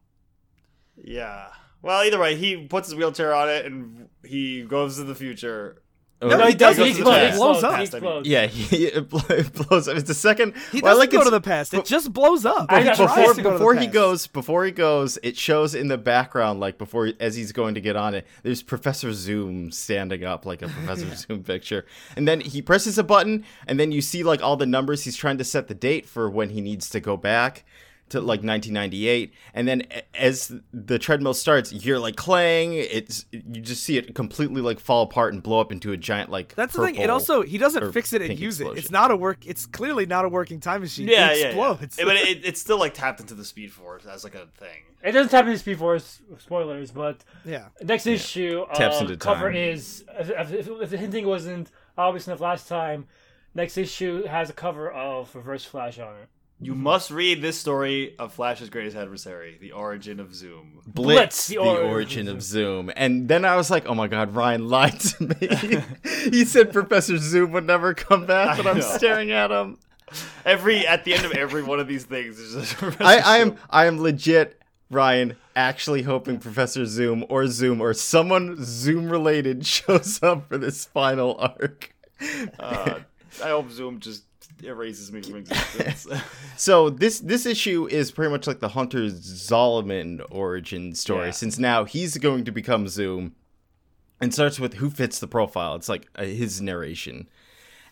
[0.96, 1.48] yeah.
[1.82, 5.82] Well, either way, he puts his wheelchair on it and he goes to the future.
[6.22, 6.76] Oh, No, No, he he does.
[6.76, 6.84] doesn't.
[6.84, 7.20] He He explodes.
[7.20, 7.80] just He blows up.
[7.80, 8.28] Explodes.
[8.28, 9.96] Yeah, he, it blows up.
[9.96, 10.54] It's the second.
[10.72, 11.72] He well, doesn't like go to the past.
[11.72, 12.66] It just blows up.
[12.70, 16.60] I He before go before he goes before he goes it shows in the background
[16.60, 20.62] like before as he's going to get on it there's professor zoom standing up like
[20.62, 21.86] a professor zoom picture
[22.16, 25.16] and then he presses a button and then you see like all the numbers he's
[25.16, 27.64] trying to set the date for when he needs to go back
[28.10, 29.82] to like 1998 and then
[30.14, 35.02] as the treadmill starts you're like clang it's you just see it completely like fall
[35.02, 36.96] apart and blow up into a giant like That's the thing.
[36.96, 38.66] It also he doesn't fix it and pink use it.
[38.76, 39.46] It's not a work.
[39.46, 41.08] It's clearly not a working time machine.
[41.08, 41.98] Yeah, it yeah, explodes.
[41.98, 42.04] yeah.
[42.04, 44.82] But it, it's still like tapped into the Speed Force as like a thing.
[45.02, 47.66] It doesn't tap into Speed Force spoilers, but yeah.
[47.82, 49.56] next issue Taps uh, into cover time.
[49.56, 53.06] is if, if, if the hinting wasn't obvious enough last time.
[53.52, 56.28] Next issue has a cover of Reverse Flash on it.
[56.62, 60.82] You must read this story of Flash's greatest adversary, the origin of Zoom.
[60.86, 62.92] Blitz, the, the origin origin of of Zoom.
[62.96, 65.82] And then I was like, oh my god, Ryan lied to me.
[66.30, 69.78] he said Professor Zoom would never come back, but I I'm staring at him.
[70.44, 73.56] Every at the end of every one of these things, is just I, I am
[73.70, 74.60] I am legit,
[74.90, 80.84] Ryan, actually hoping Professor Zoom or Zoom or someone Zoom related shows up for this
[80.84, 81.94] final arc.
[82.58, 82.98] Uh,
[83.42, 84.24] I hope Zoom just
[84.64, 86.06] erases me from existence.
[86.56, 91.30] So this this issue is pretty much like the Hunter Zolomon origin story, Yeah.
[91.32, 93.34] since now he's going to become Zoom,
[94.20, 95.74] and starts with who fits the profile.
[95.74, 97.28] It's like uh, his narration,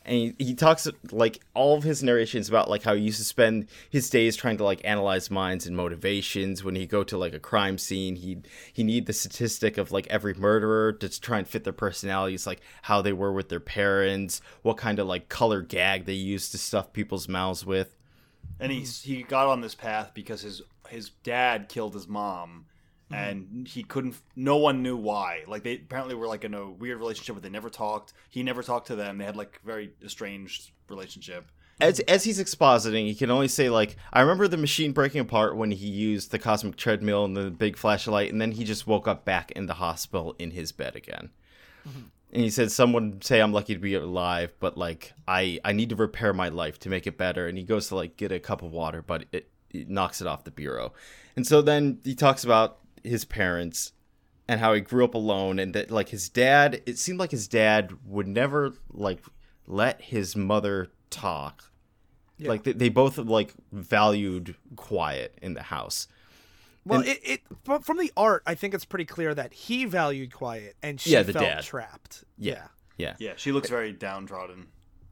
[0.09, 3.24] and he, he talks like all of his narrations about like how he used to
[3.24, 6.64] spend his days trying to like analyze minds and motivations.
[6.64, 8.39] When he go to like a crime scene, he
[8.72, 12.60] he need the statistic of like every murderer to try and fit their personalities, like
[12.82, 16.59] how they were with their parents, what kind of like color gag they used to
[16.59, 17.94] stuff people's mouths with.
[18.59, 22.64] and he he got on this path because his his dad killed his mom
[23.10, 23.22] Mm-hmm.
[23.22, 26.98] and he couldn't no one knew why like they apparently were like in a weird
[26.98, 30.72] relationship where they never talked he never talked to them they had like very estranged
[30.90, 35.20] relationship as as he's expositing, he can only say like, "I remember the machine breaking
[35.20, 38.86] apart when he used the cosmic treadmill and the big flashlight, and then he just
[38.86, 41.30] woke up back in the hospital in his bed again."
[41.89, 42.01] Mm-hmm.
[42.32, 45.90] And he said, "Someone say I'm lucky to be alive, but like I I need
[45.90, 48.40] to repair my life to make it better." And he goes to like get a
[48.40, 50.93] cup of water, but it, it knocks it off the bureau.
[51.36, 52.78] And so then he talks about
[53.09, 53.93] his parents
[54.47, 57.48] and how he grew up alone and that like his dad it seemed like his
[57.48, 59.20] dad would never like
[59.66, 61.64] let his mother talk
[62.40, 66.06] like they, they both like valued quiet in the house
[66.86, 69.85] Well, And- it, it from from the art, I think it's pretty clear that he
[69.85, 71.64] valued quiet and she Yeah, the felt dad.
[71.64, 72.24] trapped.
[72.39, 72.68] Yeah.
[72.97, 74.68] yeah yeah she looks very downtrodden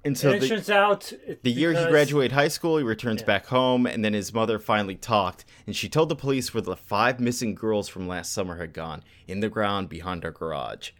[0.06, 1.12] and so and it the, turns out
[1.42, 4.94] the year he graduated high school he returns back home and then his mother finally
[4.94, 8.72] talked and she told the police where the five missing girls from last summer had
[8.72, 10.92] gone in the ground behind our garage.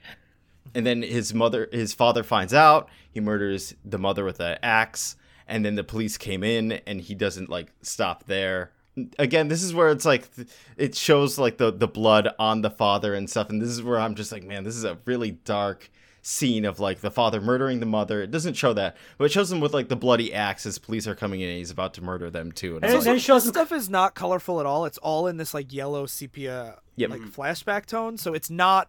[0.74, 5.16] And then his mother his father finds out he murders the mother with an axe
[5.46, 8.72] and then the police came in and he doesn't like stop there.
[9.18, 10.28] Again this is where it's like
[10.76, 14.00] it shows like the the blood on the father and stuff and this is where
[14.00, 15.90] i'm just like man this is a really dark
[16.28, 19.52] scene of like the father murdering the mother it doesn't show that but it shows
[19.52, 22.02] him with like the bloody axe as police are coming in and he's about to
[22.02, 24.58] murder them too and And it's then like, it shows him stuff is not colorful
[24.58, 24.86] at all.
[24.86, 27.10] It's all in this like yellow sepia Yep.
[27.10, 28.88] like flashback tone, so it's not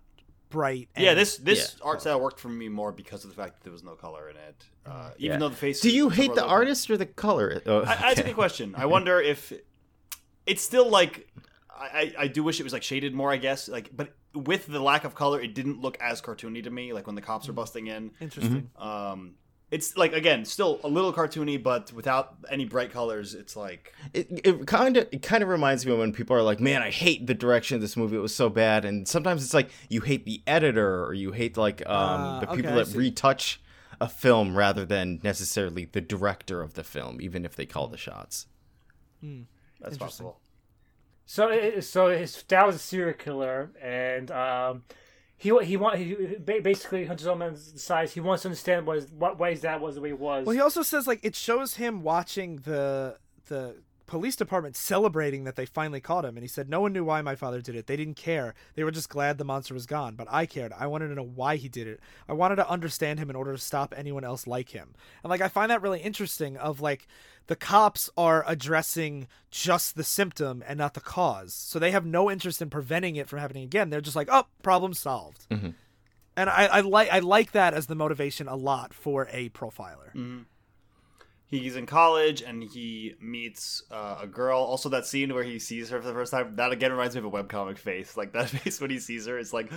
[0.50, 0.90] bright.
[0.98, 1.86] yeah this this Yeah.
[1.86, 4.30] art style worked for me more because of the fact that there was no color
[4.30, 5.38] in it uh, even Yeah.
[5.38, 8.24] though the face do you hate the artist or the color oh, I, that's a
[8.24, 8.74] good question.
[8.76, 9.54] I wonder if
[10.48, 11.28] it's still like
[11.78, 13.32] I, I I do wish it was like shaded more.
[13.32, 16.70] I guess like, but with the lack of color, it didn't look as cartoony to
[16.70, 16.94] me.
[16.94, 18.12] Like when the cops are busting in.
[18.20, 18.70] interesting.
[18.78, 19.36] Um,
[19.70, 23.34] it's like again still a little cartoony, but without any bright colors.
[23.34, 26.60] It's like it, it kind of it kind of reminds me when people are like,
[26.62, 28.16] "Man, I hate the direction of this movie.
[28.16, 31.58] It was so bad." And sometimes it's like you hate the editor or you hate
[31.58, 33.62] like um, Ah, the people okay, that retouch
[34.00, 37.98] a film rather than necessarily the director of the film, even if they call the
[37.98, 38.48] shots.
[39.82, 40.40] that's possible.
[41.28, 44.84] So, so his dad was a serial killer, and um,
[45.38, 49.62] he he want he basically Hunter decides he wants to understand what what why his
[49.62, 50.46] dad was the way he was.
[50.46, 53.18] Well, he also says like it shows him watching the
[53.50, 53.76] the
[54.08, 57.22] police department celebrating that they finally caught him, and he said no one knew why
[57.22, 57.88] my father did it.
[57.88, 58.56] They didn't care.
[58.76, 60.16] They were just glad the monster was gone.
[60.16, 60.74] But I cared.
[60.74, 62.00] I wanted to know why he did it.
[62.28, 64.96] I wanted to understand him in order to stop anyone else like him.
[65.24, 66.58] And like I find that really interesting.
[66.58, 67.08] Of like
[67.48, 72.32] the cops are addressing just the symptom and not the cause, so they have no
[72.32, 73.90] interest in preventing it from happening again.
[73.90, 75.48] They're just like, oh, problem solved.
[75.50, 75.70] Mm-hmm.
[76.36, 80.14] And I, I like I like that as the motivation a lot for a profiler.
[80.16, 80.40] Mm-hmm.
[81.50, 84.60] He's in college and he meets uh, a girl.
[84.60, 87.20] Also, that scene where he sees her for the first time, that again reminds me
[87.20, 88.18] of a webcomic face.
[88.18, 89.72] Like that face when he sees her, it's like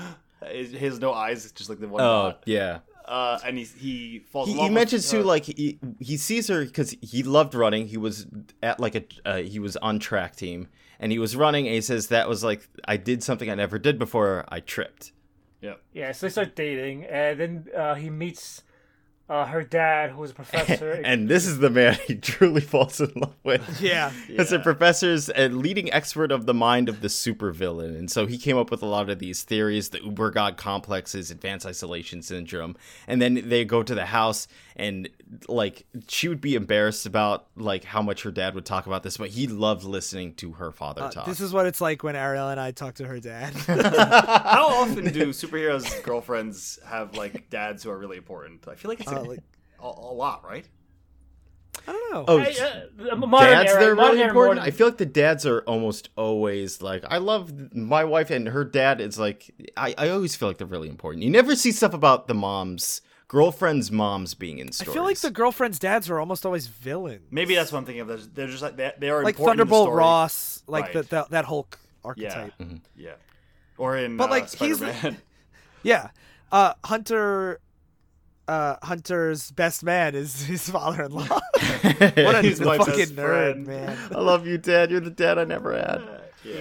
[0.50, 2.00] he has no eyes, it's just like the one.
[2.00, 2.42] Oh dot.
[2.44, 4.48] yeah, uh, and he he falls.
[4.48, 7.86] He, in he mentions with too, like he he sees her because he loved running.
[7.86, 8.26] He was
[8.62, 10.66] at like a uh, he was on track team,
[10.98, 11.66] and he was running.
[11.66, 14.44] And he says that was like I did something I never did before.
[14.48, 15.12] I tripped.
[15.60, 15.74] yeah.
[15.92, 18.62] Yeah, so they start dating, and then uh, he meets
[19.30, 20.90] uh, her dad, who was a professor.
[21.04, 23.60] and this is the man he truly falls in love with.
[23.80, 24.12] Yeah.
[24.26, 27.96] Because the professor's a leading expert of the mind of the supervillain.
[27.96, 31.30] And so he came up with a lot of these theories, the uber god complexes,
[31.30, 32.76] advanced isolation syndrome.
[33.06, 35.08] And then they go to the house and
[35.48, 39.16] like she would be embarrassed about like how much her dad would talk about this,
[39.16, 41.18] but he loved listening to her father talk.
[41.26, 43.52] Uh, This is what it's like when Ariel and I talk to her dad.
[43.66, 48.66] How often do superheroes' girlfriends have like dads who are really important?
[48.68, 49.42] I feel like it's Uh, a, like-
[49.80, 50.66] a, a lot, right?
[51.86, 52.24] I don't know.
[52.28, 52.56] oh, Hey,
[53.10, 54.56] uh, modern dads era, they're modern really important.
[54.58, 58.48] more- I feel like the dads are almost always like I love my wife and
[58.48, 61.22] her dad is like I, I always feel like they're really important.
[61.22, 63.00] You never see stuff about the moms,
[63.30, 64.90] girlfriends' moms being in stories.
[64.90, 67.28] I feel like the girlfriend's dads are almost always villains.
[67.30, 68.08] Maybe that's what I'm thinking of.
[68.08, 69.98] They're, they're just like they, they are like important in the Thunderbolt story.
[69.98, 70.92] Ross, like Right.
[70.94, 71.78] the, the, that Hulk
[72.16, 72.52] Yeah, archetype.
[72.96, 73.10] yeah.
[73.78, 75.16] Or in But, uh, like, he's Spider-Man.
[75.82, 76.08] Yeah.
[76.52, 77.60] Uh, Hunter.
[78.48, 81.22] Uh, Hunter's best man is his father-in-law.
[81.28, 83.66] what a He's my fucking nerd, friend.
[83.66, 83.96] man.
[84.10, 84.90] I love you, Dad.
[84.90, 86.02] You're the dad I never had.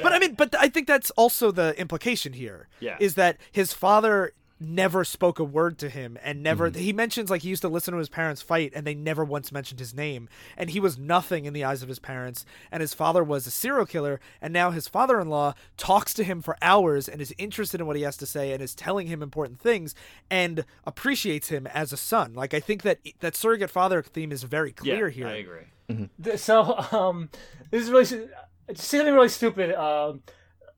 [0.04, 2.68] But I mean, but I think that's also the implication here.
[2.80, 2.98] Yeah.
[3.00, 6.82] Is that his father never spoke a word to him and never Mm-hmm.
[6.82, 9.52] he mentions like he used to listen to his parents fight and they never once
[9.52, 10.28] mentioned his name
[10.58, 13.52] and he was nothing in the eyes of his parents and his father was a
[13.52, 17.88] serial killer and now his father-in-law talks to him for hours and is interested in
[17.88, 19.96] what he has to say and is telling him important things
[20.30, 24.44] and appreciates him as a son like i think that that surrogate father theme is
[24.44, 26.08] very yeah, clear here I agree.
[26.24, 27.30] Th- So, um,
[27.72, 28.30] this is really stu-
[28.68, 29.74] it's something really stupid.
[29.74, 30.22] Um,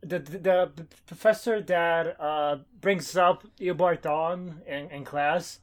[0.01, 0.39] the, the
[0.75, 5.59] the professor that uh brings up Eobard Thawne in, in class,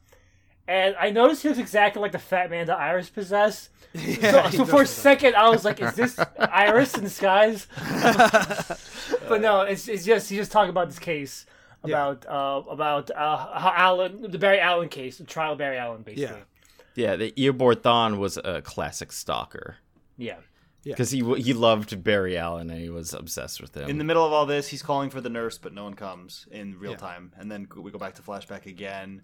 [0.67, 3.69] and I noticed he looks exactly like the fat man that Iris possessed.
[3.93, 7.65] Yeah, so so for a second, I was like, "Is this Iris in disguise?"
[9.27, 11.45] but no, it's it's just he's just talking about this case
[11.83, 16.03] about uh about uh how Allen the Barry Allen case, the trial of Barry Allen,
[16.03, 16.37] basically.
[16.37, 16.43] Yeah.
[16.95, 19.77] Yeah, the Eobard Thawne was a classic stalker
[20.17, 20.37] Yeah.
[20.83, 23.89] Because he he loved Barry Allen and he was obsessed with him.
[23.89, 26.47] In the middle of all this, he's calling for the nurse, but no one comes
[26.51, 27.33] in real time.
[27.37, 29.23] And then we go back to flashback again.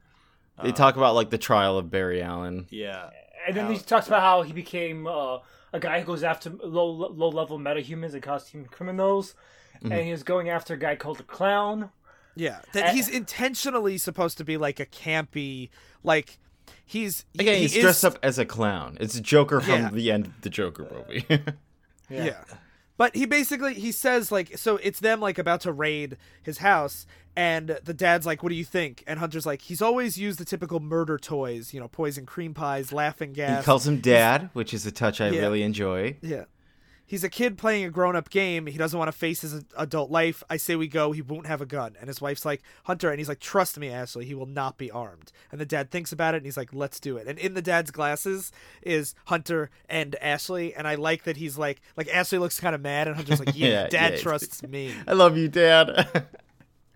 [0.61, 2.68] they talk about like the trial of Barry Allen.
[2.69, 3.10] Yeah,
[3.48, 5.40] And then he talks about how he became uh,
[5.73, 9.36] a guy who goes after low low level metahumans and costume criminals,
[9.82, 11.90] and he was going after a guy called the Clown.
[12.38, 15.69] Yeah, that Uh, he's intentionally supposed to be like a campy,
[16.03, 16.38] like
[16.86, 18.98] he's he- Again, he he's is- dressed up as a clown.
[18.99, 19.90] It's Joker from Yeah.
[19.91, 21.26] the end of the Joker movie.
[22.10, 22.36] Yeah.
[22.98, 27.06] But he basically he says like so it's them like about to raid his house
[27.36, 30.45] and the dad's like what do you think and Hunter's like he's always used the
[30.45, 34.74] typical murder toys you know poison cream pies laughing gas he calls him Dad, which
[34.74, 35.41] is a touch I Yeah.
[35.41, 36.16] really enjoy.
[36.22, 36.45] yeah
[37.06, 38.68] he's a kid playing a grown-up game.
[38.68, 40.44] He doesn't want to face his adult life.
[40.49, 41.11] I say we go.
[41.11, 41.95] He won't have a gun.
[41.99, 44.26] And his wife's like Hunter and he's like trust me Ashley.
[44.26, 45.32] He will not be armed.
[45.52, 47.27] And the dad thinks about it and he's like let's do it.
[47.27, 48.52] And in the dad's glasses
[48.82, 52.82] is Hunter and Ashley and I like that he's like like Ashley looks kind of
[52.82, 54.19] mad and Hunter's like yeah, Yeah, dad yeah.
[54.19, 54.94] trusts me.
[55.07, 56.26] I love you, Dad.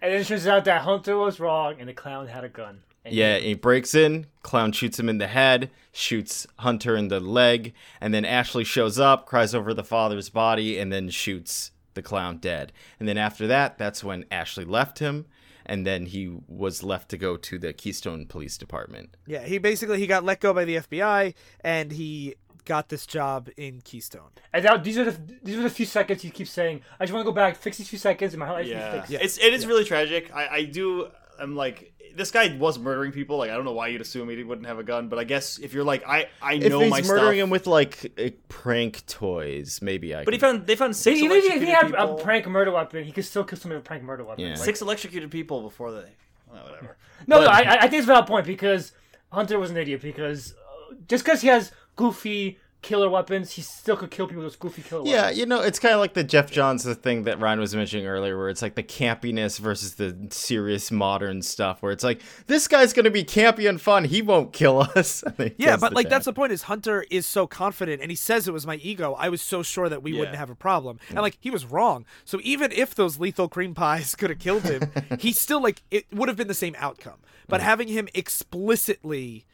[0.01, 2.83] And it turns out that Hunter was wrong, and the Clown had a gun.
[3.09, 4.27] And yeah, he breaks in.
[4.43, 8.99] Clown shoots him in the head, shoots Hunter in the leg, and then Ashley shows
[8.99, 12.71] up, cries over the father's body, and then shoots the clown dead.
[12.99, 15.25] And then after that, that's when Ashley left him,
[15.65, 19.15] and then he was left to go to the Keystone Police Department.
[19.27, 23.49] Yeah, he basically he got let go by the FBI and he got this job
[23.57, 24.29] in Keystone.
[24.53, 26.81] And now these are the these are the few seconds he keeps saying.
[26.99, 28.93] I just want to go back, fix these few seconds, and my life yeah.
[28.93, 29.23] is fixed.
[29.25, 30.33] It's it is really tragic.
[30.33, 31.09] I I do.
[31.39, 33.37] I'm like this guy was murdering people.
[33.37, 35.57] Like I don't know why you'd assume he wouldn't have a gun, but I guess
[35.59, 37.43] if you're like I I If know he's my murdering stuff.
[37.45, 40.23] him with like prank toys, maybe I.
[40.25, 42.17] but he found they found six Even if he had people.
[42.19, 44.43] a prank murder weapon, he could still kill somebody with a prank murder weapon.
[44.43, 44.51] Yeah.
[44.51, 46.11] Like- six electrocuted people before they.
[46.51, 46.97] Well, whatever.
[47.27, 48.91] No, no, I, I- I think it's a valid point because
[49.31, 53.97] Hunter was an idiot because uh, just because he has goofy killer weapons, he still
[53.97, 55.37] could kill people with those goofy killer Yeah, weapons.
[55.37, 58.07] Yeah, you know, it's kind of like the Geoff Johns thing that Ryan was mentioning
[58.07, 62.67] earlier, where it's like the campiness versus the serious modern stuff, where it's like this
[62.67, 65.23] guy's gonna be campy and fun, he won't kill us.
[65.57, 66.11] Yeah, but like dad.
[66.11, 69.13] that's the point is Hunter is so confident and he says it was my ego.
[69.13, 70.99] I was so sure that we wouldn't have a problem.
[71.09, 72.05] And like he was wrong.
[72.25, 76.05] So even if those lethal cream pies could have killed him, he still like it
[76.13, 77.19] would have been the same outcome.
[77.47, 79.45] But having him explicitly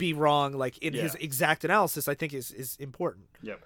[0.00, 3.26] be wrong like in his exact analysis I think is is important.
[3.42, 3.60] Yep.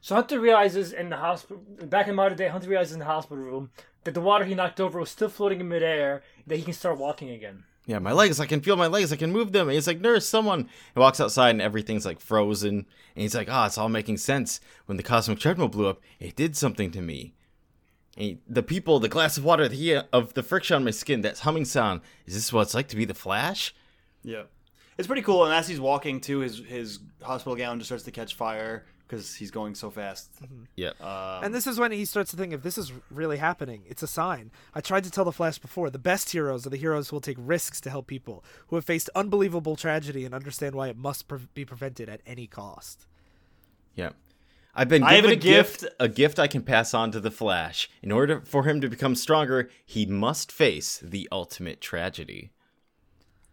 [0.00, 1.62] So Hunter realizes in the hospital,
[1.94, 3.70] back in modern day, Hunter realizes in the hospital room
[4.04, 6.96] that the water he knocked over was still floating in midair, that he can start
[6.98, 7.64] walking again.
[7.86, 9.66] yeah, my legs, I can feel my legs, I can move them.
[9.68, 10.68] And he's like, nurse, someone.
[10.94, 12.76] He walks outside and everything's like frozen.
[13.14, 14.60] And he's like, ah, it's all making sense.
[14.86, 17.34] When the cosmic treadmill blew up, it did something to me.
[18.16, 20.90] And he- the people, the glass of water, the heat of the friction on my
[20.92, 22.00] skin, that humming sound.
[22.26, 23.74] Is this what it's like to be the Flash?
[24.22, 24.44] Yeah,
[24.98, 25.44] it's pretty cool.
[25.44, 29.34] And as he's walking to his his hospital gown, just starts to catch fire because
[29.36, 30.30] he's going so fast.
[30.74, 30.88] Yeah.
[31.00, 34.02] Um, And this is when he starts to think if this is really happening, it's
[34.02, 34.50] a sign.
[34.74, 37.20] I tried to tell the Flash before the best heroes are the heroes who will
[37.20, 41.28] take risks to help people, who have faced unbelievable tragedy and understand why it must
[41.28, 43.06] pre- be prevented at any cost.
[43.94, 44.10] Yeah.
[44.74, 47.20] I've been I have given a a gift, a gift I can pass on to
[47.20, 47.88] the Flash.
[48.02, 52.50] In order for him to become stronger, he must face the ultimate tragedy.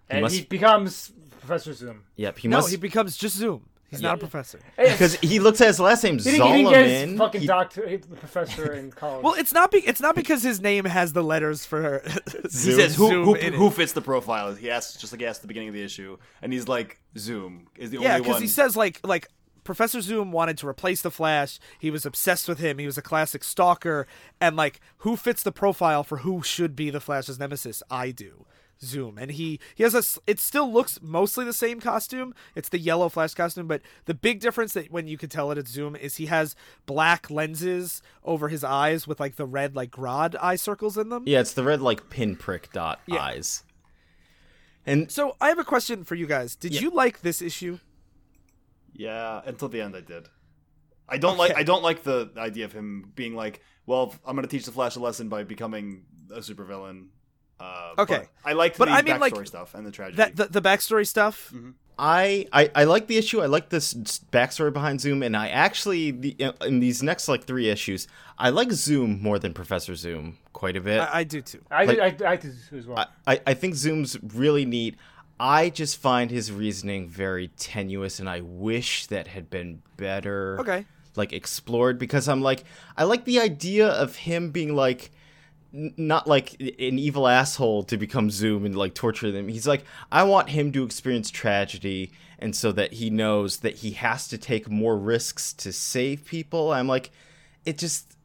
[0.09, 1.11] and must- he becomes
[1.45, 2.03] Professor Zoom.
[2.15, 3.65] Yep, he no, must he becomes just Zoom.
[3.89, 4.59] He's not a professor.
[4.75, 7.17] because he looks at his last name He didn't, he didn't get his Zolomon.
[7.19, 9.23] fucking He- doctor, he- professor in college.
[9.23, 12.01] Well, it's not be- it's not because his name has the letters for
[12.41, 13.57] he Zoom, says who Zoom who, in it.
[13.57, 14.55] who fits the profile.
[14.55, 16.99] He asks just like he asked at the beginning of the issue, and he's like
[17.19, 18.09] Zoom is the only one.
[18.09, 18.41] Yeah, only because one.
[18.41, 19.27] he says like like
[19.63, 21.59] Professor Zoom wanted to replace the Flash.
[21.77, 22.79] He was obsessed with him.
[22.79, 24.07] He was a classic stalker,
[24.41, 27.83] and like who fits the profile for who should be the Flash's nemesis?
[27.91, 28.47] I do.
[28.81, 30.03] Zoom, and he he has a.
[30.29, 32.33] It still looks mostly the same costume.
[32.55, 35.57] It's the yellow Flash costume, but the big difference that when you can tell it
[35.57, 36.55] it's Zoom is he has
[36.85, 41.23] black lenses over his eyes with like the red like Grodd eye circles in them.
[41.25, 43.21] yeah, it's the red like pinprick dot Yeah.
[43.21, 43.63] eyes.
[44.85, 46.55] And So I have a question for you guys.
[46.57, 47.79] Did you like this issue?
[48.93, 50.27] yeah, until the end I did.
[51.07, 54.47] I don't like I don't like the idea of him being like, well, I'm going
[54.47, 57.07] to teach the Flash a lesson by becoming a supervillain.
[57.59, 58.17] Uh, Okay.
[58.17, 60.17] but I liked But the I mean, backstory like, stuff and the tragedy.
[60.17, 61.53] That the, the backstory stuff.
[61.99, 63.41] I, I I like the issue.
[63.41, 66.35] I like this backstory behind Zoom, and I actually the,
[66.65, 68.07] in these next like three issues,
[68.39, 70.99] I like Zoom more than Professor Zoom quite a bit.
[71.01, 71.61] I, I do too.
[71.69, 73.07] I, like- I, I, I did as well.
[73.27, 74.95] I, I think Zoom's really neat.
[75.39, 80.59] I just find his reasoning very tenuous, and I wish that had been better.
[80.61, 80.85] Okay.
[81.15, 82.63] Like explored because I'm like
[82.97, 85.11] I like the idea of him being like n-
[85.73, 89.47] not like an evil asshole to become Zoom and like torture them.
[89.47, 93.91] He's like I want him to experience tragedy and so that he knows that he
[93.91, 96.71] has to take more risks to save people.
[96.71, 97.09] I'm like
[97.65, 98.15] it just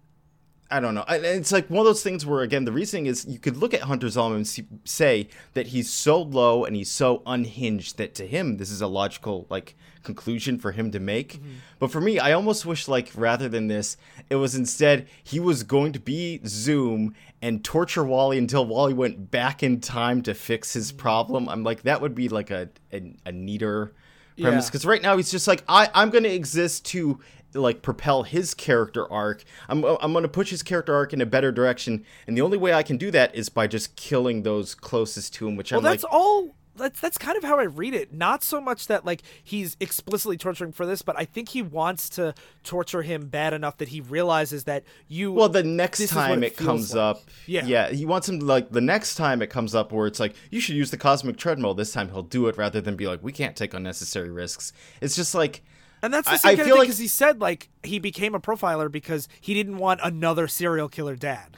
[0.70, 1.04] I don't know.
[1.08, 3.72] I- It's like one of those things where, again, the reasoning is you could look
[3.72, 8.14] at Hunter Zolomon and see, say that he's so low and he's so unhinged that
[8.16, 11.34] to him this is a logical like conclusion for him to make.
[11.34, 11.50] Mm-hmm.
[11.78, 13.96] But for me, I almost wish like rather than this,
[14.28, 19.30] it was instead he was going to be Zoom and torture Wally until Wally went
[19.30, 21.00] back in time to fix his mm-hmm.
[21.00, 21.48] problem.
[21.48, 23.92] I'm like that would be like a a, a neater
[24.40, 24.68] premise Yeah.
[24.70, 27.20] because right now he's just like I I'm gonna exist to
[27.54, 29.44] like propel his character arc.
[29.68, 32.72] I'm I'm gonna push his character arc in a better direction, and the only way
[32.74, 35.56] I can do that is by just killing those closest to him.
[35.56, 36.54] Which Well, I'm that's like, all.
[36.76, 38.12] That's that's kind of how I read it.
[38.14, 42.08] Not so much that like he's explicitly torturing for this, but I think he wants
[42.10, 45.32] to torture him bad enough that he realizes that you.
[45.32, 47.00] well, the next this is what time it it, comes like.
[47.00, 47.64] up, Yeah.
[47.64, 50.36] yeah, he wants him to, like the next time it comes up where it's like
[50.52, 51.74] you should use the cosmic treadmill.
[51.74, 54.72] This time he'll do it rather than be like we can't take unnecessary risks.
[55.00, 55.64] It's just like.
[56.02, 57.68] And that's the I- same I kind of feel thing like- because he said like
[57.82, 61.56] he became a profiler because he didn't want another serial killer dad.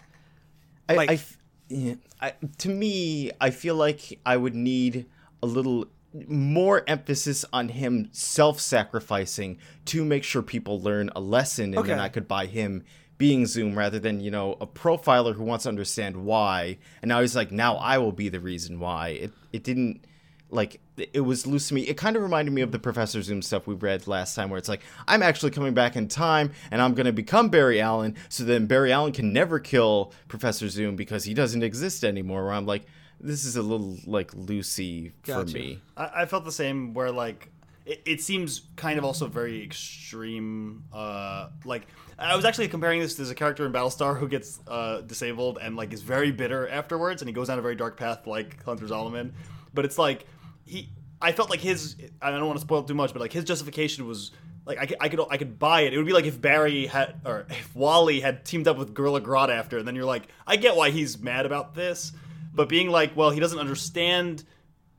[0.89, 1.21] I, Like- I
[1.69, 5.07] yeah, I- to me, I feel like I would need
[5.43, 5.87] a little
[6.27, 12.09] more emphasis on him self-sacrificing to make sure people learn a lesson, and then I
[12.09, 12.83] could buy him
[13.19, 17.21] being Zoom rather than you know a profiler who wants to understand why, and now
[17.21, 19.09] he's like, now I will be the reason why.
[19.11, 20.05] It it didn't
[20.51, 21.83] like it was loose to me.
[21.83, 24.59] It kind of reminded me of the Professor Zoom stuff we read last time, where
[24.59, 28.45] it's like I'm actually coming back in time and I'm gonna become Barry Allen, so
[28.45, 32.45] then Barry Allen can never kill Professor Zoom because he doesn't exist anymore.
[32.45, 32.87] Where I'm like,
[33.21, 35.81] this is a little like loosey for me.
[35.97, 37.51] I, I felt the same where like
[37.87, 41.87] it, it seems kind of also very extreme uh like
[42.19, 45.59] i was actually comparing this to there's a character in battlestar who gets uh disabled
[45.61, 48.63] and like is very bitter afterwards and he goes down a very dark path like
[48.65, 49.33] hunter zolomon
[49.75, 50.27] but it's like
[50.71, 50.89] he
[51.21, 54.07] i felt like his i don't want to spoil too much but like his justification
[54.07, 54.31] was
[54.67, 55.95] like I could, I could I could buy it.
[55.95, 59.21] It would be like if Barry had or if Wally had teamed up with Gorilla
[59.21, 62.13] Grodd after, and then you're like, I get why he's mad about this,
[62.55, 64.45] but being like, well, he doesn't understand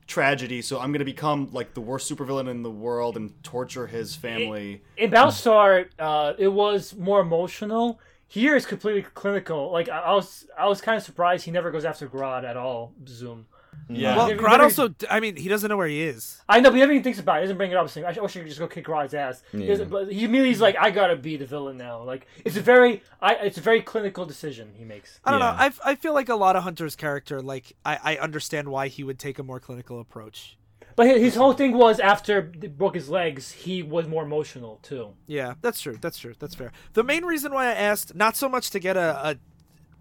[0.07, 4.15] tragedy, so I'm gonna become like the worst supervillain in the world and torture his
[4.15, 4.83] family.
[4.97, 7.99] in Battlestar, uh, it was more emotional.
[8.27, 9.71] Here is completely clinical.
[9.71, 12.57] Like I, I was, I was kind of surprised he never goes after Grodd at
[12.57, 12.93] all.
[13.07, 13.45] Zoom.
[13.89, 14.15] Yeah.
[14.15, 16.41] Well, He- he Grodd also, I mean, he doesn't know where he is.
[16.47, 17.41] I know, but he never even thinks about it.
[17.41, 17.89] He doesn't bring it up.
[17.89, 20.55] Saying, "I wish I could just go kick Grodd's ass." He doesn't- But he immediately
[20.55, 23.81] like, "I gotta be the villain now." Like it's a very, I, it's a very
[23.81, 25.19] clinical decision he makes.
[25.25, 25.51] I don't Yeah.
[25.51, 25.57] know.
[25.85, 29.03] I, I feel like a lot of Hunter's character, like, I, I understand why he
[29.03, 30.57] would take a more clinical approach.
[30.95, 34.79] But his, his whole thing was after he broke his legs, he was more emotional
[34.83, 35.13] too.
[35.27, 35.97] Yeah, that's true.
[35.99, 36.33] That's true.
[36.39, 36.71] That's fair.
[36.93, 39.35] The main reason why I asked, not so much to get a, a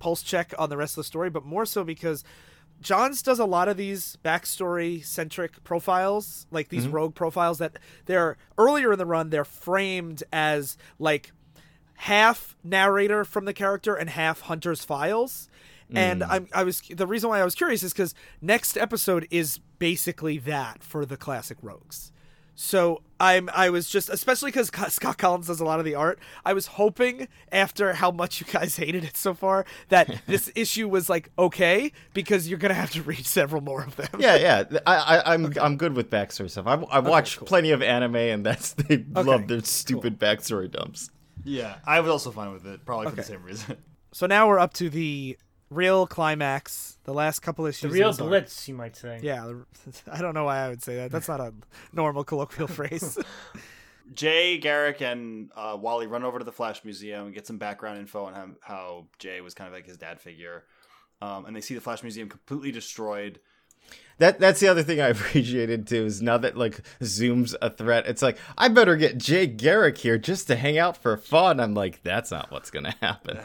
[0.01, 2.25] pulse check on the rest of the story, but more so because
[2.81, 6.95] Johns does a lot of these backstory centric profiles, like these mm-hmm.
[6.95, 11.33] rogue profiles that they're earlier in the run, they're framed as like
[11.95, 15.49] half narrator from the character and half Hunter's files.
[15.93, 16.27] And mm.
[16.31, 20.39] I'm I was the reason why I was curious is because next episode is basically
[20.39, 22.13] that for the classic rogues.
[22.63, 26.19] So I'm I was just especially because Scott Kolins does a lot of the art.
[26.45, 30.87] I was hoping after how much you guys hated it so far that this issue
[30.87, 34.09] was like okay because you're gonna have to read several more of them.
[34.19, 34.65] Yeah, yeah.
[34.87, 36.67] I, I, I'm I'm good with backstory stuff.
[36.67, 41.11] I've, I've watched plenty of anime, and that's they love their stupid backstory dumps.
[41.43, 43.79] Yeah, I was also fine with it, probably for the same reason.
[44.13, 45.39] So now we're up to the
[45.71, 46.99] real climax.
[47.05, 47.91] The last couple issues.
[47.93, 48.29] The real this arc.
[48.29, 49.21] blitz, you might say.
[49.23, 49.53] Yeah,
[50.13, 51.11] I don't know why I would say that.
[51.11, 51.55] That's not a
[51.93, 53.19] normal colloquial phrase.
[54.15, 57.99] Jay, Garrick, and uh, Wally run over to the Flash Museum and get some background
[57.99, 60.65] info on how, how Jay was kind of like his dad figure.
[61.23, 63.39] Um, and they see the Flash Museum completely destroyed.
[64.19, 68.07] That that's the other thing I appreciated too is now that like Zoom's a threat,
[68.07, 71.59] it's like I better get Jay Garrick here just to hang out for fun.
[71.59, 73.41] I'm like, that's not what's gonna happen.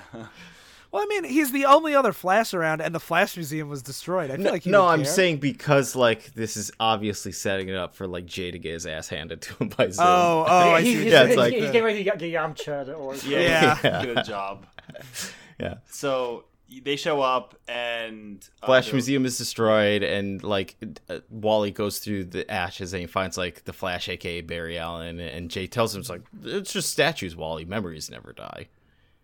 [0.96, 4.32] Well, I mean, he's the only other Flash around, and the Flash Museum was destroyed.
[4.32, 5.12] I feel No, like he no I'm care.
[5.12, 8.86] saying because like this is obviously setting it up for like Jay to get his
[8.88, 10.06] ass handed to him by Zoom.
[10.08, 10.96] Oh, oh, I see.
[10.96, 13.78] he's, Yeah, it's he's, like- he's getting ready to get, get Yamcha or Yeah, Yeah.
[13.84, 14.14] Yeah.
[14.14, 14.66] get job.
[15.60, 15.76] yeah.
[15.90, 16.46] So
[16.84, 20.76] they show up and uh, Flash they're- Museum is destroyed, and like
[21.10, 25.20] uh, Wally goes through the ashes and he finds like the Flash, aka Barry Allen,
[25.20, 27.36] and Jay tells him it's like it's just statues.
[27.36, 28.68] Wally, memories never die.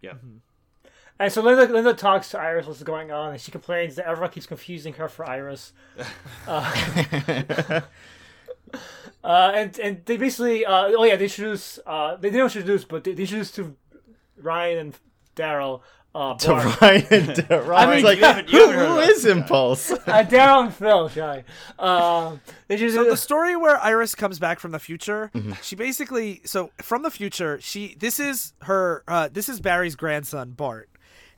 [0.01, 0.13] Yeah,
[1.19, 4.31] And so Linda, Linda talks to Iris what's going on, and she complains that everyone
[4.31, 5.73] keeps confusing her for Iris.
[6.47, 7.81] Uh,
[9.23, 13.03] uh, and and they basically, uh, oh yeah, they introduce, uh, they didn't introduce, but
[13.03, 13.75] they, they introduced to
[14.37, 14.95] Ryan and
[15.35, 15.81] Daryl.
[16.13, 16.81] Uh, To Bart.
[16.81, 19.91] Ryan, to Ryan's mean, like, you haven't- who, haven't heard who about is Impulse?
[19.91, 21.43] uh, Daryl and Phil, shy.
[21.79, 22.35] Uh,
[22.67, 25.53] they just, So the story where Iris comes back from the future, Mm-hmm.
[25.61, 30.51] she basically so from the future, she this is her uh this is Barry's grandson,
[30.51, 30.89] Bart.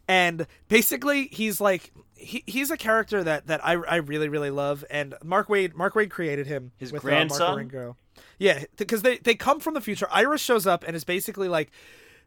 [0.07, 4.83] And basically he's like he, he's a character that that I, I really really love
[4.89, 7.41] and Mark Waid Mark Waid created him His with, grandson?
[7.41, 7.93] Uh,
[8.37, 10.07] Yeah, because they they come from the future.
[10.11, 11.71] Iris shows up and is basically like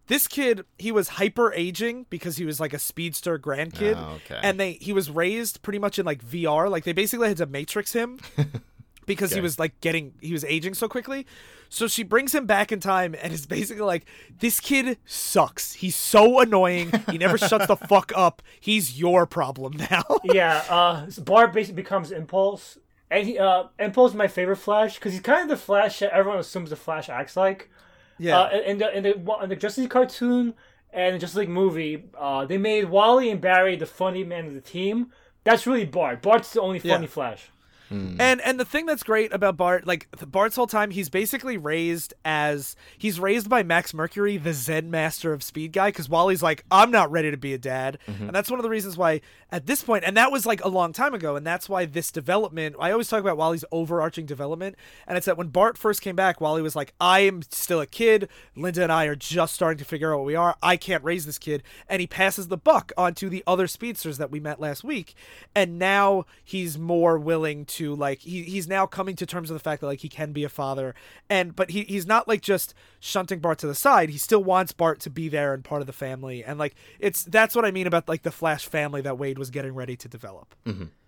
[0.06, 4.38] this kid he was hyper aging because he was like a speedster grandkid Oh, okay.
[4.42, 7.46] and they he was raised pretty much in like VR like they basically had to
[7.46, 8.20] matrix him
[9.06, 11.26] because he was like getting he was aging so quickly.
[11.68, 14.06] So she brings him back in time and is basically like,
[14.38, 15.74] This kid sucks.
[15.74, 16.92] He's so annoying.
[17.10, 18.42] He never shuts the fuck up.
[18.60, 20.04] He's your problem now.
[20.24, 22.78] yeah, uh, so Bart basically becomes Impulse.
[23.10, 26.12] And he, uh, Impulse is my favorite Flash because he's kind of the Flash that
[26.12, 27.70] everyone assumes the Flash acts like.
[28.18, 28.38] yeah.
[28.38, 30.54] Uh, in the in the in the Justice League cartoon
[30.92, 34.54] and the Justice League movie, uh, they made Wally and Barry the funny man of
[34.54, 35.12] the team.
[35.44, 36.22] That's really Bart.
[36.22, 37.06] Bart's the only funny Yeah.
[37.10, 37.50] Flash.
[37.88, 38.20] Hmm.
[38.20, 42.14] And and the thing that's great about Bart, like Bart's whole time, he's basically raised
[42.24, 46.64] as he's raised by Max Mercury, the Zen master of Speed Guy, because Wally's like,
[46.70, 48.24] I'm not ready to be a dad, mm-hmm.
[48.24, 49.20] and that's one of the reasons why
[49.52, 52.10] at this point, and that was like a long time ago, and that's why this
[52.10, 52.76] development.
[52.80, 56.40] I always talk about Wally's overarching development, and it's that when Bart first came back,
[56.40, 58.28] Wally was like, I am still a kid.
[58.56, 60.56] Linda and I are just starting to figure out what we are.
[60.62, 64.30] I can't raise this kid, and he passes the buck onto the other speedsters that
[64.30, 65.14] we met last week,
[65.54, 69.64] and now he's more willing to like he, he's now coming to terms with the
[69.64, 70.94] fact that like he can be a father
[71.28, 74.72] and but he, he's not like just shunting bart to the side he still wants
[74.72, 77.70] bart to be there and part of the family and like it's that's what i
[77.70, 80.54] mean about like the flash family that Waid was getting ready to develop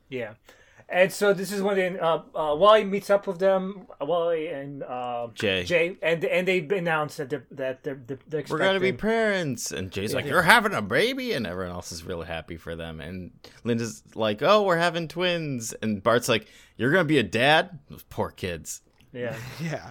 [0.08, 0.34] Yeah.
[0.90, 4.46] And so this is when they, uh, uh, Wally meets up with them, uh, Wally
[4.46, 5.62] and uh, Jay.
[5.64, 9.70] Jay, and and they announce that they're, that they're, they're, they're We're gonna be parents,
[9.70, 13.02] and Jay's like, "You're having a baby," and everyone else is really happy for them.
[13.02, 13.32] And
[13.64, 16.46] Linda's like, "Oh, we're having twins," and Bart's like,
[16.78, 18.80] "You're gonna be a dad." Those poor kids.
[19.12, 19.36] yeah.
[19.60, 19.90] yeah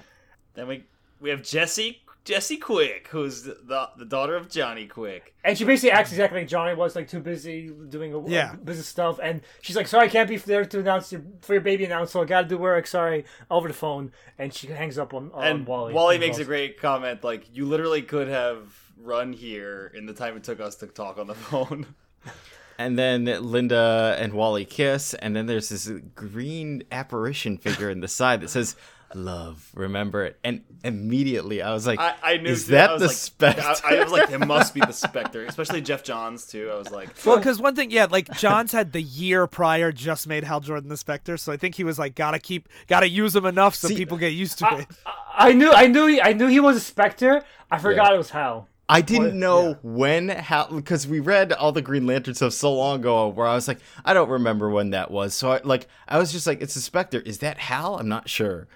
[0.58, 0.84] then we
[1.22, 5.34] we have Jesse Jesse Quick, who's the the, the daughter of Johnny Quick.
[5.46, 8.54] And she basically acts exactly like Johnny was, like too busy doing a, Yeah.
[8.56, 9.18] business stuff.
[9.24, 12.12] And she's like, "Sorry, I can't be there to announce your, for your baby announce,
[12.12, 12.86] so I gotta do work.
[12.86, 15.94] Sorry, over the phone." And she hangs up on, on and Wally.
[15.94, 20.36] Wally, makes a great comment like, "You literally could have run here in the time
[20.36, 21.86] it took us to talk on the phone."
[22.78, 28.10] and then Linda and Wally kiss, and then there's this green apparition figure in the
[28.10, 28.76] side that says
[29.16, 32.72] "Love." Remember it, and immediately I was like, I, I knew "Is too.
[32.74, 35.82] that I the like, Spectre?" I, I was like, it must be the Spectre, especially
[35.82, 36.70] Geoff Johns too.
[36.74, 40.28] I was like, Well, because one thing, yeah, like Johns had the year prior just
[40.28, 43.36] made Hal Jordan the Spectre, so I think he was like, gotta keep, gotta use
[43.36, 44.88] him enough so See, people get used to it.
[45.36, 47.44] I knew, I knew, he, I knew he was a Spectre.
[47.70, 48.68] I forgot it was Hal.
[48.90, 49.34] I didn't What?
[49.34, 49.76] know Yeah.
[49.84, 53.54] when how because we read all the Green Lantern stuff so long ago where I
[53.54, 56.62] was like I don't remember when that was so I like I was just like
[56.62, 58.70] it's a Spectre is that Hal I'm not sure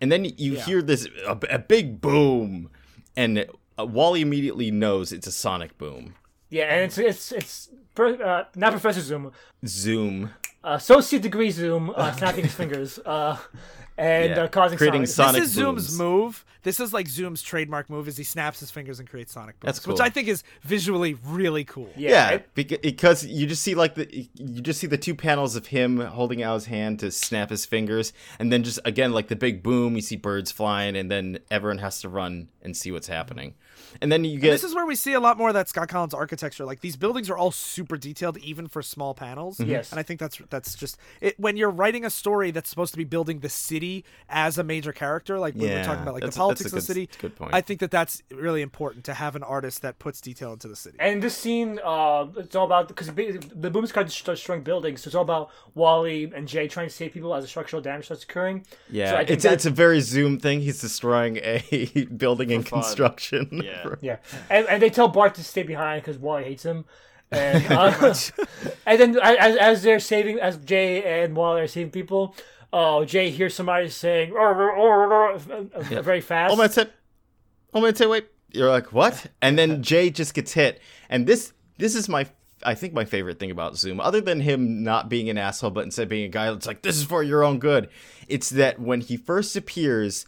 [0.00, 2.70] and then you hear this a, a big boom
[3.16, 3.46] and
[3.78, 6.14] uh, Wally immediately knows it's a sonic boom.
[6.50, 9.32] Yeah, and it's it's it's per- uh, not Professor Zoom,
[9.66, 10.30] zoom.
[10.64, 13.36] Associate degree Zoom, uh, snapping his fingers, uh,
[13.98, 15.98] and Yeah, uh, causing creating sonic- sonic this is Zoom's booms.
[15.98, 16.44] move.
[16.62, 19.76] This is like Zoom's trademark move, is he snaps his fingers and creates sonic booms,
[19.76, 20.00] That's which.
[20.00, 21.90] I think is visually really cool.
[21.96, 25.56] Yeah, yeah, it- because you just see like the you just see the two panels
[25.56, 29.28] of him holding out his hand to snap his fingers, and then just again like
[29.28, 29.94] the big boom.
[29.96, 33.54] You see birds flying, and then everyone has to run and see what's happening,
[34.00, 35.88] and then you get This is where we see a lot more of that Scott
[35.88, 36.64] Kolins architecture.
[36.64, 39.60] Like these buildings are all super detailed, even for small panels.
[39.60, 39.90] Yes.
[39.90, 41.38] and I think that's that's just it.
[41.38, 44.92] When you're writing a story that's supposed to be building the city as a major
[44.92, 47.12] character, like when we're Yeah, talking about like the politics that's a of the good-
[47.12, 47.54] city, good point.
[47.54, 50.76] I think that that's really important to have an artist that puts detail into the
[50.76, 50.96] city.
[51.00, 55.02] And this scene, uh, it's all about because the boom starts destroying buildings.
[55.02, 58.06] So it's all about Wally and Jay trying to save people as the structural damage
[58.06, 58.66] starts occurring.
[58.90, 60.60] Yeah, So it's it's a very Zoom thing.
[60.60, 62.82] He's destroying a building in fun.
[62.82, 63.62] construction.
[63.68, 63.87] Yeah.
[63.88, 64.16] For- Yeah,
[64.50, 66.84] and, and they tell Bart to stay behind because Wally hates him.
[67.30, 68.14] And, uh,
[68.86, 72.34] and then as, as they're saving, as Jay and Wally are saving people,
[72.72, 76.52] oh, Jay hears somebody saying uh, very fast.
[76.52, 76.92] Oh my tip.
[77.74, 78.08] Oh my tip.
[78.08, 78.28] Wait.
[78.50, 79.26] You're like what?
[79.42, 80.80] And then Jay just gets hit.
[81.10, 82.26] And this this is my
[82.64, 85.84] I think my favorite thing about Zoom, other than him not being an asshole, but
[85.84, 87.88] instead being a guy that's like, this is for your own good.
[88.26, 90.26] It's that when he first appears,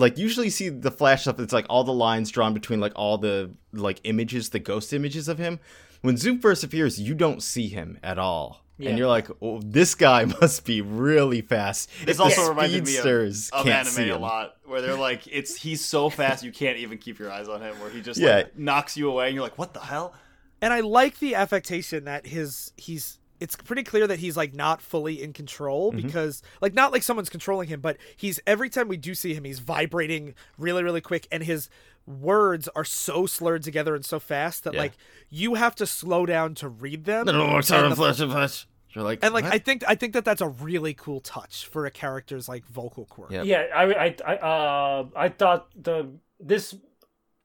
[0.00, 2.92] like usually you see the flash stuff it's like all the lines drawn between like
[2.96, 5.60] all the like images, the ghost images of him.
[6.02, 8.64] When Zoom first appears, you don't see him at all.
[8.78, 8.88] Yeah.
[8.88, 11.90] And you're like, oh, this guy must be really fast.
[12.06, 13.04] This If also reminded me of,
[13.52, 17.18] of anime a lot, where they're like, it's he's so fast you can't even keep
[17.18, 18.36] your eyes on him, where he just Yeah.
[18.36, 20.14] like knocks you away, and you're like, what the hell?
[20.62, 24.80] and I like the affectation that his he's it's pretty clear that he's like not
[24.82, 26.06] fully in control Mm-hmm.
[26.06, 29.44] because like not like someone's controlling him but he's every time we do see him
[29.44, 31.68] he's vibrating really really quick and his
[32.06, 34.80] words are so slurred together and so fast that Yeah.
[34.80, 34.92] like
[35.30, 38.16] you have to slow down to read them No, no, no, And sorry, the- flash,
[38.18, 38.66] flash.
[38.92, 39.54] You're like, and like what?
[39.54, 43.04] I think I think that that's a really cool touch for a character's like vocal
[43.04, 43.30] cord.
[43.30, 43.42] Yeah.
[43.44, 46.08] Yeah, I, I, I, uh, I thought the
[46.40, 46.74] this,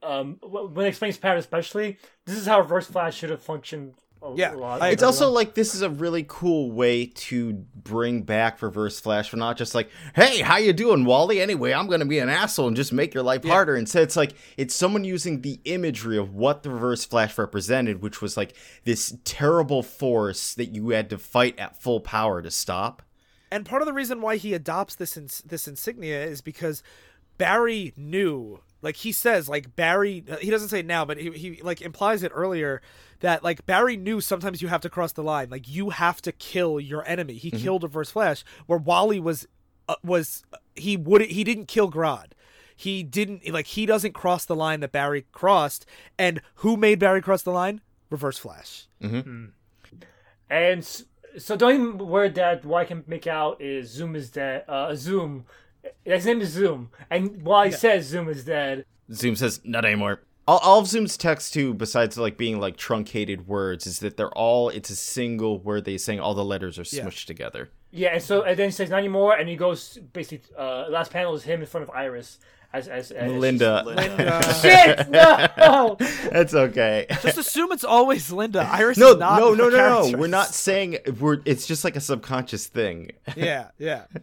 [0.01, 3.93] um, when it explains Pat especially, this is how Reverse Flash should have functioned.
[4.25, 4.55] Oh, a, Yeah.
[4.55, 9.29] I it's also like this is a really cool way to bring back Reverse Flash
[9.29, 11.39] for not just like, hey, how you doing, Wally?
[11.39, 13.75] Anyway, I'm gonna be an asshole and just make your life harder.
[13.75, 18.21] Instead, it's like it's someone using the imagery of what the Reverse Flash represented, which
[18.21, 23.03] was like this terrible force that you had to fight at full power to stop.
[23.51, 26.81] And part of the reason why he adopts this ins- this insignia is because
[27.37, 31.31] Barry knew, like he says, like Barry, uh, he doesn't say it now, but he,
[31.31, 32.81] he like implies it earlier
[33.19, 36.31] that like Barry knew sometimes you have to cross the line, like you have to
[36.31, 37.33] kill your enemy.
[37.33, 39.45] He killed Reverse Flash, where Wally was
[39.89, 40.43] uh, was
[40.75, 42.27] he would he didn't kill Grodd.
[42.77, 45.85] He didn't like he doesn't cross the line that Barry crossed,
[46.17, 47.81] and who made Barry cross the line?
[48.09, 48.87] Reverse Flash.
[50.49, 51.03] And s-
[51.37, 54.63] so the only word that what I can make out is Zoom is dead.
[54.67, 55.45] Uh, Zoom.
[56.03, 60.21] His name is Zoom, and while he says Zoom is dead, Zoom says, not anymore.
[60.47, 64.29] All, all of Zoom's text too, besides like being like truncated words, is that they're
[64.29, 67.69] all it's a single word they saying all the letters are smushed together.
[67.91, 68.09] yeah.
[68.09, 70.53] And so and then he says not anymore, and he goes basically.
[70.57, 72.37] Uh, last panel is him in front of Iris
[72.73, 73.81] as as, as Linda.
[73.87, 74.53] Linda.
[74.61, 75.09] Shit!
[75.09, 75.97] No.
[76.31, 77.07] That's okay.
[77.23, 78.59] Just assume it's always Linda.
[78.71, 80.17] Iris No, is not no, no, no, no.
[80.17, 81.39] We're not saying we're.
[81.45, 83.11] It's just like a subconscious thing.
[83.35, 84.03] Yeah, yeah.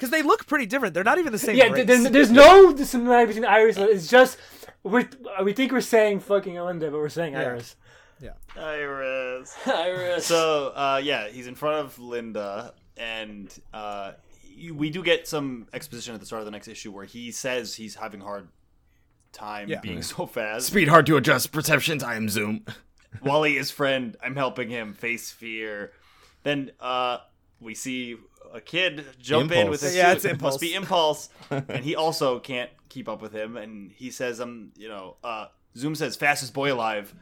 [0.00, 0.94] Because they look pretty different.
[0.94, 1.56] They're not even the same.
[1.56, 1.84] Yeah, race.
[1.86, 3.76] th- th- there's no similarity between Iris.
[3.76, 4.38] and- It's just
[4.82, 5.04] we
[5.44, 7.76] we think we're saying fucking Linda, but we're saying Iris.
[8.18, 9.54] Yeah, Iris.
[9.66, 10.24] Iris.
[10.26, 14.12] So uh, yeah, he's in front of Linda, and uh,
[14.72, 17.74] we do get some exposition at the start of the next issue where he says
[17.74, 18.48] he's having hard
[19.32, 19.80] time Yeah.
[19.80, 20.66] being so fast.
[20.68, 22.02] Speed hard to adjust perceptions.
[22.02, 22.64] I am Zoom.
[23.22, 25.92] Wally, is friend, I'm helping him face fear.
[26.42, 27.18] Then uh,
[27.60, 28.16] we see
[28.52, 30.54] a kid jump in with his Yeah, it's It Impulse.
[30.54, 33.56] Must be impulse, and he also can't keep up with him.
[33.56, 35.46] And he says, "Um, you know, uh,
[35.76, 37.14] Zoom says fastest boy alive."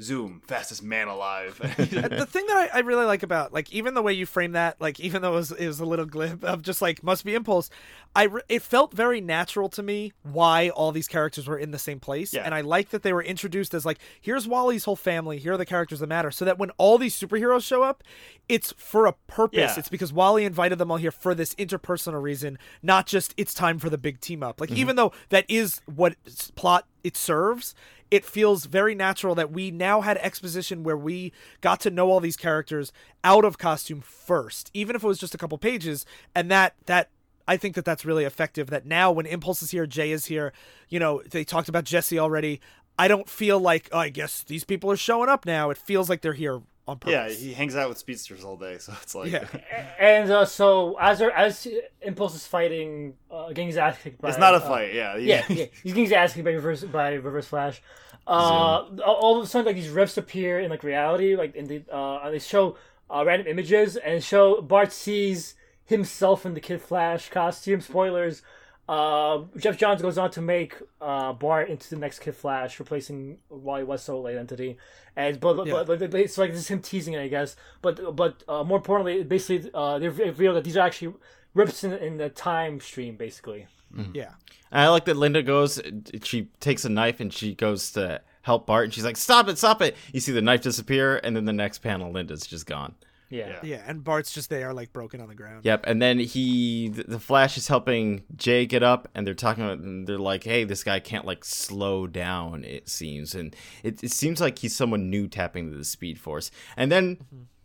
[0.00, 1.58] Zoom, fastest man alive.
[1.78, 4.78] the thing that I, I really like about like even the way you frame that
[4.80, 7.34] like even though it was, it was a little glib of just like must be
[7.34, 7.70] impulse
[8.14, 11.78] i re- it felt very natural to me why all these characters were in the
[11.78, 12.42] same place Yeah.
[12.44, 15.56] and i like that they were introduced as like here's wally's whole family here are
[15.56, 18.04] the characters that matter so that when all these superheroes show up
[18.48, 19.74] it's for a purpose Yeah.
[19.78, 23.78] it's because wally invited them all here for this interpersonal reason not just it's time
[23.78, 24.78] for the big team up like mm-hmm.
[24.78, 26.16] even though that is what
[26.54, 27.74] plot it serves
[28.10, 32.20] it feels very natural that we now had exposition where we got to know all
[32.20, 32.92] these characters
[33.24, 36.06] out of costume first even if it was just a couple pages.
[36.34, 37.10] And that that
[37.48, 40.52] I think that that's really effective that now when Impulse is here Jay is here
[40.88, 42.60] you know they talked about Jesse already.
[42.98, 45.70] I don't feel like oh, I guess these people are showing up now.
[45.70, 48.92] It feels like they're here on yeah, he hangs out with speedsters all day, so
[49.02, 49.46] it's like yeah
[49.98, 51.66] And uh, so as there, as
[52.02, 54.28] Impulse is fighting, uh, getting his ass kicked by.
[54.28, 54.94] it's not a uh, fight.
[54.94, 57.82] Yeah, yeah, yeah, he's getting his ass kicked by reverse by reverse flash.
[58.26, 61.66] Uh, all- all of a sudden, like these rifts appear in like reality, like in
[61.66, 62.76] the uh, and they show
[63.10, 65.54] uh, random images and show Bart sees
[65.84, 67.80] himself in the Kid Flash costume.
[67.80, 68.42] Spoilers.
[68.88, 73.38] Uh, Geoff Johns goes on to make uh, Bart into the next Kid Flash, replacing
[73.48, 74.78] Wally West's old identity.
[75.16, 75.82] And but, but, Yeah.
[75.84, 77.56] but, but it's like this is him teasing it, I guess.
[77.82, 81.14] But but uh, more importantly, basically, uh, they reveal that these are actually
[81.54, 83.66] rips in, in the time stream, basically.
[84.12, 84.32] yeah
[84.70, 85.80] And I like that Linda goes,
[86.22, 89.58] she takes a knife and she goes to help Bart, and she's like, "Stop it,
[89.58, 92.94] stop it!" You see the knife disappear, and then the next panel, Linda's just gone.
[93.28, 93.48] Yeah.
[93.48, 93.58] Yeah.
[93.62, 97.18] yeah and Bart's just there like broken on the ground Yep, and then he, the
[97.18, 100.84] Flash is helping Jay get up, and they're talking about, and they're like, "Hey, this
[100.84, 105.26] guy can't like slow down." It seems, and it, it seems like he's someone new
[105.28, 106.50] tapping into the Speed Force.
[106.76, 107.18] And then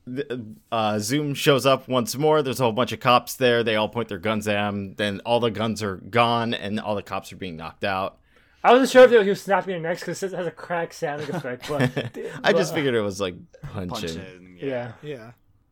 [0.08, 0.28] th-
[0.72, 2.42] uh, Zoom shows up once more.
[2.42, 3.64] There's a whole bunch of cops there.
[3.64, 4.96] They all point their guns at him.
[4.96, 8.18] Then all the guns are gone, and all the cops are being knocked out.
[8.64, 11.30] I wasn't sure if he was snapping your necks because it has a crack sounding
[11.34, 11.92] effect, but
[12.44, 13.90] I just figured it was like punching.
[13.90, 14.58] punching.
[14.62, 14.92] yeah.
[15.02, 15.32] Yeah.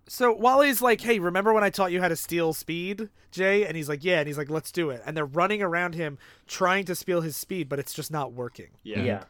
[0.10, 3.77] So Wally's like, "Hey, remember when I taught you how to steal speed, Jay?" And
[3.77, 6.18] he's like, "Yeah." And he's like, "Let's do it." And they're running around him
[6.48, 8.69] trying to steal his speed, but it's just not working.
[8.84, 9.03] Yeah.
[9.03, 9.23] Yeah.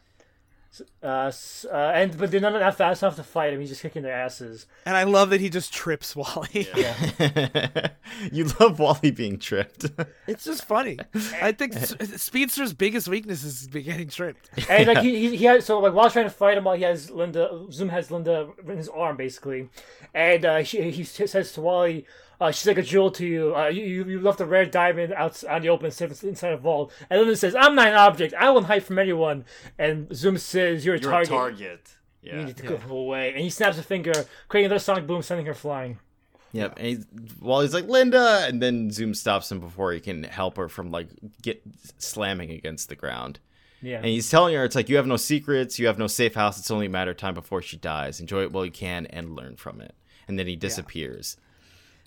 [0.72, 1.32] S- Uh,
[1.72, 3.60] uh, and but they're not not fast enough to fight him.
[3.60, 4.66] He's just kicking their asses.
[4.86, 6.68] And I love that he just trips Wally.
[8.32, 9.86] you love Wally being tripped.
[10.26, 10.98] it's just funny.
[11.42, 14.48] I think Speedster's biggest weakness is getting tripped.
[14.68, 16.82] And like he, he, he has so like while trying to fight him, while he
[16.84, 19.68] has Linda, Zoom has Linda in his arm basically,
[20.14, 22.06] and uh, she, he says to Wally,
[22.40, 23.54] uh, "She's like a jewel to you.
[23.54, 26.52] Uh, you, you you left a rare diamond out on the open instead of inside
[26.52, 28.34] a vault." And Linda says, "I'm not an object.
[28.34, 29.44] I won't hide from anyone."
[29.78, 31.28] And Zoom says, "You're a You're target.
[31.30, 31.96] a target.
[32.22, 34.12] You need to go away." And he snaps a finger,
[34.48, 35.98] creating another sonic boom, sending her flying.
[36.52, 36.78] Yep.
[36.78, 37.06] And
[37.38, 40.90] while he's, like Linda, and then Zoom stops him before he can help her from
[40.90, 41.08] like
[41.42, 41.62] get
[41.98, 43.38] slamming against the ground.
[43.82, 43.98] Yeah.
[43.98, 46.58] And he's telling her it's like you have no secrets, you have no safe house.
[46.58, 48.20] It's only a matter of time before she dies.
[48.20, 49.94] Enjoy it while you can and learn from it.
[50.28, 51.36] And then he disappears.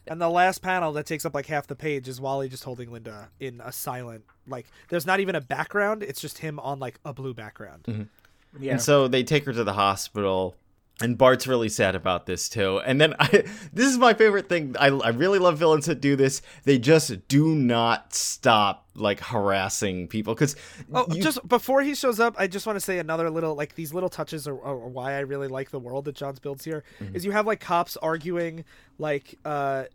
[0.08, 2.92] And the last panel that takes up like half the page is Wally just holding
[2.92, 6.04] Linda in a silent, like, there's not even a background.
[6.04, 7.84] It's just him on like a blue background.
[7.84, 8.64] Mm-hmm.
[8.64, 8.74] yeah.
[8.74, 10.56] And so they take her to the hospital.
[11.02, 12.80] And Bart's really sad about this too.
[12.80, 13.28] And then I,
[13.74, 14.76] this is my favorite thing.
[14.80, 16.42] I, I really love villains that do this.
[16.66, 20.56] They just do not stop like harassing people because
[20.94, 23.92] Oh, just before he shows up, I just want to say another little like these
[23.94, 26.84] little touches are, are why I really like the world that Johns builds here.
[27.14, 28.64] Is you have like cops arguing
[29.00, 29.86] like uh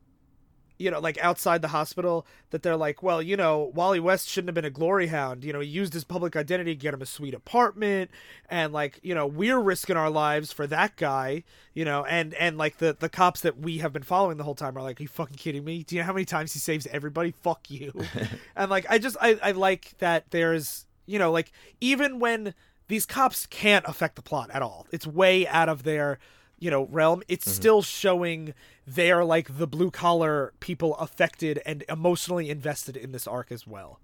[0.79, 4.49] you know like outside the hospital that they're like, well, you know, Wally West shouldn't
[4.49, 5.45] have been a glory hound.
[5.45, 8.11] You know, he used his public identity to get him a sweet apartment
[8.49, 11.45] and like, you know, we're risking our lives for that guy,
[11.75, 14.55] you know, and and like the the cops that we have been following the whole
[14.55, 15.83] time are like, are you fucking kidding me?
[15.83, 17.33] Do you know how many times he saves everybody?
[17.33, 17.93] Fuck you.
[18.57, 22.55] and like I just I, I like that there's you know like even when
[22.89, 26.19] these cops can't affect the plot at all it's way out of their
[26.59, 28.55] you know realm it's still showing
[28.87, 34.01] they're like the blue collar people affected and emotionally invested in this arc as well.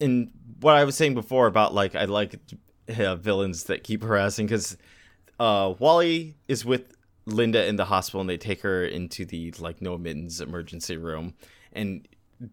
[0.00, 0.30] And
[0.60, 2.34] what I was saying before about like I like
[2.98, 4.76] uh, villains that keep harassing because
[5.38, 6.94] uh, Wally is with
[7.26, 11.34] Linda in the hospital and they take her into the like no admittance emergency room.
[11.72, 12.06] And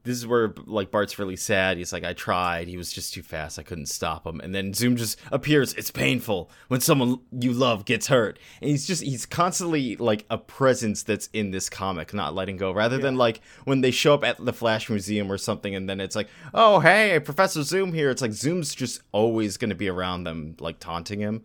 [0.04, 1.78] this is where like Bart's really sad.
[1.78, 2.68] He's like, I tried.
[2.68, 3.60] He was just too fast.
[3.60, 4.40] I couldn't stop him.
[4.40, 5.74] And then Zoom just appears.
[5.74, 8.40] It's painful when someone you love gets hurt.
[8.62, 12.72] And he's just he's constantly like a presence that's in this comic, not letting go.
[12.72, 16.00] Rather than like when they show up at the Flash Museum or something, and then
[16.00, 18.10] it's like, oh hey, Professor Zoom here.
[18.10, 21.44] It's like Zoom's just always gonna be around them, like taunting him.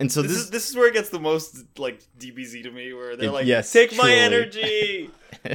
[0.00, 2.70] And so This, this, is this is where it gets the most like DBZ to
[2.70, 5.10] me, where they're It- like, yes, "Take my energy."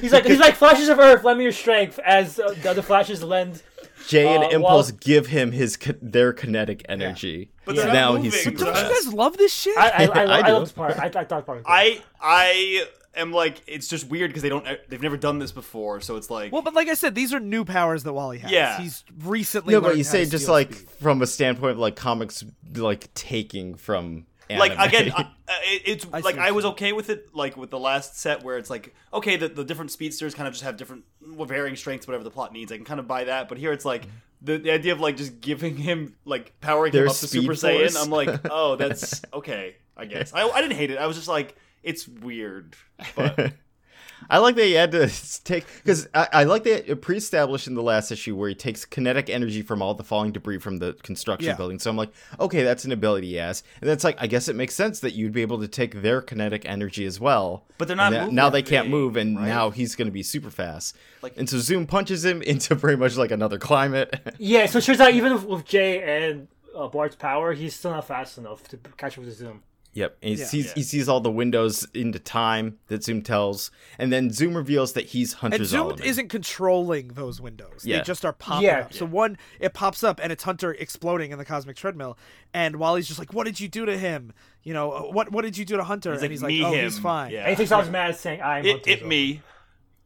[0.00, 2.82] He's like he's like flashes of Earth, lend me your strength, as uh, the other
[2.82, 3.62] flashes lend
[4.08, 7.50] Jay and Uh, Impulse well- give him his ki- their kinetic energy.
[7.64, 9.76] But So they're now moving, he's super Don't you guys love this shit?
[9.76, 10.52] I I, I, I, I do.
[10.52, 10.98] love this part.
[10.98, 11.58] I, I thought part.
[11.58, 11.64] was good.
[11.66, 16.00] I I am like it's just weird because they don't they've never done this before,
[16.00, 18.50] so it's like well, but like I said, these are new powers that Wally has.
[18.50, 18.78] Yeah.
[18.80, 19.74] He's recently.
[19.74, 20.90] No, but you say just like speed.
[21.00, 22.44] from a standpoint of like comics,
[22.74, 24.26] like taking from
[24.58, 24.88] like anime.
[24.88, 28.18] again I, uh, it's I like I was okay with it like with the last
[28.18, 31.76] set where it's like okay the, the different speedsters kind of just have different varying
[31.76, 34.04] strengths whatever the plot needs I can kind of buy that but here it's like
[34.40, 37.42] the, the idea of like just giving him like powering Their him up to speed
[37.42, 38.02] Super Saiyan force?
[38.02, 41.28] I'm like oh that's okay I guess I, I didn't hate it I was just
[41.28, 42.76] like it's weird
[43.16, 43.52] but
[44.30, 45.10] I like that he had to
[45.42, 48.84] take because I, I like that it pre-established in the last issue where he takes
[48.84, 51.56] kinetic energy from all the falling debris from the construction Yeah.
[51.56, 51.80] building.
[51.80, 54.54] So I'm like, okay, that's an ability he has, and that's like, I guess it
[54.54, 57.64] makes sense that you'd be able to take their kinetic energy as well.
[57.78, 59.48] But they're not that- moving now they can't big, move, and right?
[59.48, 60.96] now he's going to be super fast.
[61.20, 64.14] Like- and so Zoom punches him into pretty much like another climate.
[64.38, 66.46] yeah, so it turns out even with, with Jay and
[66.76, 69.64] uh, Bart's power, he's still not fast enough to catch up with Zoom.
[69.94, 70.46] Yep, and he Yeah.
[70.46, 70.72] sees Yeah.
[70.76, 75.06] he sees all the windows into time that Zoom tells, and then Zoom reveals that
[75.06, 76.04] he's Hunter And Zoom Zolomon.
[76.04, 77.82] isn't controlling those windows.
[77.84, 77.98] Yeah.
[77.98, 78.80] They just are popping Yeah.
[78.80, 78.94] up.
[78.94, 82.16] So one, it pops up and it's Hunter exploding in the cosmic treadmill.
[82.54, 84.32] And Wally's just like, "What did you do to him?
[84.62, 86.72] You know, uh, what what did you do to Hunter?" and like, he's like, "Oh,
[86.72, 87.40] him." he's fine." Yeah.
[87.40, 89.42] And he thinks I was mad saying, I'm it, Hunter it me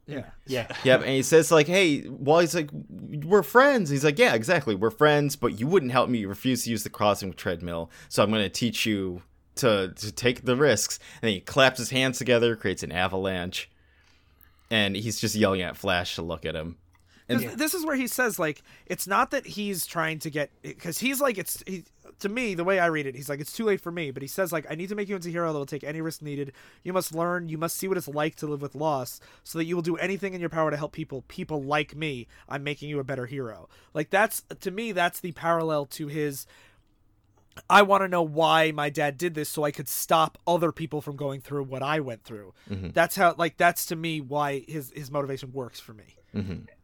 [0.05, 0.23] yeah.
[0.45, 0.67] Yeah.
[0.85, 4.73] Yep, and he says like, "Hey," while he's like, "We're friends." He's like, "Yeah, exactly,
[4.73, 6.19] we're friends, but you wouldn't help me.
[6.19, 9.21] You refuse to use the cosmic treadmill, so I'm going to teach you
[9.57, 13.69] to to take the risks." And he claps his hands together, creates an avalanche,
[14.69, 16.77] and he's just yelling at Flash to look at him.
[17.29, 20.49] And This, this is where he says like it's not that he's trying to get
[20.61, 21.83] because he's like it's he,
[22.19, 24.11] to me the way I read it he's like it's too late for me.
[24.11, 25.83] But he says like I need to make you into a hero that will take
[25.83, 26.53] any risk needed.
[26.83, 29.65] You must learn you must see what it's like to live with loss so that
[29.65, 32.27] you will do anything in your power to help people people like me.
[32.47, 33.67] I'm making you a better hero.
[33.93, 36.45] Like that's to me that's the parallel to his
[37.69, 41.01] I want to know why my dad did this so I could stop other people
[41.01, 42.53] from going through what I went through.
[42.69, 46.15] That's how like that's to me why his his motivation works for me.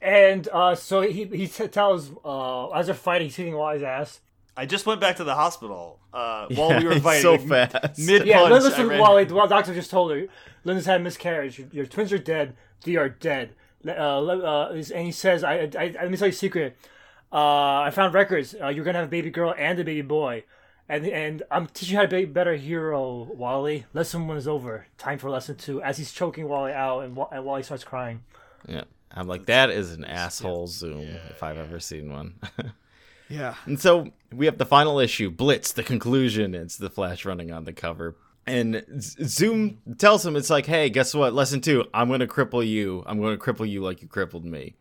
[0.02, 4.20] And uh, so he he t- tells, uh, as they're fighting, he's hitting Wally's ass.
[4.58, 7.72] I just went back to the hospital uh, while Yeah, we were fighting so like,
[7.72, 8.00] fast.
[8.00, 10.26] mid Yeah, punch listen, I ran- Wally, the doctor just told her,
[10.64, 11.58] Linda's had a miscarriage.
[11.60, 12.56] Your, your twins are dead.
[12.84, 13.54] They are dead.
[13.86, 16.78] Uh, uh, and he says, I, I, I, let me tell you a secret.
[17.32, 18.56] Uh, I found records.
[18.62, 20.44] Uh, you're going to have a baby girl and a baby boy.
[20.90, 23.86] And and I'm teaching you how to be a better hero, Wally.
[23.94, 24.88] Lesson one is over.
[24.98, 25.82] Time for lesson two.
[25.82, 28.24] As he's choking Wally out, and, and Wally starts crying.
[28.68, 32.36] yeah, I'm like, that is an asshole Zoom if I've ever seen one.
[33.30, 33.56] Yeah.
[33.66, 36.54] And so we have the final issue, Blitz, the conclusion.
[36.54, 38.16] It's the Flash running on the cover.
[38.46, 41.34] And Zoom tells him, it's like, hey, guess what?
[41.34, 43.02] Lesson two, I'm going to cripple you.
[43.08, 44.76] I'm going to cripple you like you crippled me.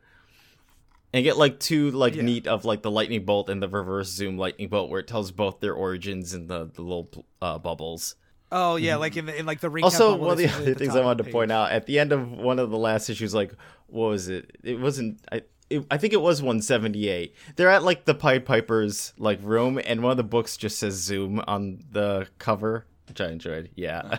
[1.15, 2.23] And get like two like Yeah.
[2.23, 5.31] neat of like the lightning bolt and the reverse zoom lightning bolt where it tells
[5.31, 8.15] both their origins in the, the little uh, bubbles.
[8.51, 9.85] Oh yeah, like in the, in like the recap.
[9.85, 12.31] Also, one of the other things I wanted to point out at the end of
[12.31, 13.55] one of the last issues, like
[13.87, 14.57] what was it?
[14.63, 15.21] It wasn't.
[15.31, 15.43] I.
[15.71, 17.35] It, I think it was 178.
[17.57, 20.95] They're at like the Pied Piper's like room, and one of the books just says
[20.95, 23.71] Zoom on the cover, which I enjoyed.
[23.75, 24.19] Yeah.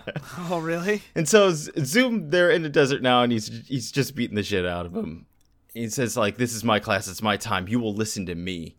[0.50, 1.04] Oh really?
[1.16, 4.66] and so Zoom, they're in the desert now, and he's he's just beating the shit
[4.66, 5.28] out of him.
[5.74, 7.08] He says like, "This is my class.
[7.08, 7.68] It's my time.
[7.68, 8.76] You will listen to me."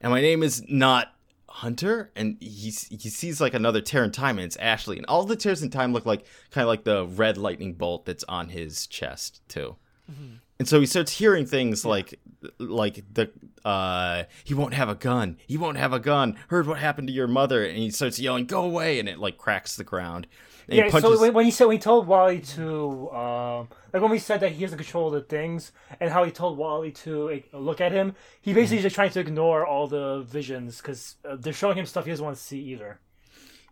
[0.00, 1.14] And my name is not
[1.48, 5.24] Hunter, and he he sees like another tear in time, and it's Ashley, and all
[5.24, 8.50] the tears in time look like kind of like the red lightning bolt that's on
[8.50, 9.76] his chest too.
[10.60, 12.18] And so he starts hearing things like
[12.58, 13.30] like the
[13.64, 15.36] uh he won't have a gun.
[15.46, 16.36] He won't have a gun.
[16.48, 19.36] Heard what happened to your mother, and he starts yelling, "Go away!" and it like
[19.36, 20.26] cracks the ground.
[20.68, 24.02] And Yeah, punches- so when, when he said when he told Wally to um, like
[24.02, 26.58] when we said that he has the control of the things and how he told
[26.58, 30.78] Wally to like, look at him, he basically just trying to ignore all the visions
[30.78, 33.00] because uh, they're showing him stuff he doesn't want to see either.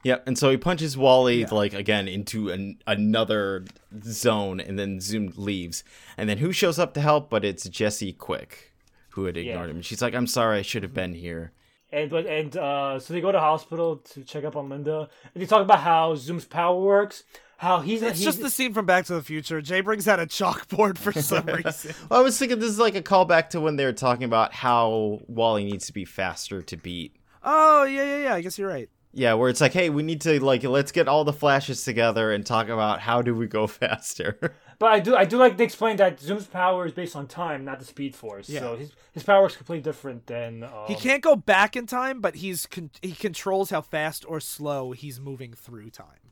[0.02, 3.64] Yeah, and so he punches Wally like again into an, another
[4.04, 5.82] zone, and then Zoom leaves.
[6.16, 7.28] And then who shows up to help?
[7.28, 8.72] But it's Jesse Quick,
[9.10, 9.74] who had ignored Yeah.
[9.74, 9.82] him.
[9.82, 11.52] She's like, "I'm sorry, I should have been here."
[11.90, 15.42] And but and uh, so they go to hospital to check up on Linda, and
[15.42, 17.24] they talk about how Zoom's power works,
[17.58, 19.60] how he's It's he's, just the scene from Back to the Future.
[19.62, 21.94] Jay brings out a chalkboard for some reason.
[22.10, 24.52] Well, I was thinking this is like a callback to when they were talking about
[24.52, 27.16] how Wally needs to be faster to beat.
[27.42, 28.34] Oh yeah, yeah, yeah.
[28.34, 28.90] I guess you're right.
[29.12, 32.32] Yeah, where it's like, hey, we need to like let's get all the flashes together
[32.32, 34.38] and talk about how do we go faster.
[34.78, 37.64] But I do I do like to explain that Zoom's power is based on time,
[37.64, 38.50] not the Speed Force.
[38.50, 38.60] Yeah.
[38.60, 42.20] So his his power is completely different than um, He can't go back in time,
[42.20, 46.26] but he's con- he controls how fast or slow he's moving through time.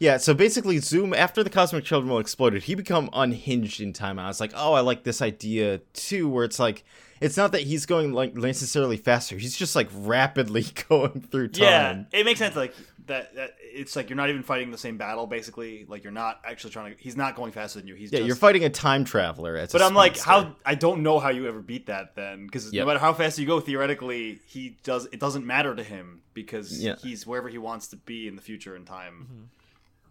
[0.00, 4.18] Yeah, so basically, Zoom after the cosmic treadmill exploded, he become unhinged in time.
[4.18, 6.84] And I was like, oh, I like this idea too, where it's like,
[7.20, 12.06] it's not that he's going like necessarily faster; he's just like rapidly going through time.
[12.12, 12.56] Yeah, it makes sense.
[12.56, 12.74] Like
[13.08, 13.56] that, that.
[13.60, 15.26] It's like you're not even fighting the same battle.
[15.26, 17.02] Basically, like you're not actually trying to.
[17.02, 17.94] He's not going faster than you.
[17.94, 19.54] He's yeah, just, you're fighting a time traveler.
[19.58, 20.56] At But I'm like, how?
[20.64, 22.80] I don't know how you ever beat that then, because Yep.
[22.80, 25.06] no matter how fast you go, theoretically, he does.
[25.12, 26.94] It doesn't matter to him because Yeah.
[27.02, 29.26] he's wherever he wants to be in the future in time.
[29.30, 29.42] Mm-hmm.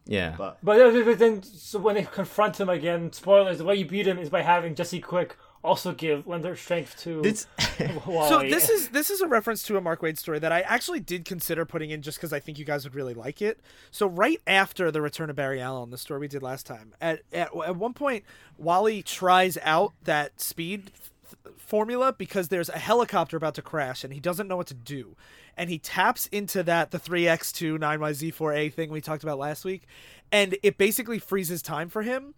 [0.10, 3.86] Yeah, But But, but then, so when they confront him again, spoilers: the way you
[3.86, 7.45] beat him is by having Jesse Quick also give lend their strength to It's-
[8.07, 8.30] Wally.
[8.30, 10.99] So this is this is a reference to a Mark Waid story that I actually
[10.99, 13.60] did consider putting in just because I think you guys would really like it.
[13.91, 17.22] So right after the return of Barry Allen, the story we did last time, at
[17.31, 18.23] at, at one point,
[18.57, 21.09] Wally tries out that speed th-
[21.58, 25.16] formula because there's a helicopter about to crash and he doesn't know what to do,
[25.58, 28.90] and he taps into that the three X two nine Y Z four A thing
[28.90, 29.84] we talked about last week,
[30.32, 32.34] and it basically freezes time for him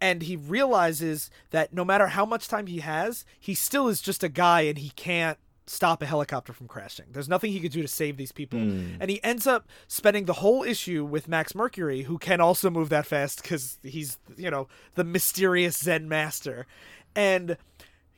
[0.00, 4.24] and he realizes that no matter how much time he has, he still is just
[4.24, 7.06] a guy and he can't stop a helicopter from crashing.
[7.12, 8.58] There's nothing he could do to save these people.
[8.58, 8.94] Hmm.
[8.98, 12.88] And he ends up spending the whole issue with Max Mercury, who can also move
[12.88, 16.66] that fast because he's, you know, the mysterious Zen master.
[17.14, 17.56] And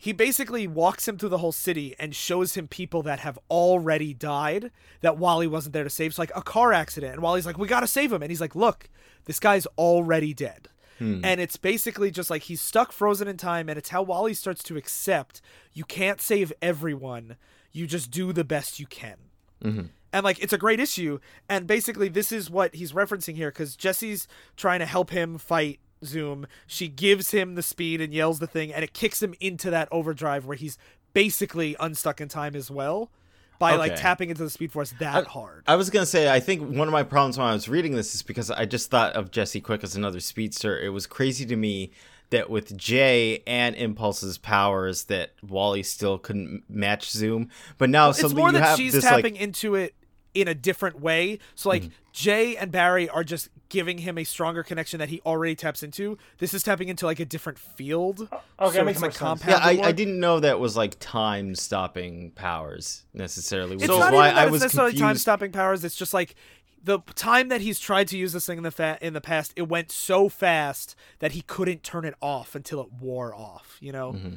[0.03, 4.13] he basically walks him through the whole city and shows him people that have already
[4.13, 6.11] died that Wally wasn't there to save.
[6.11, 7.13] It's like a car accident.
[7.13, 8.21] And Wally's like, we got to save him.
[8.21, 8.91] And he's like, look,
[9.27, 10.67] this guy's already dead.
[10.99, 11.21] Hmm.
[11.23, 13.69] And it's basically just like he's stuck frozen in time.
[13.69, 15.41] And it's how Wally starts to accept
[15.73, 17.37] you can't save everyone.
[17.71, 19.19] You just do the best you can
[19.63, 19.87] mm-hmm.
[20.13, 21.19] and like it's a great issue
[21.49, 24.27] and basically this is what he's referencing here because jesse's
[24.57, 28.73] trying to help him fight zoom she gives him the speed and yells the thing
[28.73, 30.79] and it kicks him into that overdrive where he's
[31.13, 33.11] basically unstuck in time as well
[33.59, 36.63] by like tapping into the speed force that hard I was gonna say, I think
[36.77, 39.31] one of my problems when I was reading this is because I just thought of
[39.31, 40.77] Jesse Quick as another speedster.
[40.79, 41.93] It was crazy to me
[42.31, 47.51] that with Jay and Impulse's powers, that Wally still couldn't match Zoom.
[47.79, 49.95] But now it's more you that have she's this tapping like into it
[50.35, 51.93] in a different way so like Mm-hmm.
[52.13, 56.19] Jay and barry are just giving him a stronger connection that he already taps into
[56.39, 59.45] this is tapping into like a different field okay, so that makes can, more sense.
[59.47, 59.89] yeah, I.
[59.89, 63.77] I didn't know that was like time stopping powers necessarily.
[63.77, 65.85] Which It's is not why even that I was necessarily time stopping powers.
[65.85, 66.35] It's just like
[66.83, 69.53] the time that he's tried to use this thing in the fa- in the past,
[69.57, 73.79] it went so fast that he couldn't turn it off until it wore off.
[73.81, 74.13] You know.
[74.13, 74.35] Mm-hmm.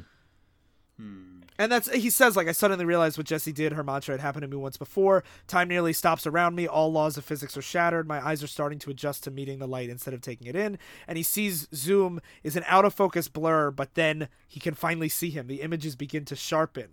[0.98, 1.36] Hmm.
[1.58, 3.72] And that's he says like I suddenly realized what Jesse did.
[3.72, 5.24] Her mantra had happened to me once before.
[5.46, 6.66] Time nearly stops around me.
[6.66, 8.06] All laws of physics are shattered.
[8.06, 10.78] My eyes are starting to adjust to meeting the light instead of taking it in.
[11.08, 15.08] And he sees Zoom is an out of focus blur, but then he can finally
[15.08, 15.46] see him.
[15.46, 16.88] The images begin to sharpen.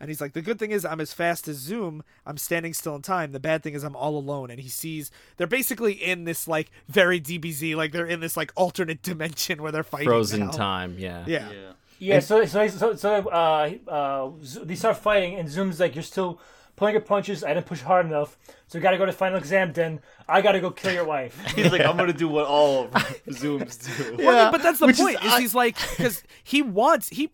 [0.00, 2.02] And he's like, the good thing is I'm as fast as Zoom.
[2.26, 3.32] I'm standing still in time.
[3.32, 4.50] The bad thing is I'm all alone.
[4.50, 8.52] And he sees they're basically in this like very DBZ, like they're in this like
[8.56, 10.08] alternate dimension where they're fighting.
[10.08, 10.50] Frozen now.
[10.50, 11.24] time, yeah.
[11.26, 11.50] Yeah.
[11.50, 14.30] yeah, Yeah, so so so, so uh, uh,
[14.64, 16.40] they start fighting, and Zoom's like, "You're still
[16.76, 17.44] pulling your punches.
[17.44, 19.74] I didn't push hard enough, so you got to go to final exam.
[19.74, 22.88] Then I got to go kill your wife." he's like, I'm gonna do what all
[23.28, 24.24] zooms do.
[24.24, 25.22] Well, but that's the which is- point.
[25.24, 27.30] Is, I- he's like because he wants he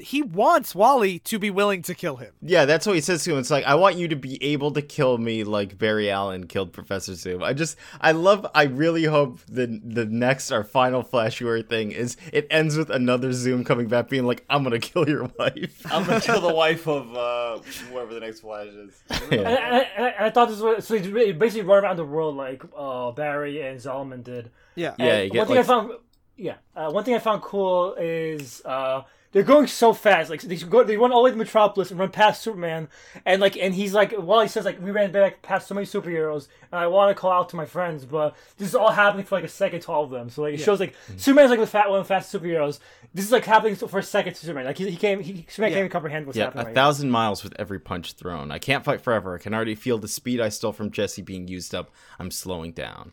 [0.00, 2.32] he wants Wally to be willing to kill him.
[2.42, 3.38] Yeah, that's what he says to him.
[3.38, 6.72] It's like, I want you to be able to kill me like Barry Allen killed
[6.72, 7.42] Professor Zoom.
[7.42, 11.92] I just, I love, I really hope the the next, our final Flash War thing
[11.92, 15.84] is it ends with another Zoom coming back being like, I'm gonna kill your wife.
[15.92, 17.58] I'm gonna kill the wife of uh,
[17.90, 19.02] whoever the next Flash is.
[19.10, 22.36] and, and, and, and I thought this was so he basically run around the world
[22.36, 24.50] like uh, Barry and Zalman did.
[24.74, 24.94] Yeah.
[24.98, 25.92] Yeah, And you get, one thing like- I found,
[26.36, 29.02] yeah, uh, one thing I found cool is uh,
[29.32, 30.28] they're going so fast.
[30.28, 32.88] Like they go, they run all the way to Metropolis and run past Superman,
[33.24, 35.86] and like, and he's like, well, he says like, we ran back past so many
[35.86, 39.24] superheroes, and I want to call out to my friends, but this is all happening
[39.24, 40.30] for like a second to all of them.
[40.30, 41.18] So like, it shows like mm-hmm.
[41.18, 42.80] Superman's like the fat one of the fast superheroes.
[43.14, 44.66] This is like happening for a second to Superman.
[44.66, 45.76] Like he, he came, he, Superman Yeah.
[45.76, 46.64] can't even comprehend what's Yeah, happening.
[46.64, 48.50] a right thousand miles with every punch thrown.
[48.50, 49.36] I can't fight forever.
[49.36, 51.90] I can already feel the speed I stole from Jesse being used up.
[52.18, 53.12] I'm slowing down.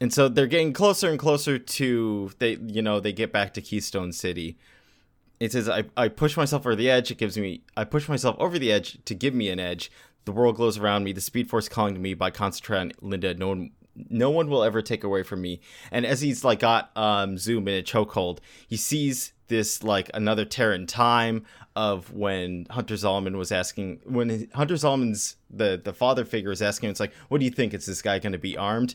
[0.00, 3.60] And so they're getting closer and closer to they you know, they get back to
[3.60, 4.56] Keystone City.
[5.42, 8.36] It says I, I push myself over the edge, it gives me I push myself
[8.38, 9.90] over the edge to give me an edge.
[10.24, 13.34] The world glows around me, the speed force calling to me by concentrating on Linda,
[13.34, 15.60] no one no one will ever take away from me.
[15.90, 18.38] And as he's like got um Zoom in a chokehold,
[18.68, 21.44] he sees this like another tear in time
[21.74, 26.90] of when Hunter Zolomon was asking when Hunter Zolomon's the the father figure is asking
[26.90, 27.74] it's like, what do you think?
[27.74, 28.94] Is this guy gonna be armed?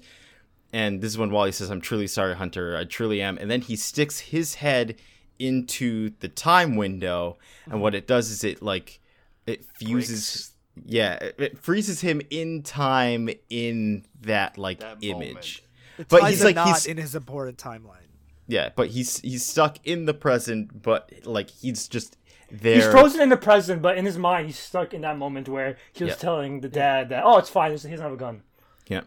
[0.71, 2.77] And this is when Wally says, I'm truly sorry, Hunter.
[2.77, 3.37] I truly am.
[3.37, 4.95] And then he sticks his head
[5.39, 7.37] into the time window.
[7.69, 8.99] And what it does is it like
[9.45, 10.51] it fuses
[10.85, 15.63] yeah, it, it freezes him in time in that like That image.
[16.07, 18.05] but he's like not he's in his important timeline.
[18.47, 22.17] yeah, but he's he's stuck in the present, but like he's just
[22.51, 22.75] there.
[22.75, 25.77] He's frozen in the present, but in his mind, he's stuck in that moment where
[25.93, 26.17] he was Yeah.
[26.17, 27.71] telling the dad that, "Oh, it's fine.
[27.71, 28.43] He doesn't have a gun."
[28.87, 29.01] Yeah.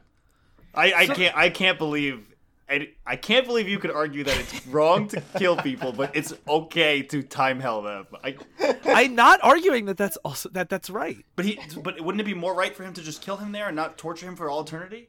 [0.74, 2.26] I, I can't I can't believe
[2.70, 6.32] I, I can't believe you could argue that it's wrong to kill people, but it's
[6.48, 8.06] okay to time hell them.
[8.22, 8.36] I,
[8.84, 11.24] I'm not arguing that that's also that that's right.
[11.34, 13.66] but he but wouldn't it be more right for him to just kill him there
[13.66, 15.08] and not torture him for all eternity?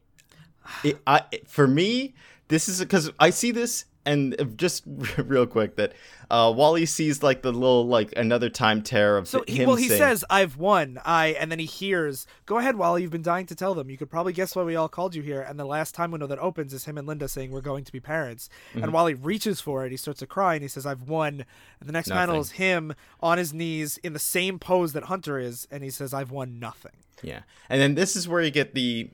[0.83, 2.15] it, I, for me,
[2.51, 4.83] this is because I see this, and just
[5.17, 5.93] real quick that
[6.29, 9.87] uh, Wally sees like the little like another time tear of So he, well, he
[9.87, 13.03] saying, says, "I've won." I and then he hears, "Go ahead, Wally.
[13.03, 13.89] You've been dying to tell them.
[13.89, 16.27] You could probably guess why we all called you here." And the last time window
[16.27, 18.83] that opens is him and Linda saying, "We're going to be parents." Mm-hmm.
[18.83, 19.91] And Wally reaches for it.
[19.91, 21.45] He starts to cry and he says, "I've won."
[21.79, 25.39] And the next panel is him on his knees in the same pose that Hunter
[25.39, 26.91] is, and he says, "I've won nothing."
[27.23, 27.41] Yeah.
[27.69, 29.09] And then this is where you get the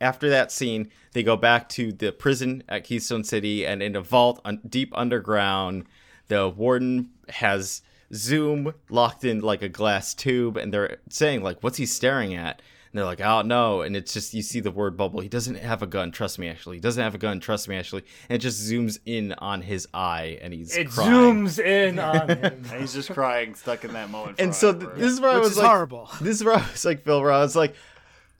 [0.00, 4.00] after that scene, they go back to the prison at Keystone City and in a
[4.00, 5.84] vault un- deep underground,
[6.28, 11.78] the warden has Zoom locked in like a glass tube and they're saying like what's
[11.78, 12.60] he staring at?
[12.92, 15.18] And they're like, "Oh no." And it's just you see the word bubble.
[15.18, 16.76] He doesn't have a gun, trust me Ashley.
[16.76, 18.04] He doesn't have a gun, trust me Ashley.
[18.28, 21.10] And it just zooms in on his eye and he's It crying.
[21.44, 22.44] zooms in on him.
[22.44, 24.38] And he's just crying, stuck in that moment.
[24.40, 26.08] and so th- this is where I was is like, horrible.
[26.20, 27.74] This is where I was like, Phil, where I was like,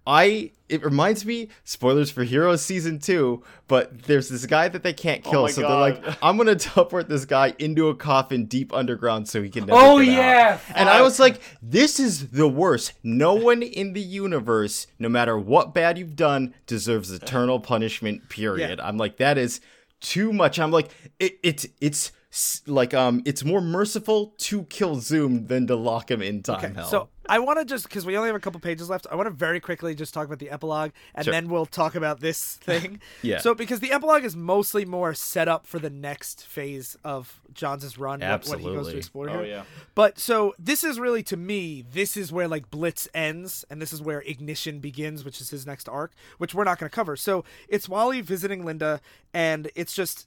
[0.06, 0.50] I.
[0.66, 5.22] It reminds me, spoilers for Heroes season two, but there's this guy that they can't
[5.22, 9.28] kill, my so they're like, I'm gonna teleport this guy into a coffin deep underground
[9.28, 12.48] so he can never Oh, get out." yeah, And I was like, this is the
[12.48, 12.94] worst.
[13.02, 18.30] No one in the universe, no matter what bad you've done, deserves eternal punishment.
[18.30, 18.80] Period.
[18.80, 19.60] I'm like, that is
[20.00, 20.58] too much.
[20.58, 20.88] I'm like,
[21.20, 22.10] it, it's it's
[22.66, 26.74] like um, it's more merciful to kill Zoom than to lock him in time Okay,
[26.74, 26.86] hell.
[26.88, 29.06] so I want to just because we only have a couple pages left.
[29.10, 31.32] I want to very quickly just talk about the epilogue, and Sure.
[31.32, 33.00] then we'll talk about this thing.
[33.22, 33.38] Yeah.
[33.38, 37.96] So because the epilogue is mostly more set up for the next phase of Johns'
[37.98, 38.96] run, what, what he goes to Absolutely.
[38.98, 39.44] explore Oh, here.
[39.46, 39.62] yeah.
[39.94, 43.92] But so this is really to me, this is where like Blitz ends, and this
[43.92, 47.16] is where Ignition begins, which is his next arc, which we're not going to cover.
[47.16, 49.00] So it's Wally visiting Linda,
[49.32, 50.26] and it's just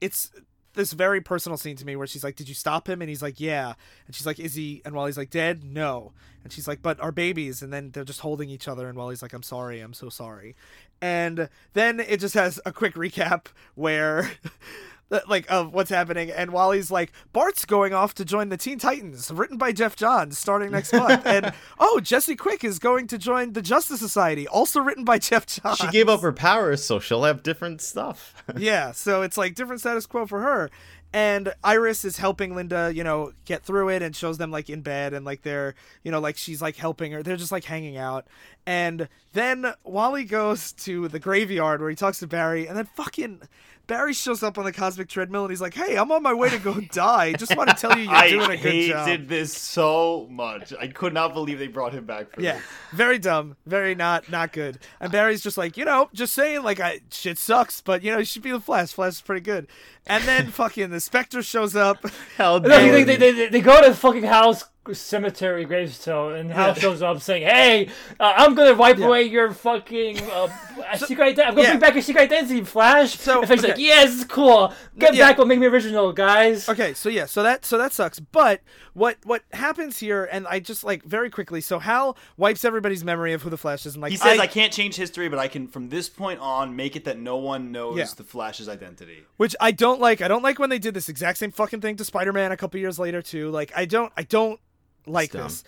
[0.00, 0.30] it's
[0.74, 3.22] this very personal scene to me where she's like, "Did you stop him?" And he's
[3.22, 3.74] like, "Yeah."
[4.06, 6.12] And she's like, "Is he?" And Wally's like, "Dead?" No.
[6.42, 9.22] And she's like, "But our babies." And then they're just holding each other, and Wally's
[9.22, 10.54] like, "I'm sorry, I'm so sorry."
[11.00, 14.30] And then it just has a quick recap where.
[15.10, 19.30] Like of what's happening, and Wally's like, Bart's going off to join the Teen Titans,
[19.30, 23.52] written by Geoff Johns, starting next month, and oh, Jesse Quick is going to join
[23.52, 25.78] the Justice Society, also written by Geoff Johns.
[25.78, 28.42] she gave up her powers, so she'll have different stuff.
[28.56, 30.70] yeah, so it's like different status quo for her.
[31.12, 34.80] And Iris is helping Linda, you know, get through it and shows them like in
[34.80, 37.22] bed and like they're, you know, like she's like helping her.
[37.22, 38.26] They're just like hanging out.
[38.66, 43.42] And then Wally goes to the graveyard where he talks to Barry and then fucking
[43.86, 46.48] Barry shows up on the cosmic treadmill and he's like, "Hey, I'm on my way
[46.50, 47.34] to go die.
[47.34, 50.26] Just want to tell you you're doing a good job." I hated job." this so
[50.30, 50.72] much.
[50.80, 52.62] I could not believe they brought him back for Yeah, this.
[52.92, 54.78] very dumb, very not not good.
[55.00, 58.18] And Barry's just like, you know, just saying, like, I shit sucks, but you know,
[58.18, 58.92] you should be the Flash.
[58.92, 59.66] Flash is pretty good.
[60.06, 62.04] And then fucking the Spectre shows up.
[62.36, 66.34] How No, dare they, they, they, they, they go to the fucking house cemetery gravestone
[66.36, 66.74] and Hal Yeah.
[66.74, 67.88] shows up saying, "Hey,
[68.20, 70.48] uh, I'm gonna wipe away your fucking uh,
[70.96, 71.42] secret identity.
[71.42, 71.70] I'm gonna yeah.
[71.72, 73.82] bring back your secret identity, Flash." So, and Flash's like, okay.
[73.82, 74.72] "Yes, it's cool.
[74.98, 75.28] Get Yeah.
[75.28, 78.20] back what made me original, guys." Okay, so yeah, so that so that sucks.
[78.20, 78.60] But
[78.92, 80.28] what what happens here?
[80.30, 81.60] And I just like very quickly.
[81.60, 84.46] So Hal wipes everybody's memory of who the Flash is, and like He says, I,
[84.46, 87.72] can't change history, but I can, from this point on, make it that no one
[87.72, 88.06] knows Yeah.
[88.16, 89.24] the Flash's identity.
[89.36, 90.20] which I don't like.
[90.20, 92.78] I don't like when they did this exact same fucking thing to Spider-Man a couple
[92.78, 93.50] years later too.
[93.50, 94.60] Like I don't I don't
[95.06, 95.64] like this.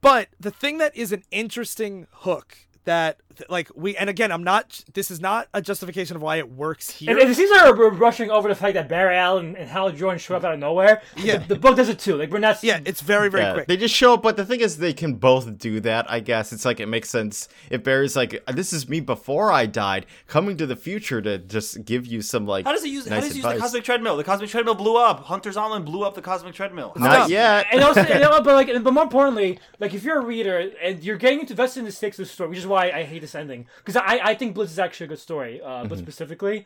[0.00, 4.44] But the thing that is an interesting hook that th- like we and again I'm
[4.44, 7.10] not this is not a justification of why it works here.
[7.10, 9.90] And, and it seems like we're rushing over the fact that Barry Allen and Hal
[9.92, 11.02] Jordan show up out of nowhere.
[11.16, 11.38] Yeah.
[11.38, 12.16] the, the book does it too.
[12.16, 12.62] Like we're not.
[12.62, 13.68] yeah, it's very very Yeah, quick.
[13.68, 16.10] They just show up, but the thing is, they can both do that.
[16.10, 19.66] I guess it's like it makes sense if Barry's like, "This is me before I
[19.66, 23.06] died, coming to the future to just give you some like." How does he use?
[23.06, 24.16] how nice does he use the cosmic treadmill?
[24.16, 25.24] The cosmic treadmill blew up.
[25.24, 26.92] Hunter's Island blew up the cosmic treadmill.
[26.96, 27.30] Not Stop.
[27.30, 27.66] yet.
[27.72, 31.02] And also, you know, but like, but more importantly, like if you're a reader and
[31.02, 33.22] you're getting into invested in the stakes of the story, which is why I hate
[33.24, 35.88] this ending, because I, I think Blitz is actually a good story, uh, Mm-hmm.
[35.90, 36.58] but specifically,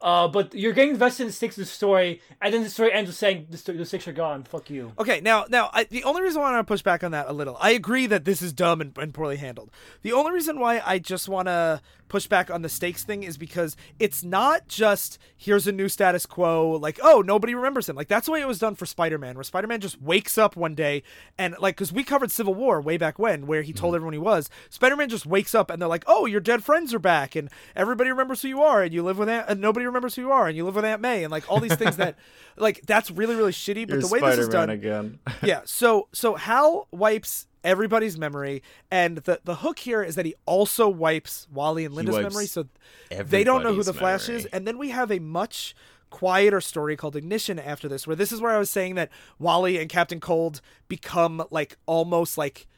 [0.00, 2.92] Uh, but you're getting invested in the stakes of the story, and then the story
[2.92, 4.42] ends with saying the, sto- the stakes are gone.
[4.44, 4.92] Fuck you.
[4.98, 7.26] Okay, now, now, I, the only reason why I want to push back on that
[7.28, 9.70] a little, I agree that this is dumb and, and poorly handled.
[10.02, 13.36] The only reason why I just want to push back on the stakes thing is
[13.36, 17.96] because it's not just here's a new status quo, like oh nobody remembers him.
[17.96, 20.74] Like that's the way it was done for Spider-Man, where Spider-Man just wakes up one
[20.74, 21.02] day
[21.38, 24.18] and like because we covered Civil War way back when, where he told everyone he
[24.18, 24.50] was.
[24.70, 28.10] Spider-Man just wakes up and they're like, oh your dead friends are back, and everybody
[28.10, 30.46] remembers who you are, and you live with Aunt, and nobody remembers who you are,
[30.46, 32.16] and you live with Aunt May, and like all these things that,
[32.56, 33.86] like that's really really shitty.
[33.86, 35.18] But You're the way this is done, again.
[35.42, 35.62] yeah.
[35.64, 40.88] So so Hal wipes everybody's memory, and the the hook here is that he also
[40.88, 42.66] wipes Wally and Linda's memory, so
[43.10, 44.46] they don't know who the everybody's Flash is.
[44.46, 45.74] And then we have a much
[46.10, 49.78] quieter story called Ignition after this, where this is where I was saying that Wally
[49.78, 52.68] and Captain Cold become like almost like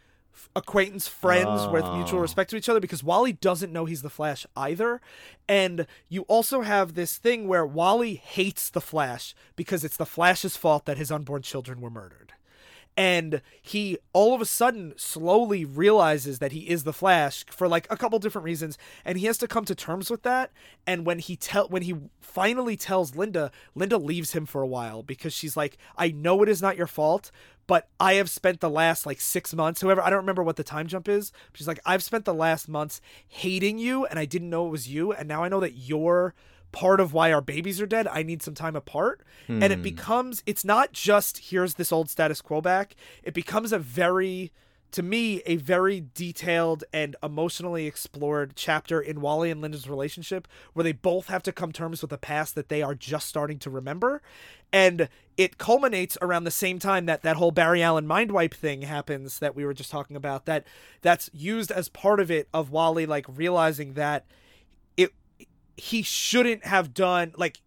[0.54, 2.22] acquaintance friends with mutual Oh.
[2.22, 5.00] respect to each other because Wally doesn't know he's the Flash either.
[5.48, 10.56] And you also have this thing where Wally hates the Flash because it's the Flash's
[10.56, 12.32] fault that his unborn children were murdered
[12.98, 17.86] and he all of a sudden slowly realizes that he is the flash for like
[17.90, 20.50] a couple different reasons and he has to come to terms with that
[20.86, 25.02] and when he tell when he finally tells linda linda leaves him for a while
[25.02, 27.30] because she's like i know it is not your fault
[27.66, 30.64] but i have spent the last like six months however, i don't remember what the
[30.64, 34.50] time jump is she's like i've spent the last months hating you and i didn't
[34.50, 36.34] know it was you and now i know that you're
[36.76, 38.06] part of why our babies are dead.
[38.06, 39.22] I need some time apart.
[39.48, 39.82] And it hmm.
[39.82, 42.94] becomes, it's not just here's this old status quo back.
[43.22, 44.52] It becomes a very,
[44.92, 50.84] to me, a very detailed and emotionally explored chapter in Wally and Linda's relationship where
[50.84, 53.70] they both have to come terms with a past that they are just starting to
[53.70, 54.20] remember.
[54.70, 58.82] And it culminates around the same time that that whole Barry Allen mind wipe thing
[58.82, 60.46] happens that we were just talking about.
[60.46, 60.66] That
[61.02, 64.24] that's used as part of it of Wally like realizing that
[64.96, 65.12] it
[65.76, 67.60] he shouldn't have done like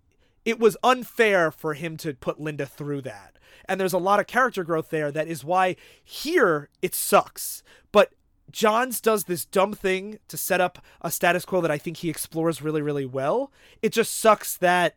[0.45, 3.37] it was unfair for him to put Linda through that.
[3.65, 7.61] And there's a lot of character growth there that is why here it sucks.
[7.91, 8.13] But
[8.49, 12.09] Johns does this dumb thing to set up a status quo that I think he
[12.09, 13.51] explores really, really well.
[13.83, 14.95] It just sucks that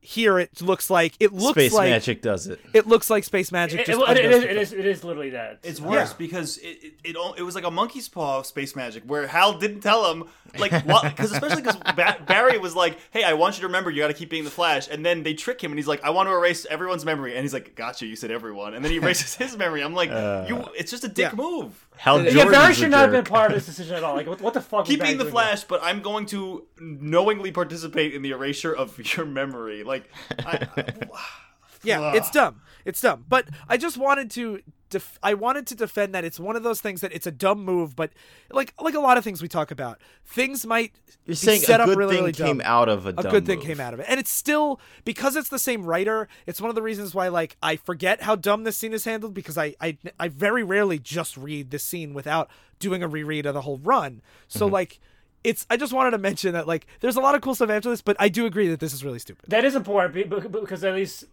[0.00, 2.60] here it looks like it looks Space like Magic does it.
[2.72, 3.80] it looks like space magic.
[3.80, 4.62] It, just it- it undoes is, the it thing.
[4.62, 4.72] is.
[4.72, 5.58] It is literally that.
[5.62, 6.16] It's worse Yeah.
[6.18, 9.58] because it, it it it was like a monkey's paw of space magic where Hal
[9.58, 10.24] didn't tell him
[10.58, 14.00] like because especially because ba- Barry was like, "Hey, I want you to remember you
[14.00, 16.08] got to keep being the Flash," and then they trick him and he's like, "I
[16.10, 18.96] want to erase everyone's memory," and he's like, "Gotcha, you said everyone," and then he
[19.02, 19.82] erases his memory.
[19.82, 21.36] I'm like, uh, "You, it's just a dick Yeah.
[21.36, 24.14] move." Hal yeah, Jordan's Barry should not have been part of this decision at all.
[24.14, 24.80] Like, what, what the fuck?
[24.82, 28.30] was Keep Barry being the doing Flash, but I'm going to knowingly participate in the
[28.30, 29.82] erasure of your memory.
[29.88, 30.08] Like,
[30.46, 30.68] I,
[31.82, 32.16] Yeah, Ugh.
[32.16, 32.60] it's dumb.
[32.84, 33.24] It's dumb.
[33.28, 34.60] But I just wanted to
[34.90, 37.64] def- I wanted to defend that it's one of those things that it's a dumb
[37.64, 38.10] move, but
[38.50, 40.92] like like a lot of things we talk about, things might
[41.24, 42.66] You're be saying set a up good really, thing really came dumb.
[42.66, 43.66] out of a, a dumb good thing move.
[43.66, 44.06] came out of it.
[44.08, 47.56] And it's still because it's the same writer, it's one of the reasons why like
[47.62, 51.36] I forget how dumb this scene is handled because I I, I very rarely just
[51.36, 52.50] read this scene without
[52.80, 54.22] doing a reread of the whole run.
[54.48, 54.72] So Mm-hmm.
[54.74, 55.00] like
[55.44, 57.90] it's I just wanted to mention that like there's a lot of cool stuff after
[57.90, 59.44] this, but I do agree that this is really stupid.
[59.48, 61.24] That is important be- be- because at least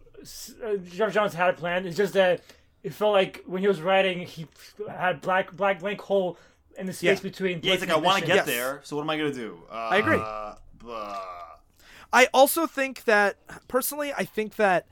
[0.63, 1.85] uh, Geoff Johns had a plan.
[1.85, 2.41] It's just that
[2.83, 4.47] it felt like when he was writing, he
[4.89, 6.37] had black black blank hole
[6.77, 7.23] in the space Yeah.
[7.23, 7.59] between.
[7.63, 8.45] yeah, he's like, I want to get Yes.
[8.45, 9.59] there, so what am I gonna do?
[9.71, 10.17] Uh, I agree.
[10.79, 11.21] blah.
[12.13, 13.37] I also think that
[13.67, 14.85] personally, I think that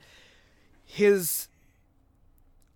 [0.84, 1.48] his.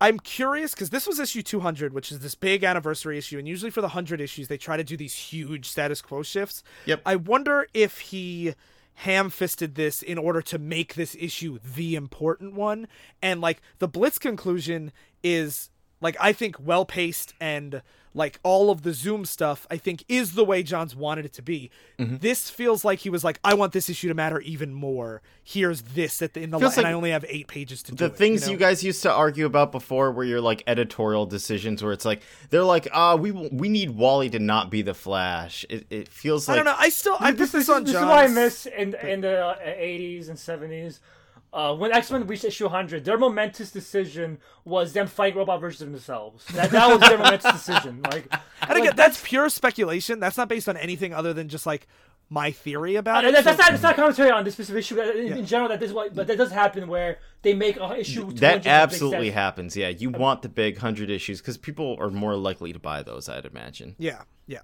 [0.00, 3.70] I'm curious because this was issue 200, which is this big anniversary issue, and usually
[3.70, 6.62] for the 100 issues, they try to do these huge status quo shifts.
[6.86, 7.02] Yep.
[7.04, 8.54] I wonder if he
[8.94, 12.88] ham fisted this in order to make this issue the important one.
[13.22, 14.92] And like the Blitz conclusion
[15.22, 15.70] is
[16.00, 17.82] like I think well paced and
[18.14, 21.42] like all of the Zoom stuff I think is the way Johns wanted it to
[21.42, 21.70] be.
[21.98, 22.16] Mm-hmm.
[22.18, 25.22] This feels like he was like I want this issue to matter even more.
[25.42, 27.92] Here's this at the in the Feels and like I only have 8 pages to
[27.92, 28.52] do the it, things know?
[28.52, 32.22] you guys used to argue about before where you're like editorial decisions where it's like
[32.50, 36.48] they're like ah we we need wally to not be the flash it, it feels
[36.48, 36.76] like I don't know.
[36.78, 38.04] I still I put This, this, this, on this Johns.
[38.04, 40.98] is what I miss in in the uh, 80s and 70s.
[41.52, 45.82] Uh, when X Men reached issue 100, their momentous decision was them fight robot versions
[45.82, 46.44] of themselves.
[46.48, 48.02] That, that was their momentous decision.
[48.02, 50.20] Like, And again, that's pure speculation.
[50.20, 51.86] That's not based on anything other than just like
[52.30, 53.32] my theory about Uh, it.
[53.32, 54.96] that's, that's So- not, it's not commentary on this specific issue.
[54.96, 57.78] but In, in general, that this is what, but that does happen where they make
[57.78, 58.30] a issue.
[58.32, 62.72] that absolutely happens yeah you want the big 100 issues because people are more likely
[62.74, 64.62] to buy those i'd imagine Yeah, yeah.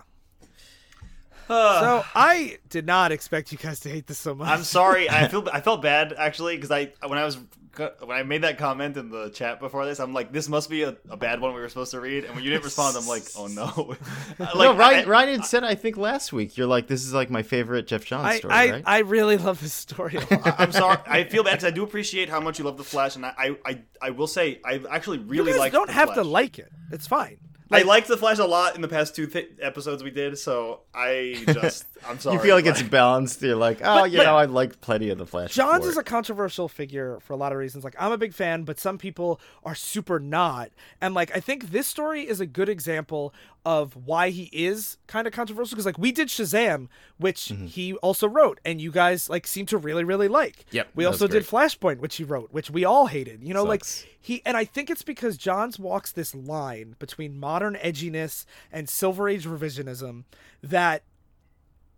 [1.46, 4.48] So I did not expect you guys to hate this so much.
[4.48, 5.08] I'm sorry.
[5.10, 7.38] I feel I felt bad actually because I when I was
[7.76, 10.82] when I made that comment in the chat before this, I'm like, this must be
[10.84, 12.24] a, a bad one we were supposed to read.
[12.24, 13.64] And when you didn't respond, I'm like, oh no.
[14.38, 17.12] like, no, Ryan, I- Ryan had said I think last week you're like this is
[17.12, 18.82] like my favorite Geoff Johns story, I, right?
[18.86, 20.16] I really love this story.
[20.16, 20.60] a lot.
[20.60, 20.98] I'm sorry.
[21.06, 23.34] I feel bad because I do appreciate how much you love the Flash, and I,
[23.36, 25.72] I, I, I will say I actually you really guys like.
[25.72, 26.70] don't the have to like it.
[26.92, 27.38] It's fine.
[27.70, 30.80] I liked the Flash a lot in the past two th- episodes we did, so
[30.94, 32.36] I just I'm sorry.
[32.36, 33.43] you feel like but- it's balanced.
[33.43, 35.55] You're like, oh, you but- know, I like plenty of the Flash.
[35.55, 37.85] Johns is a controversial figure for a lot of reasons.
[37.85, 40.70] Like I'm a big fan, but some people are super not.
[41.01, 43.35] And like I think this story is a good example
[43.66, 47.66] of why he is kind of controversial because like we did Shazam, which mm-hmm.
[47.66, 50.66] he also wrote, and you guys like seem to really really like.
[50.70, 53.43] Yep, We also did Flashpoint, which he wrote, which we all hated.
[53.43, 54.02] You know, Sucks.
[54.05, 58.89] like he and I think it's because Johns walks this line between modern edginess and
[58.89, 60.24] Silver Age revisionism
[60.62, 61.02] that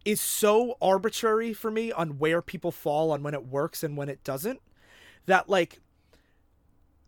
[0.06, 4.08] is so arbitrary for me on where people fall on when it works and when
[4.08, 4.60] it doesn't
[5.26, 5.80] that like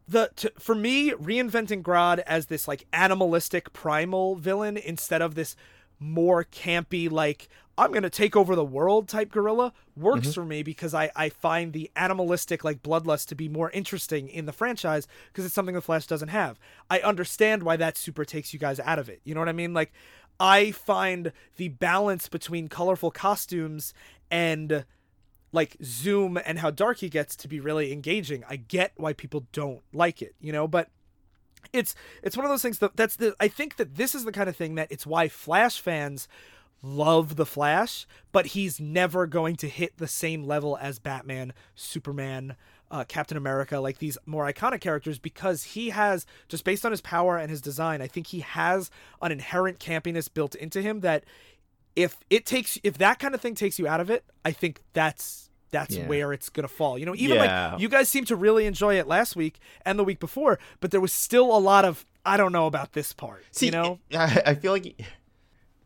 [0.09, 5.55] the to, for me reinventing Grodd as this like animalistic primal villain instead of this
[6.01, 10.33] more campy like I'm gonna take over the world type gorilla works mm-hmm.
[10.33, 14.47] for me because I I find the animalistic like bloodlust to be more interesting in
[14.47, 16.59] the franchise because it's something the Flash doesn't have.
[16.91, 19.21] I understand why that super takes you guys out of it.
[19.23, 19.73] You know what I mean?
[19.73, 19.93] Like
[20.41, 23.93] I find the balance between colorful costumes
[24.31, 24.85] and
[25.53, 28.45] like zoom and how dark he gets to be really engaging.
[28.49, 30.91] I get why people don't like it, you know, but
[31.73, 34.33] it's it's one of those things that that's the I think that this is the
[34.33, 36.29] kind of thing that it's why Flash fans
[36.83, 42.55] love the Flash, but he's never going to hit the same level as Batman, Superman,
[42.91, 47.01] uh, Captain America, like these more iconic characters, because he has just based on his
[47.01, 48.91] power and his design, I think he has
[49.21, 51.25] an inherent campiness built into him that
[51.97, 54.81] if it takes if that kind of thing takes you out of it, I think
[54.93, 56.07] that's that's Yeah.
[56.07, 56.99] where it's gonna fall.
[56.99, 57.73] You know, even Yeah.
[57.73, 60.91] like you guys seem to really enjoy it last week and the week before, but
[60.91, 63.45] there was still a lot of I don't know about this part.
[63.53, 65.01] See, you know, I, I feel like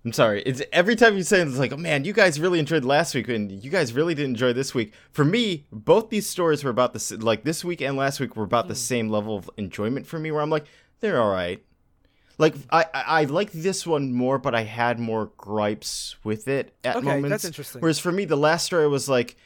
[0.05, 0.43] I'm sorry.
[0.43, 3.15] It's every time you say it, it's like, oh man, you guys really enjoyed last
[3.15, 4.93] week, and you guys really didn't enjoy this week.
[5.13, 8.43] For me, both these stories were about the like this week and last week were
[8.45, 8.71] about Hmm.
[8.71, 10.33] the same level of enjoyment for me.
[10.33, 10.65] Where I'm like,
[11.01, 11.63] they're all right.
[12.39, 16.75] Like I, I I like this one more, but I had more gripes with it
[16.83, 17.29] at Okay, moments.
[17.31, 17.81] that's interesting.
[17.81, 19.37] Whereas for me, the last story was like,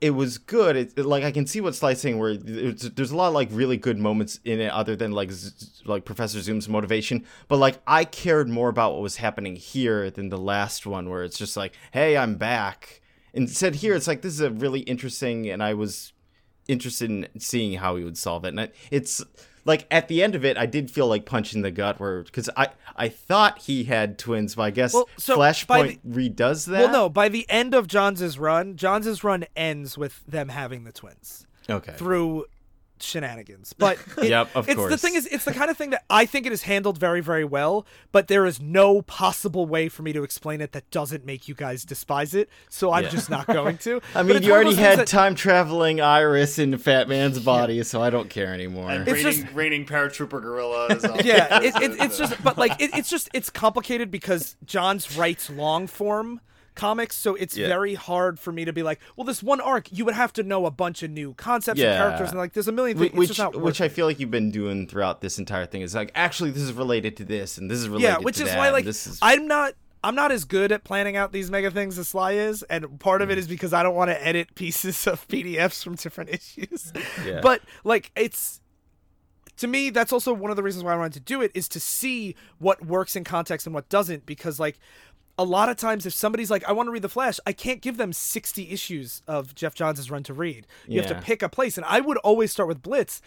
[0.00, 0.76] it was good.
[0.76, 3.48] It, it- like I can see what Sly's saying, where there's a lot of like
[3.50, 7.24] really good moments in it, other than like Z- like Professor Zoom's motivation.
[7.48, 11.24] But like I cared more about what was happening here than the last one, where
[11.24, 13.00] it's just like, hey, I'm back.
[13.32, 16.12] Instead, here it's like this is a really interesting, and I was
[16.68, 18.54] interested in seeing how he would solve it.
[18.58, 19.24] And it's
[19.66, 22.22] like at the end of it, I did feel like punch in the gut, where
[22.22, 26.66] because I I thought he had twins, but I guess Well, so Flashpoint by redoes
[26.66, 26.80] that.
[26.80, 27.08] well, no.
[27.08, 31.92] By the end of Johns' run, Johns' run ends with them having the twins okay,
[31.96, 32.46] through
[33.02, 33.72] shenanigans.
[33.72, 36.26] But it- Yep, of it's the thing is, it's the kind of thing that I
[36.26, 37.86] think it is handled very, very well.
[38.12, 41.54] But there is no possible way for me to explain it that doesn't make you
[41.54, 42.48] guys despise it.
[42.68, 43.10] So I'm Yeah.
[43.10, 44.00] just not going to.
[44.14, 48.10] I mean, you already had that- time traveling Iris in Fat Man's body, so I
[48.10, 48.90] don't care anymore.
[48.90, 51.04] and It's raining, just- raining paratrooper gorillas.
[51.24, 54.56] yeah, this it, it, is, it's just, but like, it, it's just, it's complicated because
[54.64, 56.40] Johns writes long form
[56.76, 57.66] comics, so it's Yeah.
[57.68, 60.42] very hard for me to be like, well, this one arc, you would have to
[60.44, 63.12] know a bunch of new concepts and characters, and like, there's a million things.
[63.30, 66.12] it's which which I feel like you've been doing throughout this entire thing is like
[66.14, 68.58] actually this is related to this and this is related yeah, which to is that,
[68.58, 69.74] why like this is I'm not.
[70.04, 73.20] I'm not as good at planning out these mega things as Sly is, and part
[73.20, 73.24] Mm.
[73.24, 76.92] of it is because I don't want to edit pieces of PDFs from different issues.
[77.24, 77.40] Yeah.
[77.42, 78.60] But like it's
[79.56, 81.66] to me, that's also one of the reasons why I wanted to do it is
[81.70, 84.26] to see what works in context and what doesn't.
[84.26, 84.78] Because like
[85.38, 87.80] a lot of times, if somebody's like, "I want to read the Flash," I can't
[87.80, 90.66] give them sixty issues of Geoff Johns' run to read.
[90.86, 93.20] You have to pick a place, and I would always start with Blitz.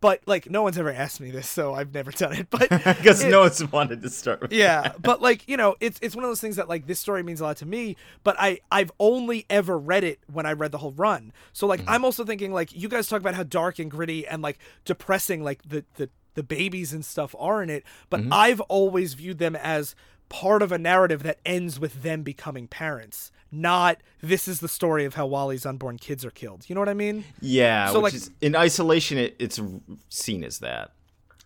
[0.00, 2.48] But like, no one's ever asked me this, so I've never done it.
[2.50, 4.52] But because no one's wanted to start with.
[4.52, 7.22] yeah but like you know it's it's one of those things that like this story
[7.22, 10.70] means a lot to me but i i've only ever read it when i read
[10.70, 11.88] the whole run so like hmm.
[11.88, 15.42] i'm also thinking like you guys talk about how dark and gritty and like depressing
[15.42, 18.32] like the the the babies and stuff are in it but mm-hmm.
[18.32, 19.94] i've always viewed them as
[20.28, 25.04] part of a narrative that ends with them becoming parents not this is the story
[25.04, 28.12] of how wally's unborn kids are killed you know what i mean Yeah, So, which
[28.12, 29.60] like- is in isolation, it, it's
[30.08, 30.90] seen as that.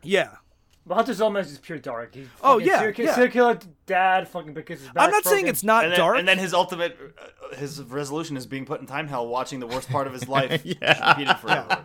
[0.03, 0.37] yeah
[0.87, 2.15] But Hunter Zolomon is just pure dark.
[2.15, 3.15] He Oh, yeah, serial, kill- yeah.
[3.15, 5.49] serial killer dad fucking because his i'm back's not saying broken.
[5.51, 8.81] it's not and then, dark and then his ultimate, uh, his resolution is being put
[8.81, 11.11] in time hell, watching the worst part of his life Yeah.
[11.11, 11.85] repeated forever.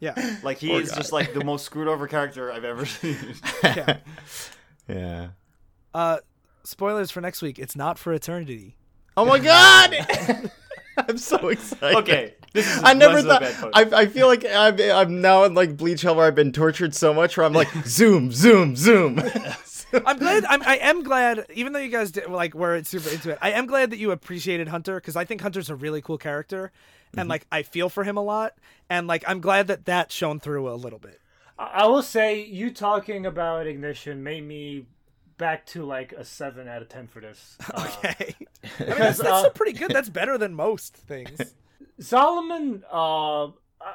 [0.00, 0.96] yeah Like he Poor is guy.
[0.96, 3.16] just like the most screwed over character I've ever seen.
[3.64, 3.96] yeah
[4.88, 5.28] Yeah.
[5.94, 6.18] uh
[6.64, 8.76] spoilers for next week it's not for eternity
[9.16, 9.94] Oh my god!
[11.08, 11.96] I'm so excited.
[11.98, 13.70] okay, This is I never less of a thought.
[13.94, 16.94] I, I feel like I'm, I'm now in like Bleach Hell where I've been tortured
[16.96, 19.20] so much where I'm like zoom, zoom, zoom.
[20.04, 20.44] I'm glad.
[20.46, 23.38] I'm, I am glad, even though you guys did, like were super into it.
[23.40, 26.72] I am glad that you appreciated Hunter because I think Hunter's a really cool character,
[27.10, 27.20] Mm-hmm.
[27.20, 28.54] and like I feel for him a lot,
[28.90, 31.20] and like I'm glad that that shone through a little bit.
[31.56, 34.86] I I will say, you talking about Ignition made me
[35.36, 37.56] back to like a 7 out of 10 for this.
[37.72, 38.34] Uh, Okay,
[38.80, 39.90] I mean that's, that's uh, pretty good.
[39.90, 41.54] That's better than most things.
[41.98, 43.48] Solomon, uh,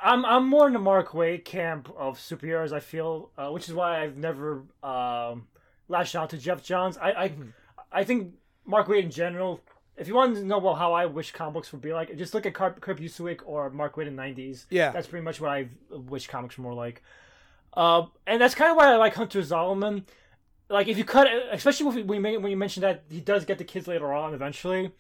[0.03, 2.72] I'm I'm more in the Mark Waid camp of superheroes.
[2.72, 5.48] I feel, uh, which is why I've never um,
[5.88, 6.98] lashed out to Geoff Johns.
[6.98, 7.32] I I,
[7.91, 8.36] I think
[8.66, 9.61] Mark Waid in general.
[9.98, 12.34] If you want to know about how I wish comic books would be like, just
[12.34, 14.66] look at Kurt, Kurt Busiek or Mark Waid in the '90s.
[14.70, 14.91] Yeah.
[14.91, 17.03] that's pretty much what I wish comics were more like.
[17.74, 20.03] Uh, and that's kind of why I like Hunter Zolomon.
[20.70, 23.64] Like, if you cut, especially when we when you mentioned that he does get the
[23.64, 24.91] kids later on eventually,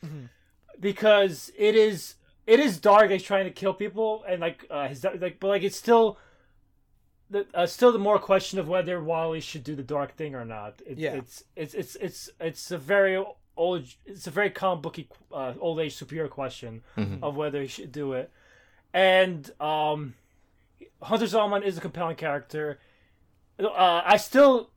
[0.79, 2.15] because it is
[2.47, 3.11] it is dark.
[3.11, 6.17] He's trying to kill people, and like uh, his like, but like it's still
[7.29, 10.45] the uh, still the more question of whether Wally should do the dark thing or
[10.45, 10.81] not.
[10.85, 11.13] It, Yeah.
[11.13, 13.23] it's it's it's it's it's a very
[13.55, 13.87] old.
[14.05, 16.81] It's a very comic booky uh, old age superior question
[17.21, 18.31] of whether he should do it,
[18.93, 20.15] and um,
[21.03, 22.79] Hunter Zolomon is a compelling character.
[23.59, 24.71] Uh, I still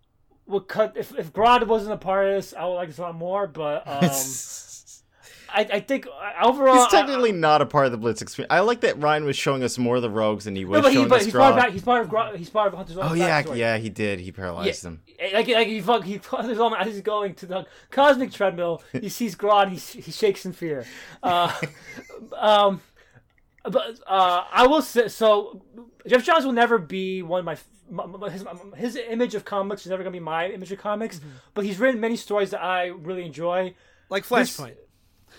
[0.52, 2.54] would cut if if Grodd wasn't a part of this.
[2.56, 4.02] I would like this a lot more, but um,
[5.54, 8.52] I I think uh, overall He's I- technically not a part of the Blitz experience.
[8.52, 10.82] I like that Ryan was showing us more of the rogues than he was No,
[10.82, 11.66] but, he, showing but us he's part, Grodd.
[11.66, 14.20] of, he's part of Gro- he's part of Hunter's Oh yeah, yeah, he did.
[14.20, 15.02] He paralyzed him.
[15.32, 19.08] Like, like he fuck he Hunter's own as he's going to the cosmic treadmill, he
[19.18, 20.86] sees Grodd, he he shakes in fear.
[21.22, 21.52] Uh,
[22.38, 22.80] um,
[23.64, 25.62] but uh, I will say so.
[26.06, 27.56] Geoff Johns will never be one of my.
[27.90, 28.44] my- His,
[28.76, 31.20] his image of comics is never gonna be my image of comics,
[31.54, 33.74] but he's written many stories that I really enjoy.
[34.08, 34.74] Like Flashpoint.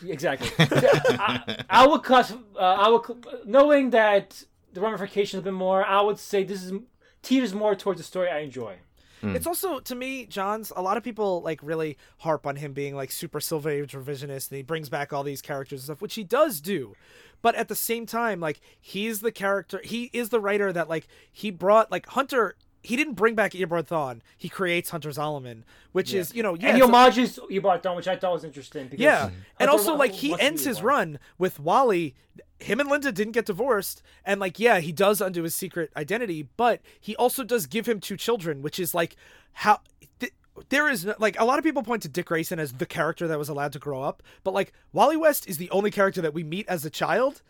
[0.07, 0.49] Exactly.
[0.59, 2.31] I, I would cut.
[2.55, 3.03] Uh, I would
[3.45, 5.83] knowing that the ramifications have been more.
[5.85, 6.73] I would say this is
[7.21, 8.77] teeters more towards the story I enjoy.
[9.23, 9.35] Mm.
[9.35, 10.71] It's also to me, Johns.
[10.75, 14.51] A lot of people like really harp on him being like super Silver Age revisionist,
[14.51, 16.95] and he brings back all these characters and stuff, which he does do.
[17.41, 19.81] But at the same time, like he's the character.
[19.83, 22.55] He is the writer that like he brought like Hunter.
[22.83, 24.19] He didn't bring back Eobard Thawne.
[24.37, 27.95] He creates Hunter Zolomon, which is you know yeah, and he a- homages Eobard Thawne,
[27.95, 28.87] which I thought was interesting.
[28.87, 32.13] Because yeah, and also like he ends his run with Wally.
[32.59, 36.47] Him and Linda didn't get divorced, and like yeah, he does undo his secret identity,
[36.57, 39.15] but he also does give him two children, which is like
[39.53, 39.79] how.
[40.19, 40.33] Th-
[40.69, 43.39] there is like a lot of people point to Dick Grayson as the character that
[43.39, 46.43] was allowed to grow up, but like Wally West is the only character that we
[46.43, 47.41] meet as a child,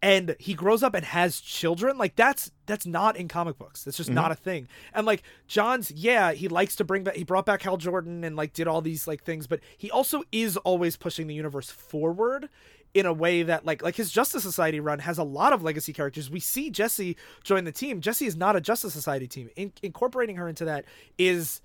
[0.00, 1.98] and he grows up and has children.
[1.98, 3.84] Like that's that's not in comic books.
[3.84, 4.16] That's just mm-hmm.
[4.16, 4.68] not a thing.
[4.94, 7.16] And like Johns, yeah, he likes to bring back.
[7.16, 10.22] He brought back Hal Jordan and like did all these like things, but he also
[10.30, 12.48] is always pushing the universe forward
[12.94, 15.92] in a way that like like his Justice Society run has a lot of legacy
[15.92, 16.30] characters.
[16.30, 18.00] We see Jesse join the team.
[18.00, 19.50] Jesse is not a Justice Society team.
[19.56, 20.84] In- incorporating her into that
[21.18, 21.60] is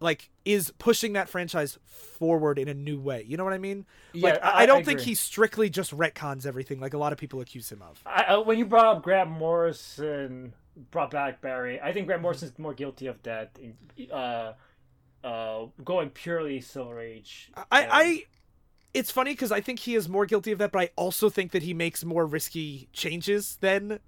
[0.00, 3.24] like is pushing that franchise forward in a new way.
[3.26, 3.86] You know what I mean?
[4.12, 7.12] Yeah, like I, I- don't I think he strictly just retcons everything like a lot
[7.12, 8.02] of people accuse him of.
[8.06, 10.52] I, when you brought up Grant Morrison,
[10.90, 13.56] brought back Barry, I think Grant Morrison's more guilty of that.
[14.12, 14.52] Uh,
[15.24, 17.50] uh, going purely Silver Age.
[17.56, 18.24] I, I
[18.92, 21.52] it's funny because I think he is more guilty of that, but I also think
[21.52, 23.98] that he makes more risky changes than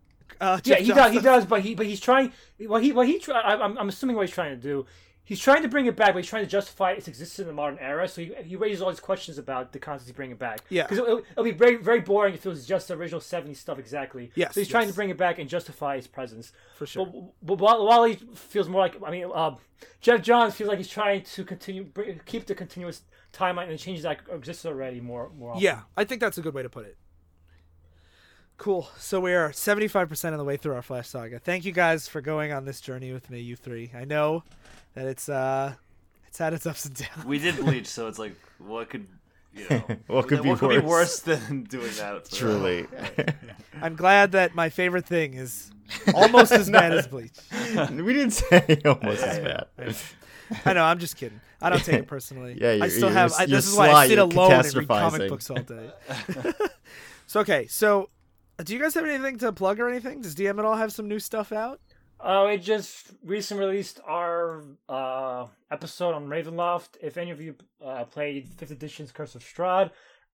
[0.41, 1.13] uh, yeah, he Johns does.
[1.13, 2.33] He does, but he but he's trying.
[2.59, 3.41] What he what he try.
[3.41, 4.85] I- I'm I'm assuming what he's trying to do.
[5.27, 7.53] He's trying to bring it back, but he's trying to justify its existence in the
[7.53, 8.07] modern era.
[8.07, 10.61] So he, he raises all these questions about the concepts he's bringing back.
[10.69, 10.87] Yeah.
[10.87, 13.81] because it, will be very very boring if it was just the original '70s stuff
[13.81, 14.31] exactly.
[14.37, 16.53] Yes, so he's trying to bring it back and justify his presence.
[16.77, 17.07] For sure.
[17.07, 19.57] But, but Wa- Wally feels more like I mean, uh,
[20.01, 23.79] Geoff Johns feels like he's trying to continue bring, keep the continuous timeline and the
[23.79, 25.51] changes that existed already more more.
[25.51, 25.63] Often.
[25.65, 26.97] Yeah, I think that's a good way to put it.
[28.59, 28.89] Cool.
[28.97, 31.39] So we are 75% of the way through our Flash Saga.
[31.39, 33.91] Thank you guys for going on this journey with me, you three.
[33.95, 34.45] I know
[34.97, 35.75] that it's uh
[36.27, 37.25] it's had its ups and downs.
[37.25, 39.07] We did bleach, so it's like, what could,
[39.55, 41.25] you know, What could be what could be worse?
[41.25, 42.27] worse than doing that?
[42.29, 42.87] for- Truly.
[43.81, 45.71] I'm glad that my favorite thing is
[46.15, 47.39] almost as bad as Bleach.
[47.53, 49.67] we didn't say almost as bad.
[50.65, 51.41] I know, I'm just kidding.
[51.63, 52.59] I don't take it personally.
[52.61, 53.33] Yeah, I you're- still you're- have.
[53.39, 55.11] I, you're this is why I sly, sit alone and read catastrophizing.
[55.11, 55.91] comic books all day.
[57.27, 58.11] so okay, so
[58.59, 60.21] uh, do you guys have anything to plug or anything?
[60.23, 61.81] Does DM it all have some new stuff out?
[62.21, 66.97] Uh, we just recently released our uh, episode on Ravenloft.
[67.03, 69.91] If any of you uh, played 5th edition's Curse of Strahd,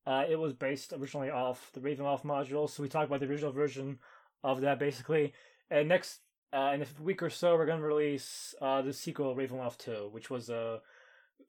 [0.07, 3.53] uh, it was based originally off the Ravenloft module, so we talked about the original
[3.53, 3.99] version
[4.45, 5.33] of that basically.
[5.71, 6.21] And next,
[6.53, 10.09] uh, in a week or so, we're going to release uh, the sequel, Ravenloft 2,
[10.13, 10.81] which was a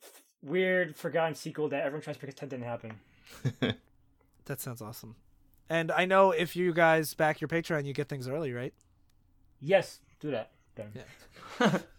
[0.02, 2.94] f- weird, forgotten sequel that everyone tries to pretend didn't happen.
[4.46, 5.16] That sounds awesome.
[5.70, 8.74] And I know if you guys back your Patreon, you get things early, right?
[9.62, 10.52] Yes, do that.
[10.76, 11.82] Then.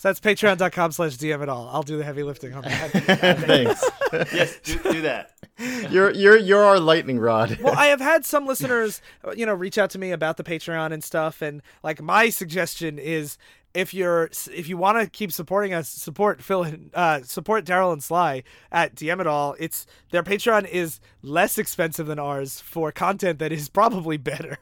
[0.00, 1.68] So that's patreon.com slash DM it all.
[1.70, 2.90] I'll do the heavy lifting on that.
[3.46, 3.84] Thanks.
[4.32, 5.32] yes, do, do that.
[5.90, 7.58] You're you're you're our lightning rod.
[7.60, 10.42] well, I have had some listeners, uh, you know, reach out to me about the
[10.42, 13.36] Patreon and stuff, and like my suggestion is
[13.74, 17.92] if you're if you want to keep supporting us, support Phil and uh, support Daryl
[17.92, 18.42] and Sly
[18.72, 19.54] at DM it all.
[19.58, 24.56] It's their Patreon is less expensive than ours for content that is probably better.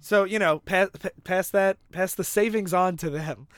[0.00, 0.88] So you know, pass
[1.24, 3.48] pass that pass the savings on to them.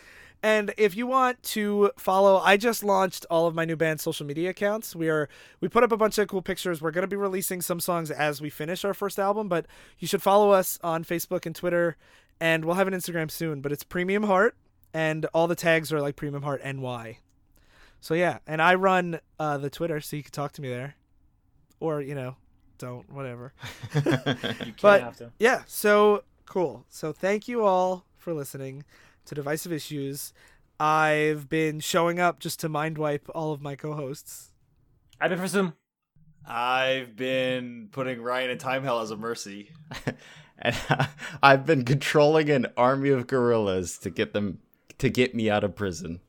[0.44, 4.26] And if you want to follow, I just launched all of my new band's social
[4.26, 4.96] media accounts.
[4.96, 5.28] We are
[5.60, 6.82] we put up a bunch of cool pictures.
[6.82, 9.66] We're going to be releasing some songs as we finish our first album, but
[10.00, 11.96] you should follow us on Facebook and Twitter,
[12.40, 13.60] and we'll have an Instagram soon.
[13.60, 14.56] But it's Premium Heart,
[14.92, 17.18] and all the tags are like Premium Heart NY.
[18.00, 20.96] So yeah, and I run uh, the Twitter, so you can talk to me there,
[21.78, 22.34] or you know,
[22.78, 23.52] don't whatever.
[23.94, 25.30] You But have to.
[25.38, 26.84] yeah, so cool.
[26.90, 28.84] So thank you all for listening
[29.24, 30.34] to Divisive Issues.
[30.78, 34.52] I've been showing up just to mind wipe all of my co-hosts.
[35.18, 35.72] I've been for some.
[36.46, 39.70] I've been putting Ryan in time hell as a mercy.
[40.58, 41.06] and uh,
[41.42, 44.58] I've been controlling an army of gorillas to get them
[44.98, 46.20] to get me out of prison.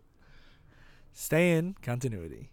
[1.12, 2.53] Stay in continuity.